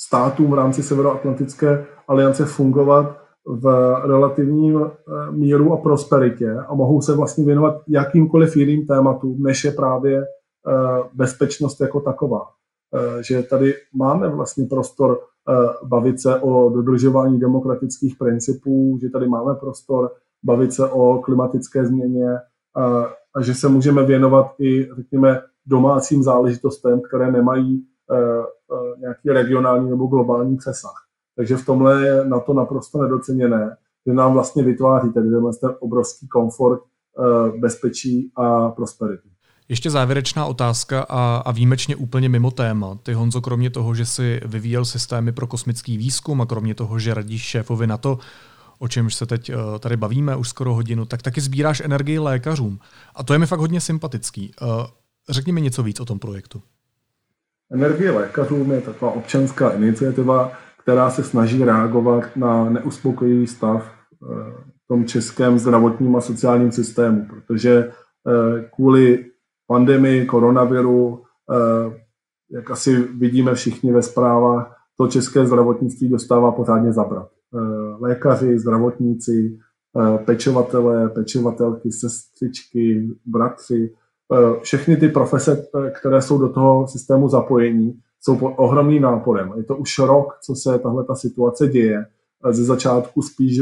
státům 0.01 0.51
v 0.51 0.55
rámci 0.55 0.83
Severoatlantické 0.83 1.87
aliance 2.09 2.45
fungovat 2.45 3.17
v 3.47 3.95
relativním 4.05 4.91
míru 5.31 5.73
a 5.73 5.77
prosperitě 5.77 6.57
a 6.69 6.75
mohou 6.75 7.01
se 7.01 7.17
vlastně 7.17 7.45
věnovat 7.45 7.83
jakýmkoliv 7.89 8.57
jiným 8.57 8.87
tématům, 8.87 9.43
než 9.43 9.65
je 9.65 9.73
právě 9.73 10.27
bezpečnost 11.15 11.81
jako 11.81 12.01
taková. 12.01 12.43
Eh, 12.95 13.23
že 13.23 13.43
tady 13.43 13.75
máme 13.95 14.29
vlastně 14.29 14.67
prostor 14.67 15.19
eh, 15.19 15.53
bavit 15.87 16.21
se 16.21 16.41
o 16.41 16.71
dodržování 16.71 17.41
demokratických 17.41 18.17
principů, 18.19 18.99
že 19.01 19.09
tady 19.09 19.29
máme 19.29 19.55
prostor 19.55 20.11
bavit 20.43 20.73
se 20.73 20.89
o 20.91 21.19
klimatické 21.19 21.87
změně 21.87 22.29
a, 22.79 23.43
že 23.43 23.55
se 23.55 23.69
můžeme 23.69 24.03
věnovat 24.07 24.55
i, 24.59 24.89
řekněme, 24.97 25.41
domácím 25.67 26.23
záležitostem, 26.23 27.01
které 27.01 27.33
nemají 27.33 27.85
uh, 28.11 29.01
nějaký 29.01 29.29
regionální 29.29 29.91
nebo 29.91 30.07
globální 30.07 30.57
přesah. 30.57 30.95
Takže 31.37 31.57
v 31.57 31.67
tomhle 31.67 32.07
je 32.07 32.25
na 32.25 32.41
to 32.41 32.55
naprosto 32.55 33.03
nedoceněné, 33.03 33.77
že 34.07 34.13
nám 34.13 34.33
vlastně 34.33 34.63
vytváří 34.63 35.13
tady 35.13 35.31
ten 35.61 35.75
obrovský 35.81 36.29
komfort, 36.29 36.81
uh, 36.83 37.61
bezpečí 37.61 38.33
a 38.37 38.69
prosperity. 38.69 39.29
Ještě 39.69 39.91
závěrečná 39.91 40.47
otázka 40.47 41.07
a, 41.09 41.37
a 41.37 41.53
výjimečně 41.53 41.97
úplně 41.97 42.29
mimo 42.29 42.51
téma. 42.51 42.99
Ty, 43.03 43.13
Honzo, 43.13 43.41
kromě 43.41 43.71
toho, 43.71 43.95
že 43.95 44.07
si 44.07 44.41
vyvíjel 44.45 44.85
systémy 44.85 45.33
pro 45.33 45.47
kosmický 45.47 45.97
výzkum 45.97 46.41
a 46.41 46.47
kromě 46.47 46.75
toho, 46.75 46.99
že 46.99 47.15
radíš 47.15 47.43
šéfovi 47.43 47.87
na 47.87 47.97
to, 47.97 48.19
o 48.79 48.89
čemž 48.89 49.15
se 49.15 49.27
teď 49.27 49.55
uh, 49.55 49.79
tady 49.79 49.97
bavíme 49.97 50.37
už 50.37 50.49
skoro 50.49 50.75
hodinu, 50.75 51.05
tak 51.05 51.23
taky 51.23 51.41
sbíráš 51.41 51.81
energii 51.81 52.19
lékařům. 52.19 52.79
A 53.15 53.23
to 53.23 53.33
je 53.33 53.39
mi 53.39 53.47
fakt 53.47 53.61
hodně 53.61 53.81
sympatický. 53.81 54.53
Uh, 54.63 54.69
řekni 55.29 55.53
mi 55.53 55.61
něco 55.61 55.83
víc 55.83 56.01
o 56.01 56.05
tom 56.05 56.19
projektu. 56.19 56.63
Energie 57.73 58.11
lékařům 58.11 58.73
je 58.73 58.81
taková 58.81 59.13
občanská 59.13 59.71
iniciativa, 59.71 60.53
která 60.83 61.11
se 61.11 61.25
snaží 61.25 61.65
reagovat 61.65 62.37
na 62.37 62.71
neuspokojivý 62.71 63.47
stav 63.47 63.83
uh, 64.21 64.29
v 64.85 64.89
tom 64.89 65.07
českém 65.07 65.59
zdravotním 65.59 66.17
a 66.17 66.21
sociálním 66.21 66.73
systému, 66.73 67.27
protože 67.27 67.91
kvůli 68.75 69.25
pandemii 69.69 70.27
koronaviru, 70.27 71.23
eh, 71.53 72.01
jak 72.51 72.71
asi 72.71 73.03
vidíme 73.03 73.55
všichni 73.55 73.93
ve 73.93 74.03
zprávách, 74.03 74.77
to 74.97 75.07
české 75.07 75.47
zdravotnictví 75.47 76.09
dostává 76.09 76.53
pořádně 76.53 76.93
zabrat. 76.93 77.29
Eh, 77.99 78.07
lékaři, 78.07 78.59
zdravotníci, 78.59 79.59
eh, 79.99 80.19
pečovatelé, 80.19 81.09
pečovatelky, 81.09 81.93
sestřičky, 81.93 83.09
bratři, 83.27 83.95
všechny 84.63 84.97
ty 84.97 85.09
profese, 85.09 85.67
které 86.01 86.23
jsou 86.23 86.39
do 86.39 86.49
toho 86.49 86.89
systému 86.89 87.29
zapojení, 87.29 88.01
jsou 88.21 88.37
pod 88.37 88.55
ohromným 88.57 89.03
náporem. 89.03 89.53
Je 89.57 89.65
to 89.65 89.77
už 89.77 89.99
rok, 89.99 90.39
co 90.43 90.55
se 90.55 90.79
tahle 90.79 91.05
ta 91.05 91.15
situace 91.15 91.69
děje. 91.69 92.07
Ze 92.51 92.65
začátku 92.65 93.23
spíš 93.23 93.61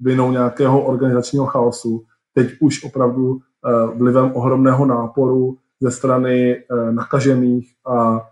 vinou 0.00 0.30
nějakého 0.30 0.84
organizačního 0.84 1.46
chaosu. 1.46 2.04
Teď 2.34 2.48
už 2.60 2.84
opravdu 2.84 3.40
Eh, 3.66 3.86
vlivem 3.96 4.32
ohromného 4.34 4.86
náporu 4.86 5.58
ze 5.80 5.90
strany 5.90 6.56
eh, 6.56 6.92
nakažených 6.92 7.72
a 7.86 8.18
eh, 8.18 8.22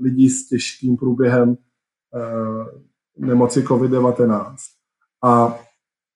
lidí 0.00 0.30
s 0.30 0.48
těžkým 0.48 0.96
průběhem 0.96 1.56
nemoci 3.18 3.62
COVID-19. 3.62 4.54
A 5.24 5.58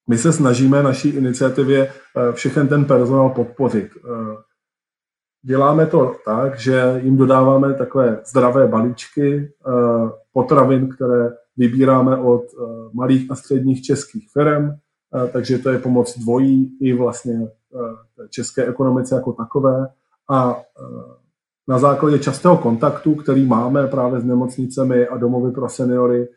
my 0.09 0.19
se 0.19 0.33
snažíme 0.33 0.83
naší 0.83 1.09
iniciativě 1.09 1.93
všechen 2.33 2.69
ten 2.69 2.85
personál 2.85 3.31
podpořit. 3.31 3.91
Děláme 5.43 5.87
to 5.87 6.17
tak, 6.25 6.59
že 6.59 7.01
jim 7.03 7.17
dodáváme 7.17 7.75
takové 7.75 8.21
zdravé 8.27 8.69
balíčky 8.69 9.53
potravin, 10.33 10.89
které 10.89 11.31
vybíráme 11.57 12.17
od 12.17 12.43
malých 12.93 13.31
a 13.31 13.35
středních 13.35 13.83
českých 13.83 14.31
firm, 14.33 14.71
takže 15.33 15.59
to 15.59 15.71
je 15.71 15.79
pomoc 15.79 16.19
dvojí 16.19 16.79
i 16.81 16.93
vlastně 16.93 17.49
české 18.31 18.67
ekonomice 18.67 19.15
jako 19.15 19.33
takové 19.33 19.89
a 20.31 20.57
na 21.69 21.79
základě 21.79 22.19
častého 22.19 22.57
kontaktu, 22.57 23.15
který 23.15 23.47
máme 23.47 23.87
právě 23.87 24.21
s 24.21 24.25
nemocnicemi 24.25 25.07
a 25.07 25.17
domovy 25.17 25.53
pro 25.53 25.69
seniory, 25.69 26.29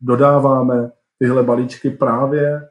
dodáváme 0.00 0.90
tyhle 1.18 1.42
balíčky 1.42 1.90
právě, 1.90 2.68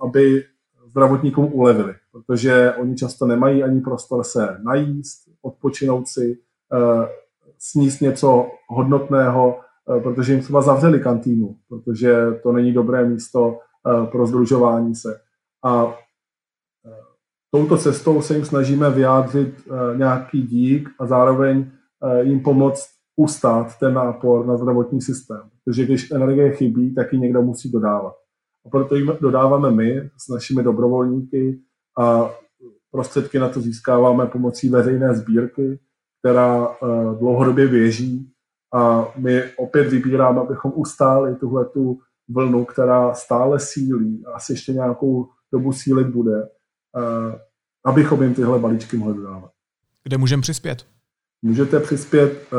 aby 0.00 0.44
zdravotníkům 0.86 1.48
ulevili, 1.52 1.94
protože 2.12 2.74
oni 2.80 2.96
často 2.96 3.26
nemají 3.26 3.62
ani 3.62 3.80
prostor 3.80 4.24
se 4.24 4.58
najíst, 4.62 5.28
odpočinout 5.42 6.08
si, 6.08 6.38
sníst 7.58 8.00
něco 8.00 8.46
hodnotného, 8.68 9.60
protože 10.02 10.32
jim 10.32 10.42
třeba 10.42 10.62
zavřeli 10.62 11.00
kantýnu, 11.00 11.56
protože 11.68 12.26
to 12.42 12.52
není 12.52 12.72
dobré 12.72 13.04
místo 13.04 13.58
pro 14.10 14.26
združování 14.26 14.94
se. 14.94 15.20
A 15.64 15.94
touto 17.54 17.78
cestou 17.78 18.22
se 18.22 18.34
jim 18.34 18.44
snažíme 18.44 18.90
vyjádřit 18.90 19.54
eh, 19.66 19.98
nějaký 19.98 20.42
dík 20.42 20.88
a 20.98 21.06
zároveň 21.06 21.70
eh, 22.02 22.22
jim 22.22 22.40
pomoct 22.40 22.88
ustát 23.16 23.78
ten 23.78 23.94
nápor 23.94 24.46
na 24.46 24.56
zdravotní 24.56 25.00
systém. 25.00 25.50
Protože 25.64 25.84
když 25.84 26.10
energie 26.10 26.52
chybí, 26.52 26.94
tak 26.94 27.12
ji 27.12 27.18
někdo 27.18 27.42
musí 27.42 27.72
dodávat. 27.72 28.14
A 28.66 28.68
proto 28.70 28.94
jim 28.96 29.12
dodáváme 29.20 29.70
my 29.70 30.10
s 30.16 30.28
našimi 30.28 30.62
dobrovolníky 30.62 31.60
a 31.98 32.30
prostředky 32.90 33.38
na 33.38 33.48
to 33.48 33.60
získáváme 33.60 34.26
pomocí 34.26 34.68
veřejné 34.68 35.14
sbírky, 35.14 35.78
která 36.18 36.68
eh, 36.68 36.86
dlouhodobě 37.18 37.68
běží 37.68 38.30
a 38.74 39.08
my 39.16 39.42
opět 39.56 39.88
vybíráme, 39.88 40.40
abychom 40.40 40.72
ustáli 40.74 41.34
tuhle 41.34 41.64
tu 41.64 41.98
vlnu, 42.28 42.64
která 42.64 43.14
stále 43.14 43.60
sílí 43.60 44.24
a 44.26 44.30
asi 44.30 44.52
ještě 44.52 44.72
nějakou 44.72 45.28
dobu 45.52 45.72
sílit 45.72 46.06
bude 46.06 46.48
Eh, 46.96 47.38
abychom 47.84 48.22
jim 48.22 48.34
tyhle 48.34 48.58
balíčky 48.58 48.96
mohli 48.96 49.14
dodávat. 49.14 49.50
Kde 50.02 50.18
můžeme 50.18 50.42
přispět? 50.42 50.86
Můžete 51.44 51.80
přispět 51.80 52.46
uh, 52.52 52.58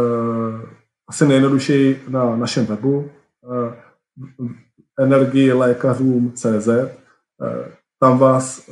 asi 1.08 1.28
nejjednodušeji 1.28 2.04
na 2.10 2.36
našem 2.36 2.66
webu 2.66 2.98
uh, 2.98 3.74
energiilékařům.cz. 5.00 6.68
Uh, 6.68 6.86
tam 8.00 8.18
vás 8.18 8.70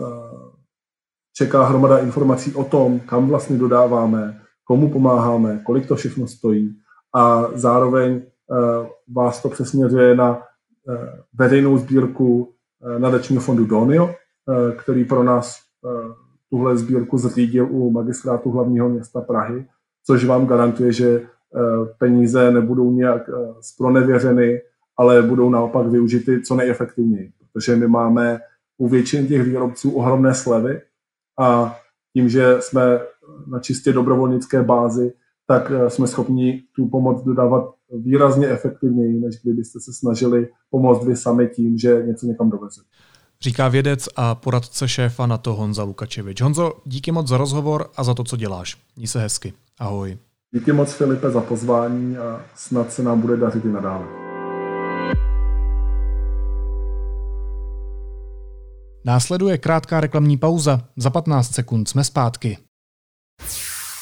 čeká 1.36 1.66
hromada 1.66 1.97
informací 1.97 2.53
o 2.53 2.64
tom, 2.64 2.99
kam 2.99 3.28
vlastně 3.28 3.57
dodáváme, 3.57 4.41
komu 4.64 4.89
pomáháme, 4.89 5.61
kolik 5.66 5.88
to 5.88 5.95
všechno 5.95 6.28
stojí 6.28 6.80
a 7.16 7.47
zároveň 7.53 8.22
vás 9.16 9.41
to 9.41 9.49
přesměřuje 9.49 10.16
na 10.16 10.41
veřejnou 11.34 11.78
sbírku 11.78 12.53
nadačního 12.99 13.41
fondu 13.41 13.66
Donio, 13.66 14.16
Eh, 14.49 14.72
který 14.76 15.05
pro 15.05 15.24
nás 15.24 15.59
eh, 15.86 16.14
tuhle 16.49 16.78
sbírku 16.78 17.18
zřídil 17.18 17.68
u 17.72 17.91
magistrátu 17.91 18.51
hlavního 18.51 18.89
města 18.89 19.22
Prahy, 19.22 19.66
což 20.06 20.26
vám 20.26 20.45
garantuje, 20.45 20.93
že 20.93 21.10
eh, 21.10 21.60
peníze 21.97 22.51
nebudou 22.51 22.91
nějak 22.91 23.30
spronevěřeny, 23.62 24.62
ale 24.97 25.22
budou 25.22 25.49
naopak 25.49 25.88
využity 25.88 26.41
co 26.41 26.56
nejefektivněji, 26.56 27.32
protože 27.39 27.76
my 27.76 27.88
máme 27.88 28.39
u 28.78 28.88
většiny 28.88 29.28
těch 29.28 29.43
výrobců 29.43 29.91
ohromné 29.91 30.34
slevy 30.34 30.82
a 31.39 31.78
tím, 32.14 32.30
že 32.30 32.58
jsme 32.60 32.99
na 33.47 33.60
čistě 33.60 33.93
dobrovolnické 33.93 34.64
bázi, 34.64 35.14
tak 35.47 35.72
jsme 35.88 36.08
schopni 36.08 36.64
tu 36.76 36.88
pomoc 36.88 37.24
dodávat 37.24 37.74
výrazně 37.91 38.47
efektivněji, 38.47 39.20
než 39.20 39.36
kdybyste 39.43 39.80
se 39.80 39.93
snažili 39.93 40.47
pomoct 40.70 41.06
vy 41.06 41.16
sami 41.16 41.47
tím, 41.47 41.78
že 41.78 42.04
něco 42.06 42.26
někam 42.26 42.49
dovezete. 42.49 42.88
Říká 43.41 43.68
vědec 43.68 44.10
a 44.16 44.36
poradce 44.36 44.88
šéfa 44.88 45.26
na 45.26 45.38
to 45.38 45.54
Honza 45.54 45.84
Lukačevič. 45.84 46.41
Honzo, 46.41 46.74
díky 46.86 47.12
moc 47.12 47.28
za 47.28 47.38
rozhovor 47.38 47.89
a 47.95 48.04
za 48.04 48.14
to, 48.14 48.24
co 48.24 48.38
děláš. 48.38 48.78
Mí 48.97 49.08
se 49.08 49.20
hezky. 49.20 49.54
Ahoj. 49.80 50.18
Díky 50.52 50.74
moc 50.74 50.94
Filipe 50.94 51.30
za 51.32 51.42
pozvání 51.42 52.18
a 52.18 52.42
snad 52.56 52.94
se 52.94 53.04
nám 53.04 53.22
bude 53.22 53.38
dařit 53.38 53.66
i 53.66 53.68
nadále. 53.68 54.06
Následuje 59.06 59.58
krátká 59.58 60.00
reklamní 60.00 60.38
pauza. 60.38 60.82
Za 60.98 61.10
15 61.10 61.52
sekund 61.52 61.90
jsme 61.90 62.04
zpátky. 62.04 62.58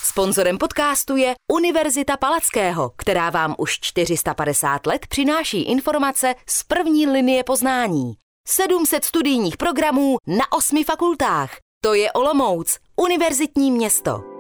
Sponzorem 0.03 0.57
podcastu 0.57 1.15
je 1.15 1.33
Univerzita 1.51 2.17
Palackého, 2.17 2.91
která 2.97 3.29
vám 3.29 3.55
už 3.57 3.79
450 3.79 4.85
let 4.87 5.07
přináší 5.07 5.61
informace 5.63 6.35
z 6.49 6.63
první 6.63 7.07
linie 7.07 7.43
poznání. 7.43 8.13
700 8.47 9.03
studijních 9.05 9.57
programů 9.57 10.17
na 10.27 10.51
osmi 10.51 10.83
fakultách. 10.83 11.51
To 11.83 11.93
je 11.93 12.11
Olomouc, 12.11 12.77
univerzitní 12.95 13.71
město. 13.71 14.30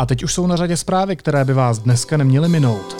A 0.00 0.06
teď 0.06 0.22
už 0.22 0.34
jsou 0.34 0.46
na 0.46 0.56
řadě 0.56 0.76
zprávy, 0.76 1.16
které 1.16 1.44
by 1.44 1.52
vás 1.52 1.78
dneska 1.78 2.16
neměly 2.16 2.48
minout. 2.48 2.96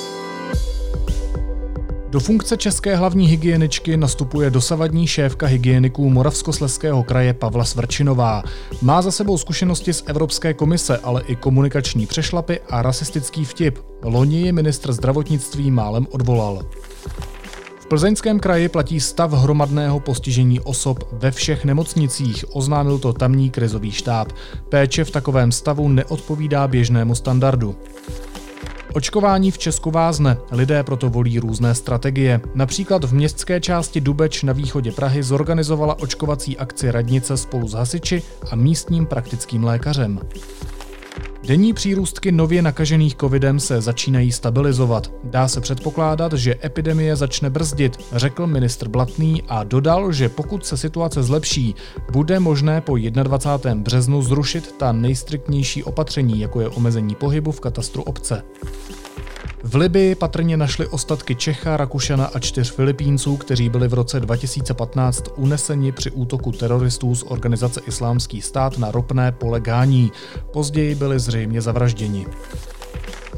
Do 2.11 2.21
funkce 2.21 2.57
české 2.57 2.97
hlavní 2.97 3.27
hygieničky 3.27 3.97
nastupuje 3.97 4.51
dosavadní 4.51 5.07
šéfka 5.07 5.47
hygieniků 5.47 6.11
Moravskosleského 6.11 7.03
kraje 7.03 7.35
Pavla 7.35 7.65
Svrčinová. 7.65 8.43
Má 8.83 9.03
za 9.03 9.11
sebou 9.11 9.39
zkušenosti 9.39 9.93
z 9.93 10.03
Evropské 10.07 10.55
komise, 10.55 10.99
ale 10.99 11.23
i 11.23 11.37
komunikační 11.37 12.07
přešlapy 12.07 12.61
a 12.71 12.83
rasistický 12.83 13.45
vtip. 13.45 13.79
Loni 14.03 14.41
ji 14.43 14.53
ministr 14.53 14.93
zdravotnictví 14.93 15.71
málem 15.71 16.07
odvolal. 16.11 16.63
Plzeňském 17.91 18.41
kraji 18.41 18.69
platí 18.69 19.01
stav 19.01 19.33
hromadného 19.33 20.01
postižení 20.01 20.61
osob 20.61 21.05
ve 21.13 21.31
všech 21.31 21.65
nemocnicích, 21.65 22.45
oznámil 22.53 22.99
to 22.99 23.13
tamní 23.13 23.51
krizový 23.51 23.91
štáb. 23.91 24.33
Péče 24.69 25.05
v 25.05 25.11
takovém 25.11 25.53
stavu 25.53 25.89
neodpovídá 25.89 26.69
běžnému 26.69 27.15
standardu. 27.15 27.77
Očkování 28.95 29.51
v 29.51 29.59
Česku 29.59 29.91
vázne, 29.91 30.37
lidé 30.53 30.83
proto 30.83 31.11
volí 31.11 31.39
různé 31.39 31.75
strategie. 31.75 32.41
Například 32.55 33.05
v 33.05 33.15
městské 33.15 33.61
části 33.61 34.01
Dubeč 34.01 34.43
na 34.43 34.53
východě 34.53 34.93
Prahy 34.93 35.23
zorganizovala 35.23 35.99
očkovací 36.01 36.59
akci 36.59 36.91
radnice 36.91 37.37
spolu 37.37 37.69
s 37.69 37.73
hasiči 37.73 38.23
a 38.51 38.57
místním 38.57 39.07
praktickým 39.07 39.65
lékařem. 39.65 40.21
Denní 41.47 41.73
přírůstky 41.73 42.33
nově 42.33 42.63
nakažených 42.63 43.17
covidem 43.17 43.61
se 43.61 43.81
začínají 43.81 44.33
stabilizovat. 44.33 45.13
Dá 45.25 45.49
se 45.49 45.61
předpokládat, 45.61 46.33
že 46.33 46.57
epidemie 46.65 47.17
začne 47.17 47.51
brzdit, 47.51 47.97
řekl 48.13 48.47
ministr 48.47 48.89
Blatný 48.89 49.43
a 49.49 49.65
dodal, 49.65 50.13
že 50.13 50.29
pokud 50.29 50.67
se 50.67 50.77
situace 50.77 51.23
zlepší, 51.23 51.75
bude 52.13 52.41
možné 52.41 52.81
po 52.81 52.97
21. 52.97 53.75
březnu 53.75 54.23
zrušit 54.23 54.75
ta 54.79 54.93
nejstriktnější 54.93 55.85
opatření, 55.85 56.41
jako 56.41 56.61
je 56.61 56.69
omezení 56.69 57.15
pohybu 57.15 57.53
v 57.53 57.61
katastru 57.61 58.03
obce. 58.03 58.43
V 59.63 59.75
Libii 59.75 60.15
patrně 60.15 60.57
našli 60.57 60.87
ostatky 60.87 61.35
Čecha, 61.35 61.77
Rakušana 61.77 62.27
a 62.27 62.39
čtyř 62.39 62.73
Filipínců, 62.73 63.37
kteří 63.37 63.69
byli 63.69 63.89
v 63.89 63.95
roce 63.95 64.21
2015 64.21 65.25
uneseni 65.37 65.93
při 65.93 66.11
útoku 66.11 66.53
teroristů 66.53 67.15
z 67.15 67.23
organizace 67.23 67.81
Islámský 67.87 68.43
stát 68.43 68.79
na 68.79 68.91
ropné 68.91 69.33
pole 69.33 69.61
Gání. 69.61 70.13
Později 70.53 70.95
byli 70.95 71.19
zřejmě 71.19 71.61
zavražděni. 71.61 72.27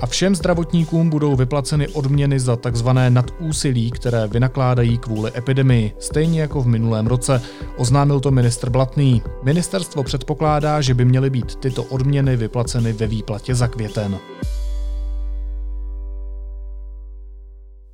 A 0.00 0.06
všem 0.06 0.34
zdravotníkům 0.34 1.10
budou 1.10 1.36
vyplaceny 1.36 1.88
odměny 1.88 2.40
za 2.40 2.56
takzvané 2.56 3.10
nadúsilí, 3.10 3.90
které 3.90 4.26
vynakládají 4.26 4.98
kvůli 4.98 5.30
epidemii, 5.36 5.92
stejně 5.98 6.40
jako 6.40 6.62
v 6.62 6.66
minulém 6.66 7.06
roce, 7.06 7.42
oznámil 7.76 8.20
to 8.20 8.30
ministr 8.30 8.70
Blatný. 8.70 9.22
Ministerstvo 9.42 10.02
předpokládá, 10.02 10.80
že 10.80 10.94
by 10.94 11.04
měly 11.04 11.30
být 11.30 11.54
tyto 11.54 11.82
odměny 11.82 12.36
vyplaceny 12.36 12.92
ve 12.92 13.06
výplatě 13.06 13.54
za 13.54 13.68
květen. 13.68 14.18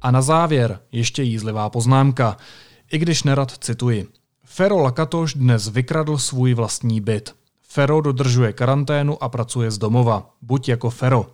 A 0.03 0.11
na 0.11 0.23
závěr 0.23 0.81
ještě 0.93 1.23
jízlivá 1.23 1.71
poznámka, 1.71 2.37
i 2.93 2.99
když 2.99 3.23
nerad 3.23 3.53
cituji. 3.65 4.07
Fero 4.45 4.79
Lakatoš 4.79 5.35
dnes 5.35 5.69
vykradl 5.69 6.19
svůj 6.19 6.55
vlastní 6.55 7.01
byt. 7.01 7.35
Fero 7.63 8.01
dodržuje 8.01 8.53
karanténu 8.53 9.23
a 9.23 9.29
pracuje 9.29 9.71
z 9.71 9.79
domova. 9.79 10.31
Buď 10.43 10.69
jako 10.69 10.91
Fero. 10.91 11.27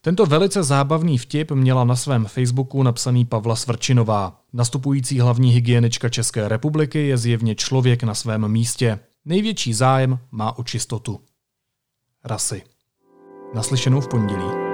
Tento 0.00 0.26
velice 0.26 0.62
zábavný 0.62 1.18
vtip 1.18 1.50
měla 1.50 1.84
na 1.84 1.96
svém 1.96 2.24
Facebooku 2.24 2.82
napsaný 2.82 3.24
Pavla 3.24 3.56
Svrčinová. 3.56 4.40
Nastupující 4.52 5.20
hlavní 5.20 5.50
hygienička 5.50 6.08
České 6.08 6.48
republiky 6.48 7.06
je 7.06 7.18
zjevně 7.18 7.54
člověk 7.54 8.02
na 8.02 8.14
svém 8.14 8.48
místě. 8.48 8.98
Největší 9.24 9.74
zájem 9.74 10.18
má 10.30 10.58
o 10.58 10.64
čistotu. 10.64 11.20
Rasy. 12.24 12.62
Naslyšenou 13.54 14.00
v 14.00 14.08
pondělí. 14.08 14.65